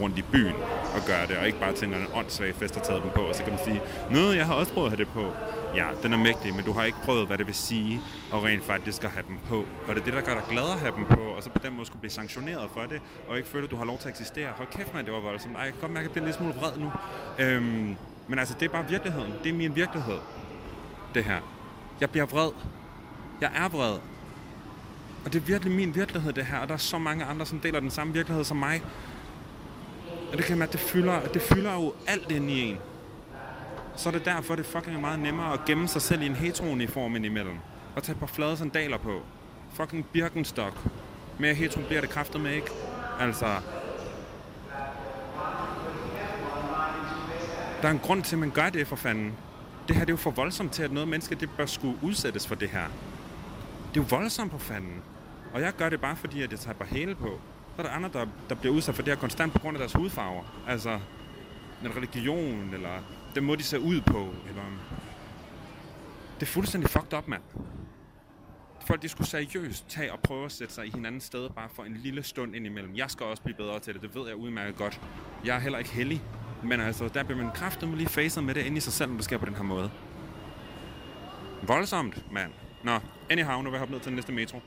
rundt 0.00 0.18
i 0.18 0.22
byen 0.22 0.54
og 0.94 1.00
gøre 1.06 1.26
det, 1.26 1.36
og 1.36 1.46
ikke 1.46 1.60
bare 1.60 1.72
tænker 1.72 1.96
en 1.96 2.06
åndssvag 2.14 2.54
fest 2.54 2.76
og 2.76 2.82
taget 2.82 3.02
dem 3.02 3.10
på, 3.14 3.20
og 3.20 3.34
så 3.34 3.42
kan 3.42 3.52
man 3.52 3.64
sige, 3.64 3.80
noget 4.10 4.36
jeg 4.36 4.46
har 4.46 4.54
også 4.54 4.72
prøvet 4.72 4.86
at 4.86 4.90
have 4.96 5.04
det 5.04 5.12
på. 5.12 5.32
Ja, 5.76 5.86
den 6.02 6.12
er 6.12 6.18
mægtig, 6.18 6.54
men 6.54 6.64
du 6.64 6.72
har 6.72 6.84
ikke 6.84 6.98
prøvet, 7.04 7.26
hvad 7.26 7.38
det 7.38 7.46
vil 7.46 7.54
sige 7.54 8.00
at 8.32 8.44
rent 8.44 8.64
faktisk 8.64 9.04
at 9.04 9.10
have 9.10 9.24
dem 9.28 9.36
på. 9.48 9.56
Og 9.88 9.94
det 9.94 10.00
er 10.00 10.04
det, 10.04 10.12
der 10.12 10.20
gør 10.20 10.34
dig 10.34 10.42
glad 10.50 10.62
at 10.62 10.78
have 10.78 10.92
dem 10.96 11.04
på, 11.04 11.20
og 11.20 11.42
så 11.42 11.50
på 11.50 11.58
den 11.62 11.74
måde 11.74 11.86
skulle 11.86 12.00
blive 12.00 12.10
sanktioneret 12.10 12.70
for 12.74 12.80
det, 12.80 13.00
og 13.28 13.36
ikke 13.36 13.48
føle, 13.48 13.64
at 13.64 13.70
du 13.70 13.76
har 13.76 13.84
lov 13.84 13.98
til 13.98 14.08
at 14.08 14.12
eksistere. 14.12 14.48
Hold 14.56 14.68
kæft, 14.68 14.94
man, 14.94 15.04
det 15.04 15.12
var 15.12 15.20
voldsomt. 15.20 15.56
Ej, 15.56 15.62
jeg 15.62 15.72
kan 15.72 15.80
godt 15.80 15.92
mærke, 15.92 16.04
at 16.04 16.08
jeg 16.08 16.12
bliver 16.12 16.24
lidt 16.26 16.36
smule 16.36 16.54
vred 16.54 16.76
nu. 16.78 16.92
Øhm, 17.38 17.96
men 18.28 18.38
altså, 18.38 18.54
det 18.60 18.66
er 18.66 18.72
bare 18.72 18.88
virkeligheden. 18.88 19.32
Det 19.44 19.50
er 19.50 19.56
min 19.56 19.76
virkelighed, 19.76 20.18
det 21.14 21.24
her. 21.24 21.40
Jeg 22.00 22.10
bliver 22.10 22.26
vred. 22.26 22.50
Jeg 23.40 23.50
er 23.54 23.68
vred. 23.68 23.98
Og 25.24 25.32
det 25.32 25.42
er 25.42 25.44
virkelig 25.44 25.74
min 25.74 25.94
virkelighed, 25.94 26.32
det 26.32 26.46
her. 26.46 26.58
Og 26.58 26.68
der 26.68 26.74
er 26.74 26.78
så 26.78 26.98
mange 26.98 27.24
andre, 27.24 27.46
som 27.46 27.60
deler 27.60 27.80
den 27.80 27.90
samme 27.90 28.12
virkelighed 28.12 28.44
som 28.44 28.56
mig. 28.56 28.82
Og 30.32 30.38
det 30.38 30.44
kan 30.44 30.58
man, 30.58 30.68
det 30.72 30.80
fylder, 30.80 31.20
det 31.20 31.42
fylder 31.42 31.74
jo 31.74 31.94
alt 32.06 32.30
ind 32.30 32.50
i 32.50 32.60
en. 32.60 32.78
Så 33.96 34.08
er 34.08 34.12
det 34.12 34.24
derfor, 34.24 34.56
det 34.56 34.66
fucking 34.66 34.96
er 34.96 35.00
meget 35.00 35.18
nemmere 35.18 35.52
at 35.52 35.60
gemme 35.66 35.88
sig 35.88 36.02
selv 36.02 36.22
i 36.22 36.26
en 36.26 36.34
heterouniform 36.34 37.16
indimellem. 37.16 37.56
Og 37.96 38.02
tage 38.02 38.14
et 38.14 38.20
par 38.20 38.26
flade 38.26 38.56
sandaler 38.56 38.98
på. 38.98 39.22
Fucking 39.72 40.06
Birkenstock. 40.12 40.74
Mere 41.38 41.54
hetero 41.54 41.80
bliver 41.86 42.00
det 42.00 42.10
kraftet 42.10 42.40
med, 42.40 42.52
ikke? 42.52 42.70
Altså... 43.20 43.46
Der 47.82 47.88
er 47.88 47.92
en 47.92 47.98
grund 47.98 48.22
til, 48.22 48.36
at 48.36 48.40
man 48.40 48.50
gør 48.50 48.70
det 48.70 48.86
for 48.86 48.96
fanden. 48.96 49.32
Det 49.88 49.96
her 49.96 50.04
det 50.04 50.10
er 50.10 50.12
jo 50.12 50.16
for 50.16 50.30
voldsomt 50.30 50.72
til, 50.72 50.82
at 50.82 50.92
noget 50.92 51.08
menneske 51.08 51.34
det 51.34 51.50
bør 51.56 51.66
skulle 51.66 51.98
udsættes 52.02 52.46
for 52.46 52.54
det 52.54 52.68
her. 52.68 52.84
Det 53.88 54.00
er 54.00 54.04
jo 54.04 54.16
voldsomt 54.16 54.50
på 54.50 54.58
fanden. 54.58 55.02
Og 55.52 55.60
jeg 55.60 55.72
gør 55.76 55.88
det 55.88 56.00
bare 56.00 56.16
fordi, 56.16 56.42
at 56.42 56.50
jeg 56.50 56.60
tager 56.60 56.78
bare 56.78 56.88
hæle 56.88 57.14
på. 57.14 57.40
Så 57.76 57.82
er 57.82 57.86
der 57.86 57.92
andre, 57.92 58.08
der, 58.12 58.26
der 58.48 58.54
bliver 58.54 58.74
udsat 58.74 58.94
for 58.94 59.02
det 59.02 59.12
her 59.12 59.20
konstant 59.20 59.52
på 59.52 59.58
grund 59.58 59.76
af 59.76 59.78
deres 59.78 59.92
hudfarver. 59.92 60.62
Altså 60.68 61.00
en 61.84 61.96
religion, 61.96 62.74
eller 62.74 62.98
den 63.34 63.44
måde, 63.44 63.58
de 63.58 63.62
ser 63.62 63.78
ud 63.78 64.00
på. 64.00 64.28
Eller... 64.48 64.62
Det 66.34 66.42
er 66.42 66.50
fuldstændig 66.50 66.90
fucked 66.90 67.18
up, 67.18 67.28
mand. 67.28 67.42
Folk, 68.86 69.02
de 69.02 69.08
skulle 69.08 69.28
seriøst 69.28 69.88
tage 69.88 70.12
og 70.12 70.20
prøve 70.20 70.44
at 70.44 70.52
sætte 70.52 70.74
sig 70.74 70.86
i 70.86 70.90
hinandens 70.90 71.24
sted, 71.24 71.50
bare 71.50 71.68
for 71.74 71.82
en 71.84 71.96
lille 71.96 72.22
stund 72.22 72.56
indimellem. 72.56 72.96
Jeg 72.96 73.10
skal 73.10 73.26
også 73.26 73.42
blive 73.42 73.56
bedre 73.56 73.78
til 73.78 73.94
det, 73.94 74.02
det 74.02 74.14
ved 74.14 74.26
jeg 74.26 74.36
udmærket 74.36 74.76
godt. 74.76 75.00
Jeg 75.44 75.56
er 75.56 75.60
heller 75.60 75.78
ikke 75.78 75.90
heldig. 75.90 76.22
Men 76.62 76.80
altså, 76.80 77.08
der 77.08 77.22
bliver 77.22 77.42
man 77.42 77.52
kraftigt 77.52 77.96
lige 77.96 78.08
facet 78.08 78.44
med 78.44 78.54
det 78.54 78.66
inde 78.66 78.76
i 78.76 78.80
sig 78.80 78.92
selv, 78.92 79.10
når 79.10 79.16
det 79.16 79.24
sker 79.24 79.38
på 79.38 79.46
den 79.46 79.54
her 79.54 79.62
måde. 79.62 79.90
Voldsomt, 81.62 82.32
mand. 82.32 82.52
Nå, 82.82 82.98
anyhow, 83.30 83.62
nu 83.62 83.70
vil 83.70 83.72
jeg 83.72 83.78
hoppe 83.78 83.92
ned 83.92 84.00
til 84.00 84.08
den 84.10 84.16
næste 84.16 84.32
metro. 84.32 84.58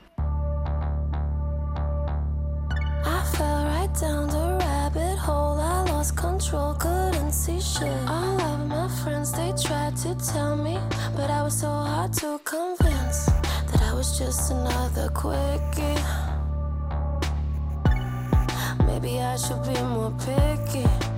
I 3.04 3.18
fell 3.36 3.60
right 3.74 4.00
down 4.00 4.28
the 4.28 4.46
rabbit 4.64 5.18
hole. 5.18 5.60
I 5.60 5.90
lost 5.90 6.16
control, 6.16 6.74
couldn't 6.74 7.32
see 7.32 7.60
shit. 7.60 8.08
All 8.08 8.40
of 8.50 8.58
my 8.68 8.88
friends, 9.02 9.32
they 9.32 9.52
tried 9.66 9.96
to 10.04 10.10
tell 10.32 10.56
me, 10.56 10.76
but 11.16 11.30
I 11.30 11.42
was 11.42 11.54
so 11.60 11.68
hard 11.68 12.12
to 12.12 12.38
convince 12.44 13.18
that 13.70 13.82
I 13.90 13.92
was 13.94 14.18
just 14.18 14.50
another 14.50 15.08
quickie. 15.20 16.00
Maybe 18.86 19.20
I 19.20 19.36
should 19.36 19.62
be 19.62 19.80
more 19.94 20.12
picky. 20.26 21.11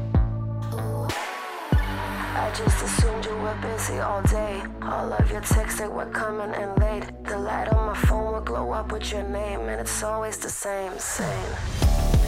I 2.36 2.50
just 2.50 2.82
assumed 2.82 3.24
you 3.24 3.36
were 3.36 3.56
busy 3.62 3.98
all 4.00 4.20
day. 4.22 4.60
All 4.82 5.12
of 5.12 5.30
your 5.30 5.40
texts 5.40 5.78
they 5.78 5.86
were 5.86 6.06
coming 6.06 6.52
in 6.60 6.74
late. 6.76 7.04
The 7.24 7.38
light 7.38 7.68
on 7.68 7.86
my 7.86 7.96
phone 8.06 8.32
will 8.32 8.40
glow 8.40 8.72
up 8.72 8.90
with 8.90 9.12
your 9.12 9.22
name, 9.22 9.60
and 9.60 9.80
it's 9.80 10.02
always 10.02 10.36
the 10.38 10.50
same, 10.50 10.98
same. 10.98 11.52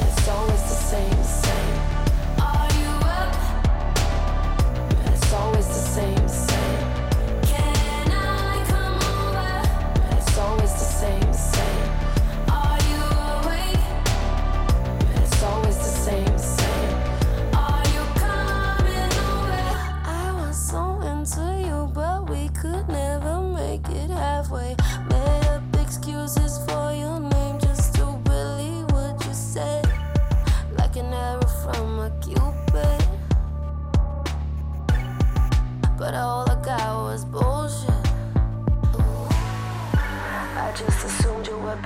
It's 0.01 0.29
always 0.29 0.63
the 0.63 0.79
same, 0.93 1.23
same. 1.25 1.81
Are 2.39 2.71
you 2.81 2.93
up? 3.21 3.35
It's 5.13 5.33
always 5.33 5.67
the 5.67 5.75
same, 5.75 6.29
same. 6.29 6.56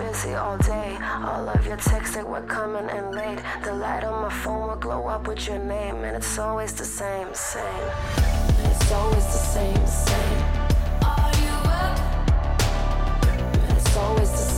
Busy 0.01 0.35
all 0.35 0.57
day. 0.59 0.99
All 1.31 1.49
of 1.49 1.67
your 1.67 1.77
texts 1.77 2.15
that 2.17 2.27
were 2.27 2.43
coming 2.43 2.89
in 2.97 3.13
late. 3.13 3.41
The 3.65 3.75
light 3.75 4.05
on 4.05 4.23
my 4.23 4.33
phone 4.43 4.69
will 4.69 4.77
glow 4.77 5.07
up 5.09 5.29
with 5.29 5.47
your 5.47 5.59
name, 5.59 5.97
and 6.07 6.17
it's 6.17 6.39
always 6.39 6.73
the 6.73 6.85
same, 6.85 7.29
same. 7.35 7.87
It's 8.71 8.93
always 8.93 9.27
the 9.37 9.43
same, 9.55 9.87
same. 9.87 10.41
Are 11.13 11.33
you 11.45 11.57
up? 11.83 11.97
It's 13.77 13.97
always 13.97 14.31
the 14.31 14.37
same. 14.37 14.50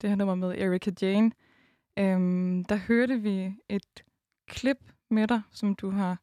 Det 0.00 0.10
her 0.10 0.16
nummer 0.16 0.34
med 0.34 0.58
Erika 0.58 0.90
Jane, 1.02 1.30
øhm, 1.98 2.64
der 2.64 2.76
hørte 2.76 3.20
vi 3.20 3.54
et 3.68 4.02
klip 4.48 4.78
med 5.10 5.28
dig, 5.28 5.42
som 5.50 5.74
du 5.74 5.90
har 5.90 6.18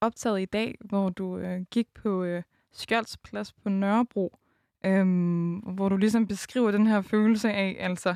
optaget 0.00 0.40
i 0.40 0.44
dag, 0.44 0.74
hvor 0.80 1.08
du 1.10 1.38
øh, 1.38 1.60
gik 1.70 1.86
på 1.94 2.24
øh, 2.24 2.42
Skjoldsplads 2.72 3.52
på 3.52 3.68
Nørrebro, 3.68 4.38
øhm, 4.84 5.54
hvor 5.56 5.88
du 5.88 5.96
ligesom 5.96 6.26
beskriver 6.26 6.70
den 6.70 6.86
her 6.86 7.00
følelse 7.00 7.52
af, 7.52 7.76
altså, 7.80 8.14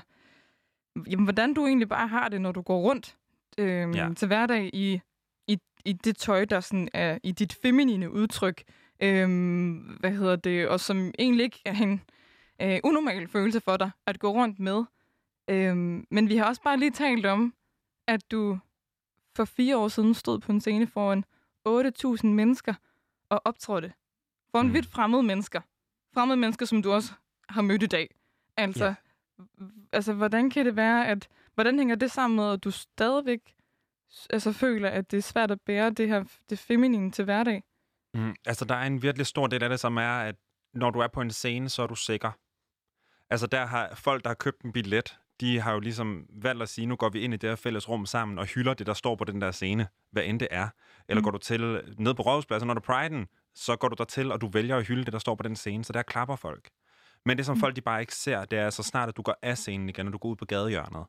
jamen, 1.11 1.25
hvordan 1.27 1.55
du 1.55 1.67
egentlig 1.67 1.89
bare 1.89 2.09
har 2.09 2.29
det, 2.29 2.41
når 2.41 2.53
du 2.53 2.61
går 2.63 2.81
rundt 2.81 3.17
øhm, 3.59 3.93
Ja. 3.95 4.09
til 4.17 4.27
hverdag 4.29 4.71
i, 4.73 5.01
i, 5.47 5.59
i 5.85 5.93
det 5.93 6.17
tøj, 6.17 6.45
der 6.45 6.61
sådan 6.61 6.89
er 6.95 7.19
i 7.23 7.33
dit 7.33 7.53
feminine 7.53 8.11
udtryk, 8.13 8.63
øhm, 9.01 9.77
hvad 10.01 10.11
hedder 10.11 10.37
det, 10.37 10.69
og 10.69 10.81
som 10.81 11.11
egentlig 11.19 11.45
ikke 11.45 11.63
er 11.65 11.75
en 11.83 11.93
øh, 11.93 11.99
unormal 12.85 13.29
følelse 13.29 13.61
for 13.61 13.77
dig 13.77 13.91
at 14.07 14.19
gå 14.19 14.33
rundt 14.33 14.59
med. 14.59 14.85
Øhm, 15.51 16.07
men 16.11 16.29
vi 16.29 16.37
har 16.37 16.45
også 16.45 16.63
bare 16.63 16.77
lige 16.77 16.91
talt 16.91 17.27
om, 17.27 17.55
at 18.09 18.31
du 18.31 18.59
for 19.37 19.45
fire 19.45 19.77
år 19.77 19.89
siden 19.89 20.15
stod 20.15 20.39
på 20.39 20.53
en 20.53 20.61
scene 20.61 20.87
foran 20.87 21.25
8.000 21.69 22.27
mennesker 22.27 22.75
og 23.29 23.43
optrådte 23.45 23.93
foran 24.51 24.67
Mm. 24.67 24.75
vidt 24.75 24.87
fremmede 24.87 25.23
mennesker. 25.23 25.61
Fremmede 26.15 26.37
mennesker, 26.37 26.67
som 26.67 26.83
du 26.83 26.93
også 26.93 27.13
har 27.49 27.63
mødt 27.63 27.83
i 27.83 27.87
dag. 27.87 28.15
Altså, 28.57 28.85
Ja. 28.85 28.95
altså 29.93 30.13
hvordan 30.13 30.51
kan 30.51 30.67
det 30.67 30.77
være, 30.77 31.07
at 31.09 31.29
hvordan 31.55 31.79
hænger 31.79 31.95
det 31.95 32.11
sammen 32.11 32.37
med, 32.37 32.53
at 32.53 32.65
du 32.65 32.71
stadigvæk 32.71 33.55
altså, 34.31 34.53
føler, 34.53 34.89
at 34.89 35.11
det 35.11 35.17
er 35.17 35.23
svært 35.23 35.51
at 35.51 35.61
bære 35.61 35.91
det 35.91 36.09
her 36.09 36.25
det 36.51 36.59
feminine 36.59 37.11
til 37.11 37.25
hverdag? 37.25 37.63
Mm, 38.15 38.35
altså, 38.47 38.65
der 38.65 38.75
er 38.75 38.87
en 38.87 39.03
virkelig 39.03 39.27
stor 39.27 39.47
del 39.47 39.63
af 39.63 39.69
det, 39.69 39.81
som 39.81 39.97
er, 39.97 40.19
at 40.21 40.35
når 40.75 40.91
du 40.91 40.99
er 40.99 41.09
på 41.09 41.21
en 41.21 41.31
scene, 41.31 41.69
så 41.69 41.83
er 41.83 41.87
du 41.87 41.95
sikker. 41.95 42.31
Altså, 43.33 43.47
der 43.47 43.67
har 43.67 43.95
folk, 43.95 44.25
der 44.25 44.31
har 44.31 44.35
købt 44.35 44.63
en 44.63 44.73
billet, 44.73 45.19
de 45.41 45.61
har 45.61 45.73
jo 45.73 45.81
ligesom 45.81 46.27
valgt 46.43 46.63
at 46.63 46.69
sige, 46.69 46.87
nu 46.87 46.97
går 46.97 47.09
vi 47.09 47.21
ind 47.21 47.35
i 47.35 47.37
det 47.37 47.49
her 47.49 47.57
fælles 47.57 47.89
rum 47.89 48.07
sammen 48.07 48.39
og 48.39 48.47
hylder 48.47 48.75
det, 48.75 48.87
der 48.87 48.95
står 48.95 49.17
på 49.17 49.25
den 49.25 49.41
der 49.41 49.51
scene, 49.51 49.89
hvad 50.11 50.23
end 50.23 50.41
det 50.41 50.49
er. 50.51 50.69
Eller 51.09 51.21
mm. 51.21 51.25
Går 51.25 51.31
du 51.31 51.39
til 51.39 51.61
ned 51.99 52.15
på 52.15 52.23
rådhuspladsen, 52.23 52.67
når 52.67 52.75
du 52.75 52.79
er 52.79 52.85
priden, 52.85 53.27
så 53.55 53.77
går 53.77 53.89
du 53.89 53.95
der 53.99 54.05
til, 54.05 54.33
og 54.33 54.41
du 54.41 54.49
vælger 54.49 54.77
at 54.77 54.87
hylde 54.87 55.05
det, 55.05 55.13
der 55.13 55.19
står 55.19 55.35
på 55.35 55.43
den 55.43 55.57
scene, 55.57 55.85
så 55.85 55.93
der 55.93 56.03
klapper 56.03 56.37
folk. 56.37 56.71
Men 57.27 57.37
det, 57.37 57.47
som. 57.47 57.57
Mm. 57.57 57.61
folk 57.61 57.77
de 57.77 57.81
bare 57.81 58.01
ikke 58.01 58.15
ser, 58.15 58.45
det 58.45 58.59
er, 58.59 58.71
så 58.71 58.83
snart 58.83 59.09
at 59.09 59.17
du 59.17 59.23
går 59.23 59.37
af 59.43 59.59
scenen 59.59 59.89
igen, 59.89 60.07
og 60.07 60.13
du 60.13 60.19
går 60.19 60.29
ud 60.29 60.37
på 60.37 60.45
gadehjørnet, 60.45 61.07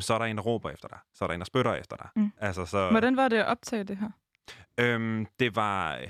så 0.00 0.14
er 0.14 0.18
der 0.18 0.24
en, 0.24 0.36
der 0.36 0.42
råber 0.42 0.70
efter 0.70 0.88
dig. 0.88 0.98
Så 1.14 1.24
er 1.24 1.26
der 1.26 1.34
en, 1.34 1.40
der 1.40 1.44
spytter 1.44 1.74
efter 1.74 1.96
dig. 1.96 2.08
Mm. 2.16 2.32
Altså, 2.38 2.66
så, 2.66 2.90
Hvordan 2.90 3.16
var 3.16 3.28
det 3.28 3.36
at 3.36 3.46
optage 3.46 3.84
det 3.84 3.96
her? 3.96 4.10
Øhm, 4.78 5.26
det 5.38 5.56
var 5.56 6.00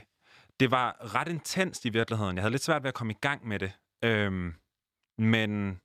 det 0.60 0.70
var 0.70 1.14
ret 1.14 1.28
intenst 1.28 1.84
i 1.84 1.88
virkeligheden. 1.88 2.36
Jeg 2.36 2.42
havde 2.42 2.50
lidt 2.50 2.62
svært 2.62 2.82
ved 2.82 2.88
at 2.88 2.94
komme 2.94 3.12
i 3.12 3.16
gang 3.20 3.48
med 3.48 3.58
det. 3.58 3.72
Øhm, 4.04 4.54
men, 5.18 5.80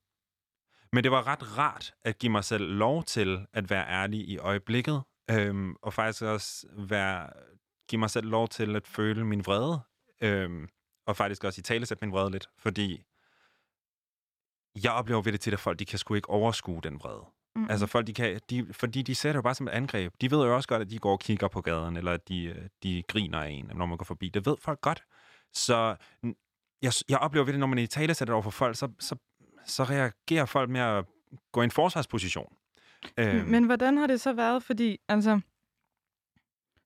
men 0.93 1.03
det 1.03 1.11
var 1.11 1.27
ret 1.27 1.57
rart 1.57 1.93
at 2.03 2.17
give 2.17 2.31
mig 2.31 2.43
selv 2.43 2.67
lov 2.67 3.03
til 3.03 3.47
at 3.53 3.69
være 3.69 3.87
ærlig 3.87 4.19
i 4.19 4.37
øjeblikket. 4.37 5.03
Øhm, 5.31 5.75
og 5.81 5.93
faktisk 5.93 6.23
også 6.23 6.67
være, 6.77 7.29
give 7.89 7.99
mig 7.99 8.09
selv 8.09 8.27
lov 8.27 8.47
til 8.47 8.75
at 8.75 8.87
føle 8.87 9.25
min 9.25 9.45
vrede. 9.45 9.79
Øhm, 10.21 10.69
og 11.07 11.17
faktisk 11.17 11.43
også 11.43 11.59
i 11.59 11.63
tale 11.63 11.85
sætte 11.85 12.05
min 12.05 12.13
vrede 12.13 12.31
lidt. 12.31 12.49
Fordi 12.57 13.03
jeg 14.83 14.91
oplever 14.91 15.21
ved 15.21 15.31
det 15.31 15.41
til, 15.41 15.51
at 15.51 15.59
folk 15.59 15.79
de 15.79 15.85
kan 15.85 15.99
sgu 15.99 16.13
ikke 16.13 16.29
overskue 16.29 16.81
den 16.83 16.99
vrede. 16.99 17.25
Mm-mm. 17.55 17.69
Altså 17.69 17.87
folk, 17.87 18.07
de 18.07 18.13
kan, 18.13 18.41
de, 18.49 18.67
fordi 18.73 19.01
de 19.01 19.15
ser 19.15 19.29
det 19.29 19.35
jo 19.35 19.41
bare 19.41 19.55
som 19.55 19.67
et 19.67 19.71
angreb. 19.71 20.13
De 20.21 20.31
ved 20.31 20.45
jo 20.45 20.55
også 20.55 20.69
godt, 20.69 20.81
at 20.81 20.89
de 20.89 20.99
går 20.99 21.11
og 21.11 21.19
kigger 21.19 21.47
på 21.47 21.61
gaden, 21.61 21.97
eller 21.97 22.11
at 22.11 22.27
de, 22.27 22.43
øh, 22.43 22.67
de 22.83 23.03
griner 23.07 23.39
af 23.39 23.49
en, 23.49 23.71
når 23.75 23.85
man 23.85 23.97
går 23.97 24.05
forbi. 24.05 24.29
Det 24.29 24.45
ved 24.45 24.55
folk 24.61 24.81
godt. 24.81 25.03
Så 25.53 25.95
jeg, 26.81 26.91
jeg 27.09 27.17
oplever 27.17 27.45
det, 27.45 27.59
når 27.59 27.67
man 27.67 27.77
i 27.79 27.87
tale 27.87 28.13
sætter 28.13 28.33
over 28.33 28.43
for 28.43 28.49
folk, 28.51 28.75
så, 28.77 28.89
så, 28.99 29.15
så 29.65 29.83
reagerer 29.83 30.45
folk 30.45 30.69
med 30.69 30.81
at 30.81 31.05
gå 31.51 31.61
i 31.61 31.63
en 31.63 31.71
forsvarsposition. 31.71 32.53
Øhm, 33.17 33.45
Men 33.45 33.63
hvordan 33.63 33.97
har 33.97 34.07
det 34.07 34.21
så 34.21 34.33
været? 34.33 34.63
Fordi, 34.63 34.97
altså, 35.07 35.39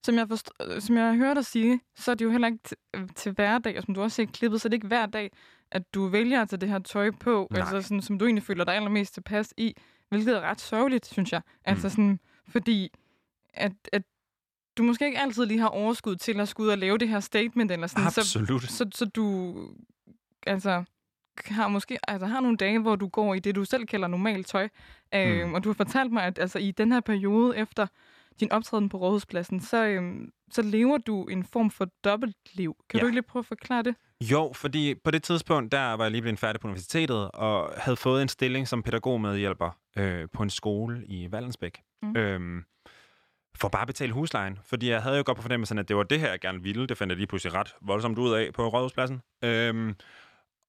som 0.06 0.16
jeg, 0.16 0.28
forst- 0.32 0.52
øh, 0.76 0.82
som 0.82 0.98
jeg 0.98 1.16
hører 1.16 1.34
dig 1.34 1.46
sige, 1.46 1.80
så 1.96 2.12
er 2.12 2.16
det 2.16 2.26
jo 2.26 2.32
heller 2.32 2.48
ikke 2.48 2.60
til, 2.64 2.78
øh, 2.94 3.10
til 3.16 3.32
hverdag, 3.32 3.78
og 3.78 3.84
som 3.84 3.94
du 3.94 4.02
også 4.02 4.16
ser 4.16 4.26
klippet, 4.26 4.62
så 4.62 4.68
er 4.68 4.70
det 4.70 4.74
ikke 4.78 4.88
hver 4.88 5.06
dag, 5.06 5.32
at 5.72 5.94
du 5.94 6.08
vælger 6.08 6.42
at 6.42 6.50
tage 6.50 6.60
det 6.60 6.70
her 6.70 6.80
tøj 6.80 7.12
på, 7.20 7.48
Nej. 7.52 7.60
altså 7.62 7.82
sådan, 7.82 8.02
som 8.02 8.20
du 8.20 8.26
egentlig 8.26 8.44
føler 8.44 8.64
dig 8.64 8.76
allermest 8.76 9.14
tilpas 9.14 9.54
i, 9.58 9.76
hvilket 10.10 10.36
er 10.36 10.42
ret 10.42 10.62
sørgeligt, 10.62 11.06
synes 11.06 11.32
jeg. 11.32 11.42
Altså 11.66 11.88
Mm. 11.88 11.92
sådan, 11.92 12.20
fordi 12.48 12.90
at, 13.54 13.72
at 13.94 14.04
du 14.78 14.84
måske 14.84 15.06
ikke 15.06 15.20
altid 15.20 15.46
lige 15.46 15.60
har 15.60 15.68
overskud 15.68 16.16
til 16.16 16.40
at 16.40 16.48
skulle 16.48 16.68
ud 16.68 16.72
og 16.72 16.78
lave 16.78 16.98
det 16.98 17.10
her 17.10 17.20
statement, 17.20 17.72
eller 17.72 17.88
sådan, 17.88 18.12
så, 18.12 18.22
Absolut. 18.22 18.64
så, 18.64 18.86
så 18.96 19.06
du 19.06 19.56
altså 20.48 20.84
har 21.46 21.68
måske 21.68 21.98
altså 22.08 22.26
har 22.28 22.40
nogle 22.40 22.58
dage, 22.58 22.80
hvor 22.80 22.96
du 22.96 23.08
går 23.08 23.34
i 23.34 23.40
det, 23.40 23.56
du 23.56 23.66
selv 23.66 23.86
kalder 23.86 24.08
normalt 24.08 24.48
tøj. 24.48 24.68
Øhm, 25.16 25.48
Mm. 25.48 25.54
Og 25.54 25.64
du 25.64 25.70
har 25.70 25.74
fortalt 25.74 26.12
mig, 26.12 26.24
at 26.24 26.40
altså, 26.40 26.60
i 26.60 26.72
den 26.72 26.92
her 26.92 27.00
periode 27.00 27.58
efter 27.58 27.88
din 28.40 28.52
optræden 28.52 28.90
på 28.90 28.98
Rådhuspladsen, 28.98 29.60
så, 29.62 29.86
øhm, 29.86 30.32
så 30.52 30.62
lever 30.62 30.98
du 30.98 31.24
en 31.28 31.44
form 31.44 31.72
for 31.72 31.86
dobbeltliv. 32.04 32.76
Kan 32.90 32.98
Ja. 32.98 33.02
du 33.02 33.06
ikke 33.08 33.16
lige 33.16 33.28
prøve 33.28 33.42
at 33.42 33.46
forklare 33.46 33.84
det? 33.84 33.96
Jo, 34.22 34.52
fordi 34.56 34.96
på 35.04 35.12
det 35.12 35.24
tidspunkt, 35.24 35.72
der 35.72 35.94
var 35.94 36.04
jeg 36.04 36.12
lige 36.12 36.22
blevet 36.22 36.40
færdig 36.40 36.62
på 36.62 36.68
universitetet, 36.68 37.32
og 37.32 37.74
havde 37.78 37.98
fået 37.98 38.22
en 38.22 38.28
stilling 38.28 38.68
som 38.68 38.84
pædagogmedhjælper 38.84 39.70
øh, 39.98 40.28
på 40.34 40.44
en 40.44 40.50
skole 40.50 41.04
i 41.08 41.32
Vallensbæk. 41.32 41.82
Mm. 42.02 42.16
Øhm, 42.18 42.64
for 43.62 43.70
bare 43.70 43.82
at 43.82 43.88
betale 43.88 44.14
huslejen. 44.14 44.60
Fordi 44.64 44.90
jeg 44.90 45.04
havde 45.04 45.18
jo 45.18 45.24
godt 45.26 45.36
på 45.36 45.42
fornemmelsen, 45.42 45.78
at 45.78 45.88
det 45.88 45.96
var 45.96 46.04
det 46.04 46.20
her, 46.20 46.30
jeg 46.30 46.40
gerne 46.40 46.64
ville. 46.64 46.88
Det 46.88 46.98
fandt 46.98 47.12
jeg 47.12 47.18
lige 47.18 47.28
pludselig 47.28 47.54
ret 47.54 47.76
voldsomt 47.82 48.18
ud 48.18 48.34
af 48.34 48.54
på 48.54 48.68
Rådhuspladsen. 48.68 49.22
Øhm, 49.44 49.96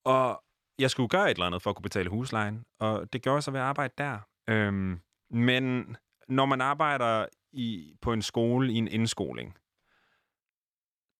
og 0.04 0.42
jeg 0.78 0.90
skulle 0.90 1.08
gøre 1.08 1.30
et 1.30 1.34
eller 1.34 1.46
andet 1.46 1.62
for 1.62 1.70
at 1.70 1.76
kunne 1.76 1.82
betale 1.82 2.10
huslejen, 2.10 2.64
og 2.80 3.12
det 3.12 3.22
gjorde 3.22 3.34
jeg 3.34 3.42
så 3.42 3.50
ved 3.50 3.60
at 3.60 3.66
arbejde 3.66 3.94
der. 3.98 4.18
Øhm, 4.48 5.00
men 5.30 5.96
når 6.28 6.46
man 6.46 6.60
arbejder 6.60 7.26
i, 7.52 7.94
på 8.02 8.12
en 8.12 8.22
skole 8.22 8.72
i 8.72 8.76
en 8.76 8.88
indskoling, 8.88 9.58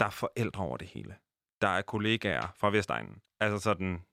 der 0.00 0.06
er 0.06 0.10
forældre 0.10 0.64
over 0.64 0.76
det 0.76 0.88
hele. 0.88 1.16
Der 1.60 1.68
er 1.68 1.82
kollegaer 1.82 2.54
fra 2.56 2.70
Vestegnen. 2.70 3.22
Altså 3.40 3.58
sådan, 3.58 4.04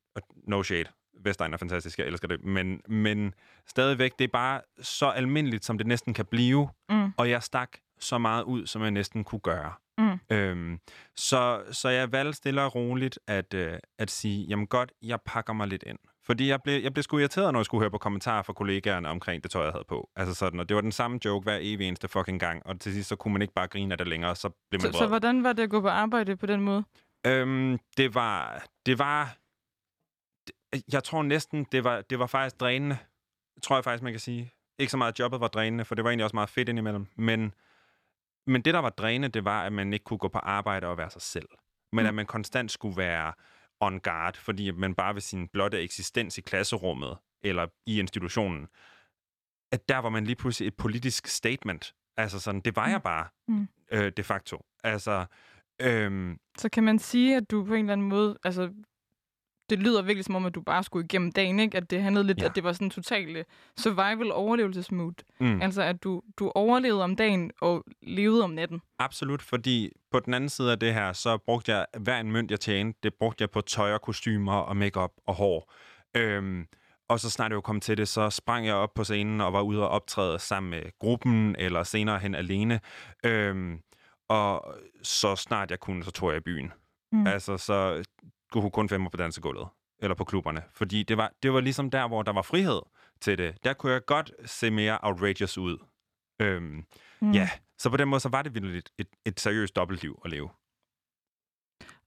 no 0.47 0.63
shade. 0.63 0.89
Vestegnen 1.23 1.53
er 1.53 1.57
fantastisk, 1.57 1.99
jeg 1.99 2.07
elsker 2.07 2.27
det. 2.27 2.43
Men, 2.43 2.81
men 2.87 3.33
stadigvæk, 3.67 4.11
det 4.19 4.23
er 4.25 4.31
bare 4.33 4.61
så 4.81 5.05
almindeligt, 5.07 5.65
som 5.65 5.77
det 5.77 5.87
næsten 5.87 6.13
kan 6.13 6.25
blive. 6.25 6.69
Mm. 6.89 7.11
Og 7.17 7.29
jeg 7.29 7.43
stak 7.43 7.69
så 7.99 8.17
meget 8.17 8.43
ud, 8.43 8.65
som 8.65 8.81
jeg 8.81 8.91
næsten 8.91 9.23
kunne 9.23 9.39
gøre. 9.39 9.73
Mm. 9.97 10.19
Øhm, 10.31 10.79
så, 11.15 11.61
så 11.71 11.89
jeg 11.89 12.11
valgte 12.11 12.33
stille 12.33 12.61
og 12.61 12.75
roligt 12.75 13.19
at, 13.27 13.53
øh, 13.53 13.73
at 13.99 14.11
sige, 14.11 14.45
jamen 14.45 14.67
godt, 14.67 14.91
jeg 15.01 15.21
pakker 15.25 15.53
mig 15.53 15.67
lidt 15.67 15.83
ind. 15.87 15.97
Fordi 16.25 16.47
jeg 16.49 16.59
blev, 16.63 16.81
jeg 16.81 16.93
blev 16.93 17.03
sgu 17.03 17.17
irriteret, 17.19 17.53
når 17.53 17.59
jeg 17.59 17.65
skulle 17.65 17.81
høre 17.81 17.91
på 17.91 17.97
kommentarer 17.97 18.43
fra 18.43 18.53
kollegaerne 18.53 19.09
omkring 19.09 19.43
det 19.43 19.51
tøj, 19.51 19.63
jeg 19.63 19.71
havde 19.71 19.85
på. 19.87 20.09
Altså 20.15 20.35
sådan, 20.35 20.59
og 20.59 20.69
det 20.69 20.75
var 20.75 20.81
den 20.81 20.91
samme 20.91 21.19
joke 21.25 21.43
hver 21.43 21.57
evig 21.61 21.87
eneste 21.87 22.07
fucking 22.07 22.39
gang. 22.39 22.65
Og 22.65 22.79
til 22.79 22.93
sidst, 22.93 23.09
så 23.09 23.15
kunne 23.15 23.31
man 23.33 23.41
ikke 23.41 23.53
bare 23.53 23.67
grine 23.67 23.93
af 23.93 23.97
det 23.97 24.07
længere, 24.07 24.35
så 24.35 24.49
blev 24.69 24.81
man 24.81 24.81
Så, 24.81 24.87
vred. 24.87 25.05
så 25.05 25.07
hvordan 25.07 25.43
var 25.43 25.53
det 25.53 25.63
at 25.63 25.69
gå 25.69 25.81
på 25.81 25.87
arbejde 25.89 26.37
på 26.37 26.45
den 26.45 26.61
måde? 26.61 26.83
Øhm, 27.27 27.79
det 27.97 28.15
var... 28.15 28.65
Det 28.85 28.99
var... 28.99 29.35
Jeg 30.93 31.03
tror 31.03 31.23
næsten, 31.23 31.63
det 31.71 31.83
var, 31.83 32.01
det 32.01 32.19
var 32.19 32.27
faktisk 32.27 32.59
drænende. 32.59 32.97
Tror 33.63 33.75
jeg 33.75 33.83
faktisk, 33.83 34.03
man 34.03 34.13
kan 34.13 34.19
sige. 34.19 34.51
Ikke 34.79 34.91
så 34.91 34.97
meget, 34.97 35.11
at 35.13 35.19
jobbet 35.19 35.39
var 35.41 35.47
drænende, 35.47 35.85
for 35.85 35.95
det 35.95 36.03
var 36.03 36.09
egentlig 36.09 36.23
også 36.23 36.35
meget 36.35 36.49
fedt 36.49 36.69
indimellem. 36.69 37.05
Men, 37.15 37.53
men 38.47 38.61
det, 38.61 38.73
der 38.73 38.79
var 38.79 38.89
drænende, 38.89 39.27
det 39.27 39.45
var, 39.45 39.63
at 39.63 39.73
man 39.73 39.93
ikke 39.93 40.03
kunne 40.03 40.17
gå 40.17 40.27
på 40.27 40.37
arbejde 40.39 40.87
og 40.87 40.97
være 40.97 41.09
sig 41.09 41.21
selv. 41.21 41.47
Men 41.93 42.03
Mm. 42.03 42.07
at 42.07 42.13
man 42.13 42.25
konstant 42.25 42.71
skulle 42.71 42.97
være 42.97 43.33
on 43.79 43.99
guard, 43.99 44.35
fordi 44.37 44.71
man 44.71 44.95
bare 44.95 45.13
ved 45.13 45.21
sin 45.21 45.47
blotte 45.47 45.81
eksistens 45.81 46.37
i 46.37 46.41
klasserummet 46.41 47.17
eller 47.43 47.67
i 47.85 47.99
institutionen, 47.99 48.67
at 49.71 49.89
der 49.89 49.97
var 49.97 50.09
man 50.09 50.23
lige 50.25 50.35
pludselig 50.35 50.67
et 50.67 50.75
politisk 50.77 51.27
statement. 51.27 51.95
Altså 52.17 52.39
sådan, 52.39 52.61
det 52.61 52.75
var 52.75 52.87
jeg 52.89 53.03
bare 53.03 53.27
Mm. 53.47 53.67
øh, 53.91 54.11
de 54.17 54.23
facto. 54.23 54.65
Altså, 54.83 55.25
øhm, 55.81 56.37
Så 56.57 56.69
kan 56.69 56.83
man 56.83 56.99
sige, 56.99 57.35
at 57.37 57.51
du 57.51 57.65
på 57.65 57.73
en 57.73 57.79
eller 57.79 57.93
anden 57.93 58.07
måde, 58.07 58.37
altså 58.43 58.73
det 59.69 59.79
lyder 59.79 60.01
virkelig 60.01 60.25
som 60.25 60.35
om, 60.35 60.45
at 60.45 60.55
du 60.55 60.61
bare 60.61 60.83
skulle 60.83 61.05
igennem 61.05 61.31
dagen, 61.31 61.59
ikke? 61.59 61.77
At 61.77 61.89
det 61.91 62.01
handlede 62.01 62.27
lidt, 62.27 62.41
Ja. 62.41 62.45
at 62.45 62.55
det 62.55 62.63
var 62.63 62.73
sådan 62.73 62.87
en 62.87 62.91
total 62.91 63.45
survival 63.77 64.31
overlevelsesmood. 64.31 65.13
mm. 65.39 65.61
Altså 65.61 65.81
at 65.81 66.03
du, 66.03 66.21
du 66.39 66.51
overlevede 66.55 67.03
om 67.03 67.15
dagen 67.15 67.51
og 67.61 67.83
levede 68.01 68.43
om 68.43 68.49
natten. 68.49 68.81
Absolut, 68.99 69.41
fordi 69.41 69.91
på 70.11 70.19
den 70.19 70.33
anden 70.33 70.49
side 70.49 70.71
af 70.71 70.79
det 70.79 70.93
her, 70.93 71.13
så 71.13 71.37
brugte 71.37 71.71
jeg 71.75 71.85
hver 71.99 72.19
en 72.19 72.31
mønt, 72.31 72.51
jeg 72.51 72.59
tjente, 72.59 72.99
det 73.03 73.13
brugte 73.13 73.41
jeg 73.41 73.49
på 73.49 73.61
tøj 73.61 73.93
og 73.93 74.01
kostymer 74.01 74.53
og 74.53 74.77
makeup 74.77 75.11
og 75.27 75.35
hår. 75.35 75.73
Øhm, 76.17 76.65
og 77.09 77.19
så 77.19 77.29
snart 77.29 77.51
jeg 77.51 77.63
kom 77.63 77.79
til 77.79 77.97
det, 77.97 78.07
så 78.07 78.29
sprang 78.29 78.65
jeg 78.65 78.75
op 78.75 78.93
på 78.95 79.03
scenen 79.03 79.41
og 79.41 79.53
var 79.53 79.61
ude 79.61 79.81
og 79.83 79.89
optræde 79.89 80.39
sammen 80.39 80.69
med 80.69 80.81
gruppen, 80.99 81.55
eller 81.59 81.83
senere 81.83 82.19
hen 82.19 82.35
alene. 82.35 82.79
Øhm, 83.25 83.79
og 84.29 84.73
så 85.03 85.35
snart 85.35 85.71
jeg 85.71 85.79
kunne, 85.79 86.03
så 86.03 86.11
tog 86.11 86.29
jeg 86.29 86.37
i 86.37 86.41
byen. 86.41 86.71
Mm. 87.11 87.27
Altså, 87.27 87.57
så 87.57 88.03
kunne 88.51 88.71
kun 88.71 88.89
finde 88.89 89.01
mig 89.01 89.11
på 89.11 89.17
dansegulvet, 89.17 89.67
eller 89.99 90.15
på 90.15 90.23
klubberne. 90.23 90.63
Fordi 90.71 91.03
det 91.03 91.17
var, 91.17 91.31
det 91.43 91.53
var 91.53 91.59
ligesom 91.59 91.91
der, 91.91 92.07
hvor 92.07 92.23
der 92.23 92.33
var 92.33 92.41
frihed 92.41 92.81
til 93.21 93.37
det. 93.37 93.57
Der 93.63 93.73
kunne 93.73 93.91
jeg 93.91 94.05
godt 94.05 94.31
se 94.45 94.71
mere 94.71 94.97
outrageous 95.01 95.57
ud. 95.57 95.77
Øhm, 96.41 96.83
Mm. 97.21 97.31
Ja, 97.31 97.49
så 97.77 97.89
på 97.89 97.97
den 97.97 98.07
måde, 98.09 98.19
så 98.19 98.29
var 98.29 98.41
det 98.41 98.53
virkelig 98.53 98.77
et, 98.77 98.89
et, 98.97 99.07
et 99.25 99.39
seriøst 99.39 99.75
dobbeltliv 99.75 100.21
at 100.25 100.31
leve. 100.31 100.49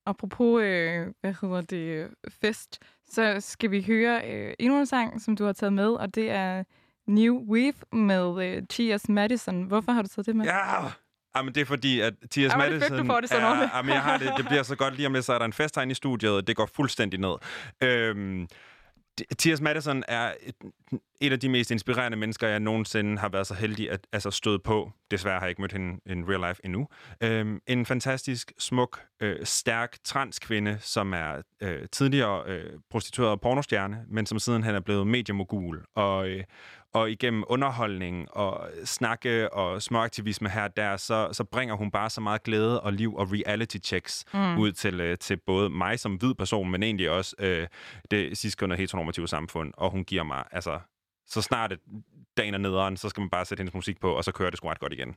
Apropos, 0.06 0.62
øh, 0.62 1.06
hvad 1.20 1.34
hedder 1.40 1.60
det, 1.60 2.10
fest, 2.28 2.78
så 3.06 3.36
skal 3.40 3.70
vi 3.70 3.82
høre 3.82 4.30
øh, 4.34 4.54
endnu 4.58 4.78
en 4.78 4.86
sang, 4.86 5.20
som 5.20 5.36
du 5.36 5.44
har 5.44 5.52
taget 5.52 5.72
med, 5.72 5.88
og 5.88 6.14
det 6.14 6.30
er 6.30 6.64
New 7.06 7.38
Weave 7.52 7.74
med 7.92 8.44
øh, 8.46 8.62
T.S. 8.66 9.08
Madison. 9.08 9.62
Hvorfor 9.62 9.92
har 9.92 10.02
du 10.02 10.08
taget 10.08 10.26
det 10.26 10.36
med? 10.36 10.44
Ja! 10.46 10.90
Jamen, 11.36 11.54
det 11.54 11.60
er 11.60 11.64
fordi, 11.64 12.00
at 12.00 12.14
T.S. 12.30 12.36
Madison... 12.36 12.80
fedt, 12.80 13.00
du 13.00 13.06
får 13.06 13.20
det 13.20 13.28
sådan 13.28 13.44
er, 13.44 13.76
jamen, 13.76 13.92
jeg 13.92 14.02
har 14.02 14.18
det, 14.18 14.32
det 14.36 14.46
bliver 14.46 14.62
så 14.62 14.76
godt 14.76 14.96
lige 14.96 15.06
om 15.06 15.12
lidt, 15.12 15.24
så 15.24 15.32
er 15.32 15.38
der 15.38 15.44
en 15.44 15.52
fest 15.52 15.76
herinde 15.76 15.92
i 15.92 15.94
studiet, 15.94 16.32
og 16.32 16.46
det 16.46 16.56
går 16.56 16.66
fuldstændig 16.74 17.20
ned. 17.20 17.34
Øhm, 17.82 18.48
T.S. 19.38 19.60
Madison 19.60 20.04
er 20.08 20.32
et, 20.40 20.54
et 21.20 21.32
af 21.32 21.40
de 21.40 21.48
mest 21.48 21.70
inspirerende 21.70 22.16
mennesker, 22.16 22.48
jeg 22.48 22.60
nogensinde 22.60 23.18
har 23.18 23.28
været 23.28 23.46
så 23.46 23.54
heldig 23.54 23.90
at 23.90 24.06
altså, 24.12 24.30
støde 24.30 24.58
på. 24.58 24.90
Desværre 25.10 25.34
har 25.34 25.46
jeg 25.46 25.50
ikke 25.50 25.60
mødt 25.60 25.72
hende 25.72 26.00
in 26.06 26.24
real 26.28 26.48
life 26.48 26.60
endnu. 26.64 26.88
Øhm, 27.20 27.60
en 27.66 27.86
fantastisk, 27.86 28.52
smuk, 28.58 29.00
øh, 29.20 29.36
stærk 29.44 29.96
transkvinde, 30.04 30.78
som 30.80 31.12
er 31.12 31.42
øh, 31.62 31.88
tidligere 31.92 32.42
øh, 32.46 32.70
prostitueret 32.90 33.32
og 33.32 33.40
pornostjerne, 33.40 34.04
men 34.08 34.26
som 34.26 34.38
siden 34.38 34.62
han 34.62 34.74
er 34.74 34.80
blevet 34.80 35.06
mediemogul. 35.06 35.82
Og, 35.94 36.28
øh, 36.28 36.44
og 36.92 37.10
igennem 37.10 37.44
underholdning 37.46 38.36
og 38.36 38.68
snakke 38.84 39.54
og 39.54 39.82
småaktivisme 39.82 40.48
her 40.48 40.64
og 40.64 40.76
der, 40.76 40.96
så, 40.96 41.28
så 41.32 41.44
bringer 41.44 41.74
hun 41.74 41.90
bare 41.90 42.10
så 42.10 42.20
meget 42.20 42.42
glæde 42.42 42.80
og 42.80 42.92
liv 42.92 43.14
og 43.14 43.28
reality 43.32 43.76
checks 43.84 44.24
mm. 44.34 44.58
ud 44.58 44.72
til, 44.72 45.00
øh, 45.00 45.18
til 45.18 45.36
både 45.36 45.70
mig 45.70 46.00
som 46.00 46.14
hvid 46.14 46.34
person, 46.34 46.70
men 46.70 46.82
egentlig 46.82 47.10
også 47.10 47.36
øh, 47.38 47.66
det 48.10 48.38
sidste 48.38 48.76
heteronormative 48.76 49.28
samfund. 49.28 49.72
Og 49.76 49.90
hun 49.90 50.04
giver 50.04 50.22
mig, 50.22 50.44
altså, 50.50 50.80
så 51.26 51.42
snart 51.42 51.72
dagen 52.36 52.54
er 52.54 52.58
nederen, 52.58 52.96
så 52.96 53.08
skal 53.08 53.20
man 53.20 53.30
bare 53.30 53.44
sætte 53.44 53.60
hendes 53.60 53.74
musik 53.74 54.00
på, 54.00 54.12
og 54.12 54.24
så 54.24 54.32
kører 54.32 54.50
det 54.50 54.56
sgu 54.56 54.68
ret 54.68 54.80
godt 54.80 54.92
igen. 54.92 55.16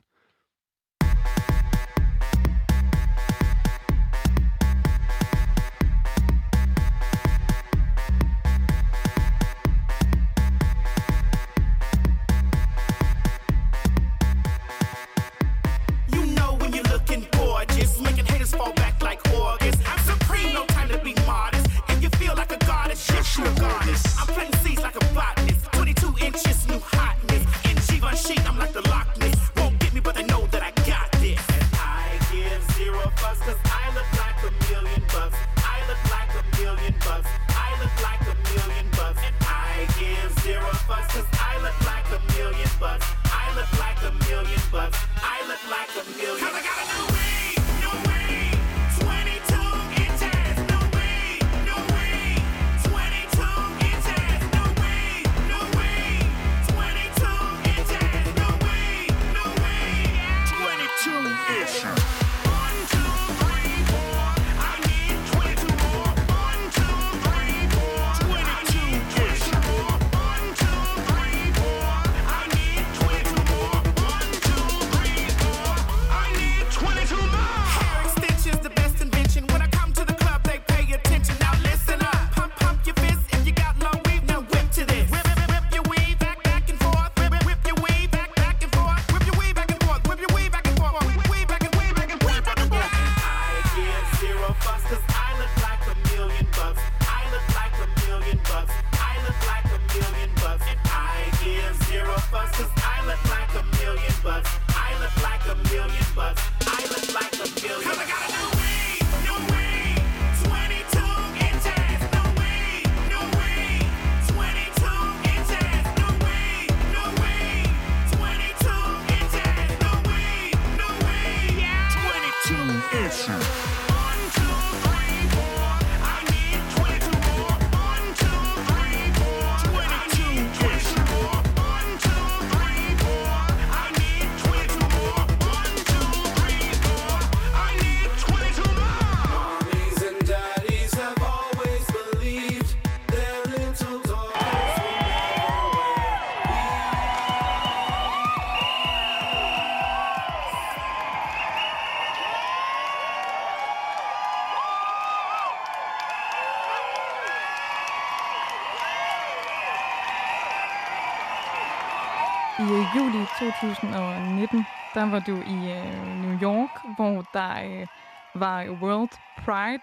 Der 165.06 165.12
var 165.12 165.24
du 165.26 165.36
i 165.36 165.56
øh, 165.72 166.06
New 166.22 166.38
York, 166.42 166.96
hvor 166.96 167.24
der 167.32 167.80
øh, 167.80 167.86
var 168.34 168.66
World 168.82 169.10
Pride, 169.44 169.82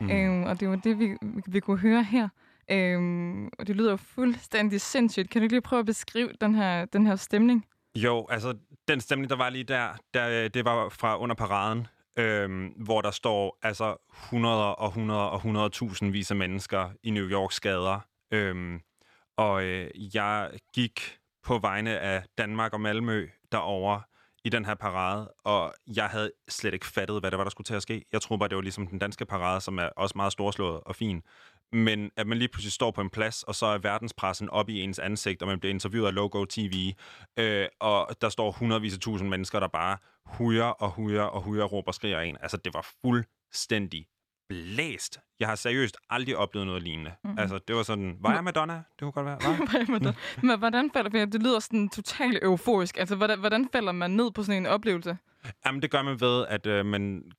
Mm. 0.00 0.10
øhm, 0.10 0.44
og 0.44 0.60
det 0.60 0.68
var 0.68 0.76
det, 0.76 0.98
vi, 0.98 1.16
vi, 1.46 1.60
kunne 1.60 1.78
høre 1.78 2.02
her. 2.04 2.28
Øhm, 2.70 3.46
og 3.58 3.66
det 3.66 3.76
lyder 3.76 3.90
jo 3.90 3.96
fuldstændig 3.96 4.80
sindssygt. 4.80 5.30
Kan 5.30 5.42
du 5.42 5.48
lige 5.48 5.60
prøve 5.60 5.80
at 5.80 5.86
beskrive 5.86 6.30
den 6.40 6.54
her, 6.54 6.84
den 6.84 7.06
her 7.06 7.16
stemning? 7.16 7.66
Jo, 7.96 8.26
altså 8.30 8.54
den 8.88 9.00
stemning, 9.00 9.30
der 9.30 9.36
var 9.36 9.50
lige 9.50 9.64
der, 9.64 9.88
der 10.14 10.48
det 10.48 10.64
var 10.64 10.88
fra 10.88 11.18
under 11.18 11.34
paraden, 11.34 11.86
øhm, 12.18 12.66
hvor 12.66 13.00
der 13.00 13.10
står 13.10 13.58
altså 13.62 13.96
100 14.24 14.74
og 14.76 14.88
100 14.88 15.30
og 15.30 15.40
100.000 15.72 16.06
vis 16.06 16.30
af 16.30 16.36
mennesker 16.36 16.90
i 17.02 17.10
New 17.10 17.28
Yorks 17.28 17.60
gader. 17.60 18.00
Øhm, 18.30 18.80
og 19.36 19.64
øh, 19.64 20.14
jeg 20.14 20.50
gik 20.74 21.18
på 21.44 21.58
vegne 21.58 21.98
af 21.98 22.24
Danmark 22.38 22.72
og 22.72 22.80
Malmø 22.80 23.28
derover 23.52 24.00
i 24.44 24.48
den 24.48 24.64
her 24.64 24.74
parade, 24.74 25.32
og 25.44 25.74
jeg 25.96 26.06
havde 26.06 26.32
slet 26.48 26.74
ikke 26.74 26.86
fattet, 26.86 27.20
hvad 27.20 27.30
det 27.30 27.38
var, 27.38 27.44
der 27.44 27.50
skulle 27.50 27.64
til 27.64 27.74
at 27.74 27.82
ske. 27.82 28.04
Jeg 28.12 28.22
troede 28.22 28.38
bare, 28.38 28.48
det 28.48 28.56
var 28.56 28.62
ligesom 28.62 28.86
den 28.86 28.98
danske 28.98 29.26
parade, 29.26 29.60
som 29.60 29.78
er 29.78 29.88
også 29.96 30.12
meget 30.16 30.32
storslået 30.32 30.80
og 30.80 30.96
fin. 30.96 31.22
Men 31.72 32.10
at 32.16 32.26
man 32.26 32.38
lige 32.38 32.48
pludselig 32.48 32.72
står 32.72 32.90
på 32.90 33.00
en 33.00 33.10
plads, 33.10 33.42
og 33.42 33.54
så 33.54 33.66
er 33.66 33.78
verdenspressen 33.78 34.50
op 34.50 34.68
i 34.68 34.80
ens 34.80 34.98
ansigt, 34.98 35.42
og 35.42 35.48
man 35.48 35.60
bliver 35.60 35.74
interviewet 35.74 36.06
af 36.06 36.14
Logo 36.14 36.44
TV, 36.44 36.92
øh, 37.36 37.66
og 37.80 38.16
der 38.20 38.28
står 38.28 38.50
hundredvis 38.50 38.94
af 38.94 39.00
tusind 39.00 39.28
mennesker, 39.28 39.60
der 39.60 39.68
bare 39.68 39.98
hujer 40.26 40.64
og 40.64 40.90
hujer 40.90 41.22
og 41.22 41.42
hujer 41.42 41.62
og 41.62 41.72
råber 41.72 41.88
og 41.88 41.94
skriger 41.94 42.20
en. 42.20 42.36
Altså, 42.40 42.56
det 42.56 42.74
var 42.74 42.86
fuldstændig 43.04 44.06
blæst. 44.48 45.20
Jeg 45.40 45.48
har 45.48 45.54
seriøst 45.54 45.96
aldrig 46.10 46.36
oplevet 46.36 46.66
noget 46.66 46.82
lignende. 46.82 47.10
Mhm. 47.10 47.18
Mm-hmm. 47.30 47.38
Altså, 47.38 47.58
det 47.68 47.76
var 47.76 47.82
sådan, 47.82 48.16
var 48.20 48.34
jeg 48.34 48.44
Madonna? 48.44 48.74
Det 48.74 49.00
kunne 49.00 49.12
godt 49.12 49.26
være. 49.26 49.38
Var? 49.44 49.70
Hvad 49.70 49.86
med 49.86 50.00
det? 50.00 50.16
Men 50.42 50.58
hvordan 50.58 50.90
falder 50.90 51.10
for 51.10 51.18
Det 51.18 51.42
lyder 51.42 51.58
sådan 51.58 51.88
totalt 51.88 52.38
euforisk. 52.42 52.98
Altså, 52.98 53.16
hvordan, 53.16 53.38
hvordan 53.38 53.68
falder 53.72 53.92
man 53.92 54.10
ned 54.10 54.30
på 54.30 54.42
sådan 54.42 54.62
en 54.62 54.66
oplevelse? 54.66 55.18
Jamen, 55.66 55.82
det 55.82 55.90
gør 55.90 56.02
man 56.02 56.20
ved, 56.20 56.46
at 56.48 56.66
øh, 56.66 56.86
man 56.86 57.32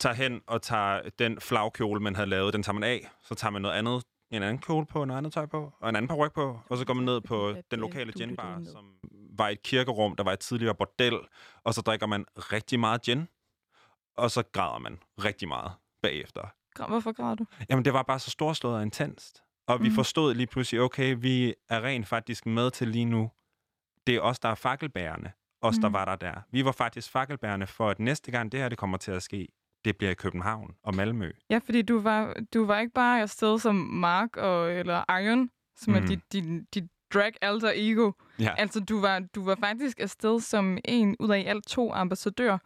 tager 0.00 0.14
hen 0.14 0.40
og 0.46 0.62
tager 0.62 1.00
den 1.18 1.40
flagkjole, 1.40 2.00
man 2.00 2.14
havde 2.16 2.28
lavet, 2.28 2.54
den 2.54 2.62
tager 2.62 2.74
man 2.74 2.82
af. 2.82 3.10
Så 3.22 3.34
tager 3.34 3.52
man 3.52 3.62
noget 3.62 3.74
andet, 3.74 4.02
en 4.30 4.42
anden 4.42 4.58
kjole 4.58 4.86
på, 4.86 5.04
noget 5.04 5.18
andet 5.18 5.32
tøj 5.32 5.46
på, 5.46 5.72
og 5.80 5.88
en 5.88 5.96
anden 5.96 6.08
paryk 6.08 6.32
på. 6.32 6.60
Og 6.68 6.78
så 6.78 6.84
går 6.84 6.94
man 6.94 7.04
ned 7.04 7.20
på 7.20 7.54
den 7.70 7.80
lokale 7.80 8.12
ginbar, 8.12 8.60
som 8.72 8.84
var 9.38 9.48
et 9.48 9.62
kirkerum, 9.62 10.16
der 10.16 10.24
var 10.24 10.32
et 10.32 10.38
tidligere 10.38 10.74
bordel. 10.74 11.18
Og 11.64 11.74
så 11.74 11.80
drikker 11.80 12.06
man 12.06 12.24
rigtig 12.36 12.80
meget 12.80 13.02
gin, 13.02 13.28
og 14.16 14.30
så 14.30 14.42
græder 14.52 14.78
man 14.78 14.98
rigtig 15.24 15.48
meget 15.48 15.72
bagefter. 16.02 16.42
Hvorfor 16.88 17.12
græder 17.12 17.34
du? 17.34 17.44
Jamen, 17.70 17.84
det 17.84 17.92
var 17.92 18.02
bare 18.02 18.18
så 18.18 18.30
storslået 18.30 18.76
og 18.76 18.82
intenst. 18.82 19.42
Og 19.66 19.82
vi 19.82 19.88
Mhm. 19.88 19.94
forstod 19.94 20.34
lige 20.34 20.46
pludselig, 20.46 20.80
okay, 20.80 21.16
vi 21.18 21.54
er 21.68 21.80
rent 21.84 22.06
faktisk 22.08 22.46
med 22.46 22.70
til 22.70 22.88
lige 22.88 23.04
nu. 23.04 23.30
Det 24.06 24.14
er 24.14 24.20
os, 24.20 24.38
der 24.38 24.48
er 24.48 24.54
fakkelbærende. 24.54 25.30
Os, 25.62 25.76
der 25.76 25.88
Mhm. 25.88 25.92
var 25.94 26.04
der 26.04 26.16
der. 26.16 26.34
Vi 26.50 26.64
var 26.64 26.72
faktisk 26.72 27.10
fakkelbærende 27.10 27.66
for, 27.66 27.90
at 27.90 27.98
næste 27.98 28.30
gang 28.30 28.52
det 28.52 28.60
her 28.60 28.68
det 28.68 28.78
kommer 28.78 28.98
til 28.98 29.10
at 29.12 29.22
ske, 29.22 29.48
det 29.84 29.96
bliver 29.96 30.10
i 30.10 30.14
København 30.14 30.74
og 30.82 30.94
Malmø. 30.94 31.30
Ja, 31.50 31.60
fordi 31.64 31.82
du 31.82 32.00
var, 32.00 32.34
du 32.54 32.64
var 32.66 32.78
ikke 32.80 32.92
bare 32.92 33.20
afsted 33.20 33.58
som 33.58 33.74
Mark 33.74 34.36
og, 34.36 34.72
eller 34.72 35.04
Iron, 35.22 35.50
som 35.76 35.90
mm. 35.92 35.96
er 35.96 36.00
Mhm. 36.00 36.08
dit, 36.08 36.32
dit, 36.32 36.74
dit 36.74 36.84
drag 37.14 37.32
alter 37.42 37.72
ego. 37.74 38.12
Ja. 38.38 38.54
Altså, 38.58 38.80
du 38.80 39.00
var, 39.00 39.18
du 39.34 39.44
var 39.44 39.54
faktisk 39.54 40.00
afsted 40.00 40.40
som 40.40 40.78
en 40.84 41.16
ud 41.20 41.30
af 41.30 41.38
i 41.40 41.44
alt 41.44 41.66
to 41.66 41.92
ambassadør 41.92 42.58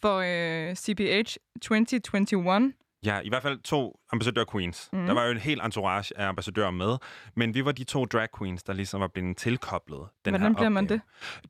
for 0.00 0.16
øh, 0.18 0.74
CPH 0.74 1.36
2021. 1.62 2.72
Ja, 3.04 3.20
i 3.20 3.28
hvert 3.28 3.42
fald 3.42 3.58
to 3.58 4.00
ambassadør 4.12 4.44
queens. 4.52 4.88
Mm. 4.92 5.06
Der 5.06 5.14
var 5.14 5.24
jo 5.24 5.30
en 5.30 5.38
hel 5.38 5.60
entourage 5.64 6.18
af 6.18 6.26
ambassadører 6.28 6.70
med, 6.70 6.96
men 7.36 7.54
vi 7.54 7.64
var 7.64 7.72
de 7.72 7.84
to 7.84 8.04
drag 8.04 8.28
queens, 8.38 8.62
der 8.62 8.72
ligesom 8.72 9.00
var 9.00 9.08
blevet 9.08 9.36
tilkoblet 9.36 9.98
den 10.24 10.32
Hvordan 10.32 10.40
her 10.52 10.54
bliver 10.54 10.68
man 10.68 10.84
opgave. 10.84 11.00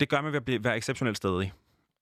Det 0.00 0.08
gør 0.08 0.20
man 0.20 0.32
ved 0.32 0.36
at 0.36 0.44
blive, 0.44 0.64
være 0.64 0.76
exceptionelt 0.76 1.16
stedig. 1.16 1.52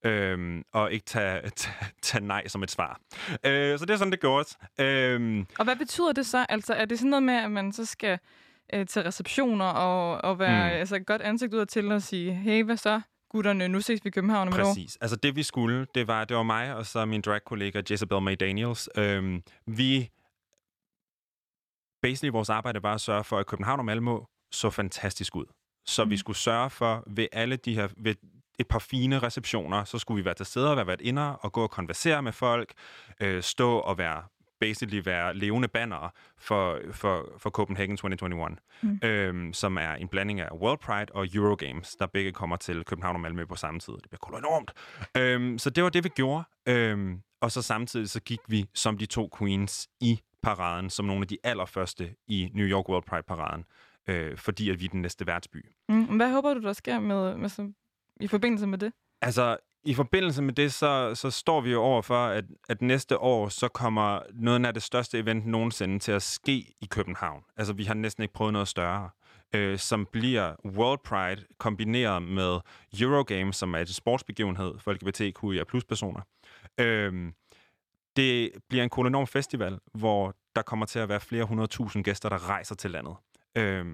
Øhm, 0.04 0.62
og 0.72 0.92
ikke 0.92 1.04
tage, 1.04 1.40
tage, 1.56 1.74
tage 2.02 2.24
nej 2.24 2.48
som 2.48 2.62
et 2.62 2.70
svar. 2.70 3.00
Øh, 3.44 3.78
så 3.78 3.84
det 3.84 3.90
er 3.94 3.96
sådan, 3.96 4.12
det 4.12 4.20
gjorde. 4.20 4.48
Øhm, 4.78 5.46
Og 5.58 5.64
hvad 5.64 5.76
betyder 5.76 6.12
det 6.12 6.26
så? 6.26 6.46
Altså, 6.48 6.74
er 6.74 6.84
det 6.84 6.98
sådan 6.98 7.10
noget 7.10 7.22
med, 7.22 7.34
at 7.34 7.50
man 7.50 7.72
så 7.72 7.84
skal 7.84 8.18
øh, 8.74 8.86
til 8.86 9.02
receptioner 9.02 9.64
og, 9.66 10.24
og 10.30 10.38
være 10.38 10.50
Mm. 10.68 10.74
mm. 10.74 10.80
altså, 10.80 10.96
et 10.96 11.06
godt 11.06 11.22
ansigt 11.22 11.54
ud 11.54 11.66
til 11.66 11.92
og 11.92 12.02
sige, 12.02 12.32
hey, 12.34 12.64
hvad 12.64 12.76
så, 12.76 13.00
gutterne, 13.30 13.68
nu 13.68 13.80
ses 13.80 14.04
vi 14.04 14.08
i 14.08 14.10
København 14.10 14.48
om. 14.48 14.54
Præcis. 14.54 14.98
Altså 15.00 15.16
det 15.16 15.36
vi 15.36 15.42
skulle, 15.42 15.86
det 15.94 16.06
var, 16.06 16.24
det 16.24 16.36
var 16.36 16.42
mig 16.42 16.74
og 16.74 16.86
så 16.86 17.04
min 17.04 17.20
drag-kollega 17.20 17.82
Jezebel 17.90 18.22
May 18.22 18.36
Daniels. 18.40 18.88
Øhm, 18.96 19.42
vi... 19.66 20.10
Basically, 22.02 22.32
vores 22.32 22.50
arbejde 22.50 22.82
var 22.82 22.94
at 22.94 23.00
sørge 23.00 23.24
for, 23.24 23.38
at 23.38 23.46
København 23.46 23.78
og 23.78 23.84
Malmø 23.84 24.16
så 24.52 24.70
fantastisk 24.70 25.36
ud. 25.36 25.44
Så 25.86 26.04
mm. 26.04 26.10
vi 26.10 26.16
skulle 26.16 26.36
sørge 26.36 26.70
for, 26.70 27.04
ved 27.06 27.26
alle 27.32 27.56
de 27.56 27.74
her... 27.74 27.88
Ved 27.96 28.14
et 28.58 28.68
par 28.68 28.78
fine 28.78 29.18
receptioner, 29.18 29.84
så 29.84 29.98
skulle 29.98 30.20
vi 30.20 30.24
være 30.24 30.34
til 30.34 30.46
stede 30.46 30.70
og 30.70 30.76
være 30.76 30.86
været 30.86 31.00
inder 31.00 31.22
og 31.22 31.52
gå 31.52 31.62
og 31.62 31.70
konversere 31.70 32.22
med 32.22 32.32
folk, 32.32 32.72
øh, 33.20 33.42
stå 33.42 33.78
og 33.78 33.98
være 33.98 34.22
basically 34.60 35.02
være 35.04 35.36
levende 35.36 35.68
bannere 35.68 36.10
for, 36.38 36.78
for, 36.92 37.32
for 37.38 37.50
Copenhagen 37.50 37.96
2021, 37.96 38.56
mm. 38.82 39.00
øhm, 39.02 39.52
som 39.52 39.76
er 39.76 39.92
en 39.92 40.08
blanding 40.08 40.40
af 40.40 40.48
World 40.52 40.78
Pride 40.78 41.12
og 41.12 41.26
Eurogames, 41.34 41.96
der 41.96 42.06
begge 42.06 42.32
kommer 42.32 42.56
til 42.56 42.84
København 42.84 43.16
og 43.16 43.20
Malmø 43.20 43.44
på 43.44 43.56
samme 43.56 43.80
tid. 43.80 43.92
Det 43.92 44.10
bliver 44.10 44.18
koldt 44.18 44.38
enormt. 44.38 44.72
Øhm, 45.16 45.58
så 45.58 45.70
det 45.70 45.84
var 45.84 45.90
det, 45.90 46.04
vi 46.04 46.08
gjorde. 46.08 46.44
Øhm, 46.66 47.20
og 47.40 47.52
så 47.52 47.62
samtidig 47.62 48.10
så 48.10 48.20
gik 48.20 48.40
vi 48.48 48.66
som 48.74 48.98
de 48.98 49.06
to 49.06 49.30
queens 49.38 49.88
i 50.00 50.20
paraden, 50.42 50.90
som 50.90 51.06
nogle 51.06 51.22
af 51.22 51.28
de 51.28 51.38
allerførste 51.44 52.14
i 52.26 52.50
New 52.54 52.66
York 52.66 52.88
World 52.88 53.04
Pride-paraden, 53.04 53.64
øh, 54.08 54.36
fordi 54.36 54.70
at 54.70 54.80
vi 54.80 54.84
er 54.84 54.88
den 54.88 55.02
næste 55.02 55.26
værtsby. 55.26 55.66
Mm. 55.88 56.04
Hvad 56.04 56.32
håber 56.32 56.54
du, 56.54 56.60
der 56.60 56.72
sker 56.72 57.00
med, 57.00 57.36
med 57.36 57.48
så, 57.48 57.72
i 58.20 58.26
forbindelse 58.26 58.66
med 58.66 58.78
det? 58.78 58.92
Altså, 59.22 59.56
i 59.84 59.94
forbindelse 59.94 60.42
med 60.42 60.54
det, 60.54 60.72
så, 60.72 61.14
så 61.14 61.30
står 61.30 61.60
vi 61.60 61.70
jo 61.70 61.82
over 61.82 62.02
for, 62.02 62.26
at, 62.26 62.44
at 62.68 62.82
næste 62.82 63.18
år, 63.18 63.48
så 63.48 63.68
kommer 63.68 64.20
noget 64.34 64.66
af 64.66 64.74
det 64.74 64.82
største 64.82 65.18
event 65.18 65.46
nogensinde 65.46 65.98
til 65.98 66.12
at 66.12 66.22
ske 66.22 66.74
i 66.80 66.86
København. 66.90 67.42
Altså, 67.56 67.72
vi 67.72 67.84
har 67.84 67.94
næsten 67.94 68.22
ikke 68.22 68.34
prøvet 68.34 68.52
noget 68.52 68.68
større. 68.68 69.10
Øh, 69.54 69.78
som 69.78 70.06
bliver 70.12 70.54
World 70.64 70.98
Pride 71.04 71.44
kombineret 71.58 72.22
med 72.22 72.58
Eurogames, 73.00 73.56
som 73.56 73.74
er 73.74 73.78
et 73.78 73.88
sportsbegivenhed 73.88 74.78
for 74.78 74.92
LGBTQIA 74.92 75.64
plus 75.64 75.84
personer. 75.84 76.20
Øh, 76.80 77.32
det 78.16 78.50
bliver 78.68 78.84
en 78.84 78.90
kolonorm 78.90 79.26
festival, 79.26 79.78
hvor 79.94 80.34
der 80.56 80.62
kommer 80.62 80.86
til 80.86 80.98
at 80.98 81.08
være 81.08 81.20
flere 81.20 81.44
hundredtusind 81.44 82.04
gæster, 82.04 82.28
der 82.28 82.48
rejser 82.48 82.74
til 82.74 82.90
landet. 82.90 83.14
Øh, 83.58 83.86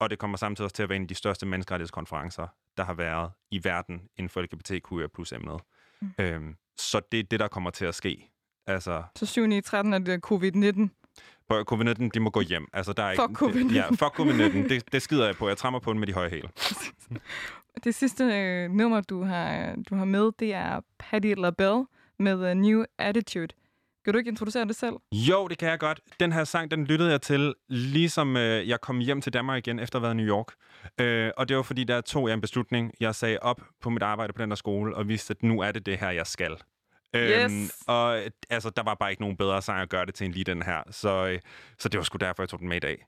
og 0.00 0.10
det 0.10 0.18
kommer 0.18 0.36
samtidig 0.36 0.64
også 0.64 0.74
til 0.74 0.82
at 0.82 0.88
være 0.88 0.96
en 0.96 1.02
af 1.02 1.08
de 1.08 1.14
største 1.14 1.46
menneskerettighedskonferencer, 1.46 2.46
der 2.76 2.84
har 2.84 2.94
været 2.94 3.30
i 3.50 3.64
verden 3.64 4.02
inden 4.16 4.28
for 4.28 4.42
LGBTQIA 4.42 5.06
plus 5.14 5.32
emnet. 5.32 5.60
Mm. 6.00 6.10
Øhm, 6.18 6.56
så 6.78 7.00
det 7.12 7.20
er 7.20 7.24
det, 7.24 7.40
der 7.40 7.48
kommer 7.48 7.70
til 7.70 7.84
at 7.84 7.94
ske. 7.94 8.30
Altså, 8.66 9.02
Så 9.16 9.26
7. 9.26 9.44
i 9.44 9.60
13 9.60 9.92
er 9.92 9.98
det 9.98 10.20
covid-19. 10.26 10.88
på 11.48 11.64
covid-19, 11.72 12.08
de 12.14 12.20
må 12.20 12.30
gå 12.30 12.40
hjem. 12.40 12.68
Altså, 12.72 12.92
der 12.92 13.02
er 13.02 13.14
Fuck 13.16 13.30
ikke, 13.30 13.44
covid-19. 13.44 13.68
Det, 13.68 13.74
ja, 13.74 13.90
fuck 13.90 14.20
covid-19. 14.20 14.68
Det, 14.68 14.92
det 14.92 15.02
skider 15.02 15.26
jeg 15.26 15.36
på. 15.36 15.48
Jeg 15.48 15.56
trammer 15.56 15.80
på 15.80 15.90
den 15.92 16.00
med 16.00 16.06
de 16.06 16.12
høje 16.12 16.30
hæle. 16.30 16.48
Det 17.84 17.94
sidste 17.94 18.24
øh, 18.24 18.70
nummer, 18.70 19.00
du 19.00 19.22
har, 19.22 19.74
du 19.90 19.94
har 19.94 20.04
med, 20.04 20.30
det 20.38 20.54
er 20.54 20.80
Patti 20.98 21.34
LaBelle 21.34 21.86
med 22.18 22.50
uh, 22.50 22.56
New 22.56 22.84
Attitude. 22.98 23.48
Kan 24.04 24.12
du 24.12 24.18
ikke 24.18 24.28
introducere 24.28 24.64
det 24.64 24.76
selv? 24.76 24.94
Jo, 25.12 25.48
det 25.48 25.58
kan 25.58 25.68
jeg 25.68 25.78
godt. 25.78 26.00
Den 26.20 26.32
her 26.32 26.44
sang, 26.44 26.70
den 26.70 26.84
lyttede 26.84 27.10
jeg 27.10 27.22
til, 27.22 27.54
ligesom 27.68 28.36
øh, 28.36 28.68
jeg 28.68 28.80
kom 28.80 28.98
hjem 28.98 29.20
til 29.20 29.32
Danmark 29.32 29.66
igen, 29.66 29.78
efter 29.78 29.96
at 29.98 30.00
have 30.00 30.06
været 30.06 30.14
i 30.14 30.26
New 30.26 30.36
York. 30.36 30.46
Øh, 31.00 31.30
og 31.36 31.48
det 31.48 31.56
var 31.56 31.62
fordi, 31.62 31.84
der 31.84 32.00
tog 32.00 32.28
jeg 32.28 32.34
en 32.34 32.40
beslutning. 32.40 32.92
Jeg 33.00 33.14
sagde 33.14 33.38
op 33.42 33.60
på 33.80 33.90
mit 33.90 34.02
arbejde 34.02 34.32
på 34.32 34.42
den 34.42 34.50
der 34.50 34.56
skole, 34.56 34.96
og 34.96 35.08
vidste, 35.08 35.30
at 35.30 35.42
nu 35.42 35.60
er 35.60 35.72
det 35.72 35.86
det 35.86 35.98
her, 35.98 36.10
jeg 36.10 36.26
skal. 36.26 36.56
Yes. 37.16 37.84
og 37.86 38.18
øh, 38.18 38.30
altså, 38.50 38.70
der 38.70 38.82
var 38.82 38.94
bare 38.94 39.10
ikke 39.10 39.22
nogen 39.22 39.36
bedre 39.36 39.62
sang 39.62 39.80
at 39.80 39.88
gøre 39.88 40.06
det 40.06 40.14
til 40.14 40.24
end 40.24 40.34
lige 40.34 40.44
den 40.44 40.62
her. 40.62 40.82
Så, 40.90 41.26
øh, 41.26 41.38
så 41.78 41.88
det 41.88 41.98
var 41.98 42.04
sgu 42.04 42.16
derfor, 42.16 42.42
jeg 42.42 42.48
tog 42.48 42.60
den 42.60 42.68
med 42.68 42.76
i 42.76 42.80
dag. 42.80 43.06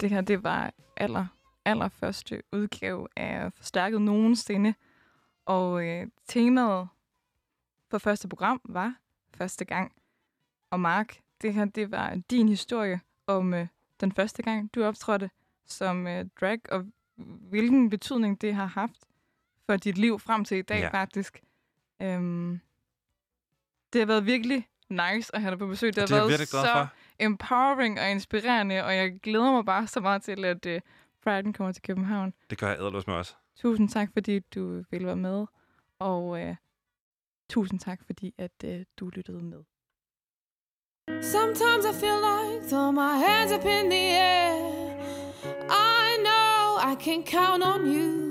Det 0.00 0.10
her, 0.10 0.20
det 0.20 0.42
var 0.42 0.72
aller, 0.96 1.26
aller 1.64 1.88
første 1.88 2.42
udgave 2.52 3.08
af 3.16 3.52
Forstærket 3.52 4.02
nogensinde. 4.02 4.74
Og 5.46 5.86
øh, 5.86 6.06
temaet 6.26 6.88
for 7.90 7.98
første 7.98 8.28
program 8.28 8.60
var 8.64 8.94
første 9.34 9.64
gang. 9.64 9.92
Og 10.70 10.80
Mark, 10.80 11.18
det 11.42 11.54
her, 11.54 11.64
det 11.64 11.90
var 11.90 12.14
din 12.30 12.48
historie 12.48 13.00
om 13.26 13.54
øh, 13.54 13.66
den 14.00 14.12
første 14.12 14.42
gang, 14.42 14.74
du 14.74 14.84
optrådte 14.84 15.30
som 15.66 16.06
øh, 16.06 16.24
drag, 16.40 16.60
og 16.72 16.86
hvilken 17.50 17.90
betydning 17.90 18.40
det 18.40 18.54
har 18.54 18.66
haft 18.66 18.98
for 19.66 19.76
dit 19.76 19.98
liv 19.98 20.18
frem 20.18 20.44
til 20.44 20.56
i 20.56 20.62
dag, 20.62 20.80
Ja. 20.80 20.88
faktisk. 20.88 21.42
Øhm, 22.02 22.60
det 23.92 24.00
har 24.00 24.06
været 24.06 24.26
virkelig 24.26 24.68
nice 24.88 25.34
at 25.34 25.40
have 25.40 25.50
dig 25.50 25.58
på 25.58 25.66
besøg. 25.66 25.94
Det 25.96 26.00
har 26.00 26.06
Det 26.06 26.30
jeg 26.30 26.38
været 26.38 26.48
så 26.48 26.62
for. 26.72 26.88
Empowering 27.20 28.00
og 28.00 28.10
inspirerende, 28.10 28.84
og 28.84 28.96
jeg 28.96 29.20
glæder 29.22 29.52
mig 29.52 29.64
bare 29.64 29.86
så 29.86 30.00
meget 30.00 30.22
til, 30.22 30.44
at 30.44 30.66
uh, 30.66 30.72
Priden 31.24 31.52
kommer 31.52 31.72
til 31.72 31.82
København. 31.82 32.34
Det 32.50 32.58
gør 32.58 32.68
jeg 32.68 32.78
æderløs 32.78 33.06
med 33.06 33.14
os. 33.14 33.36
Tusind 33.56 33.88
tak, 33.88 34.08
fordi 34.12 34.38
du 34.38 34.84
ville 34.90 35.06
være 35.06 35.16
med, 35.16 35.46
og 35.98 36.24
uh, 36.28 36.54
tusind 37.50 37.80
tak, 37.80 38.00
fordi 38.06 38.34
at 38.38 38.64
uh, 38.64 38.70
du 38.96 39.08
lyttede 39.08 39.42
med. 39.42 39.62
Sometimes 41.22 41.84
I 41.84 41.92
feel 42.00 42.20
like 42.20 42.68
throw 42.68 42.90
my 42.92 43.16
hands 43.26 43.52
up 43.52 43.64
in 43.64 43.90
the 43.90 44.04
air. 44.10 44.52
I 45.70 46.16
know 46.26 46.92
I 46.92 46.94
can 47.00 47.24
count 47.24 47.64
on 47.64 47.86
you. 47.86 48.27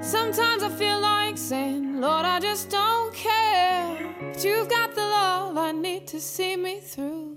Sometimes 0.00 0.62
I 0.62 0.68
feel 0.68 1.00
like 1.00 1.36
saying, 1.36 2.00
Lord, 2.00 2.24
I 2.24 2.38
just 2.40 2.70
don't 2.70 3.12
care. 3.12 4.14
But 4.32 4.44
you've 4.44 4.68
got 4.68 4.94
the 4.94 5.02
love 5.02 5.56
I 5.56 5.72
need 5.72 6.06
to 6.08 6.20
see 6.20 6.56
me 6.56 6.80
through. 6.80 7.36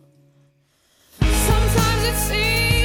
Sometimes 1.19 2.03
it 2.03 2.15
seems 2.15 2.78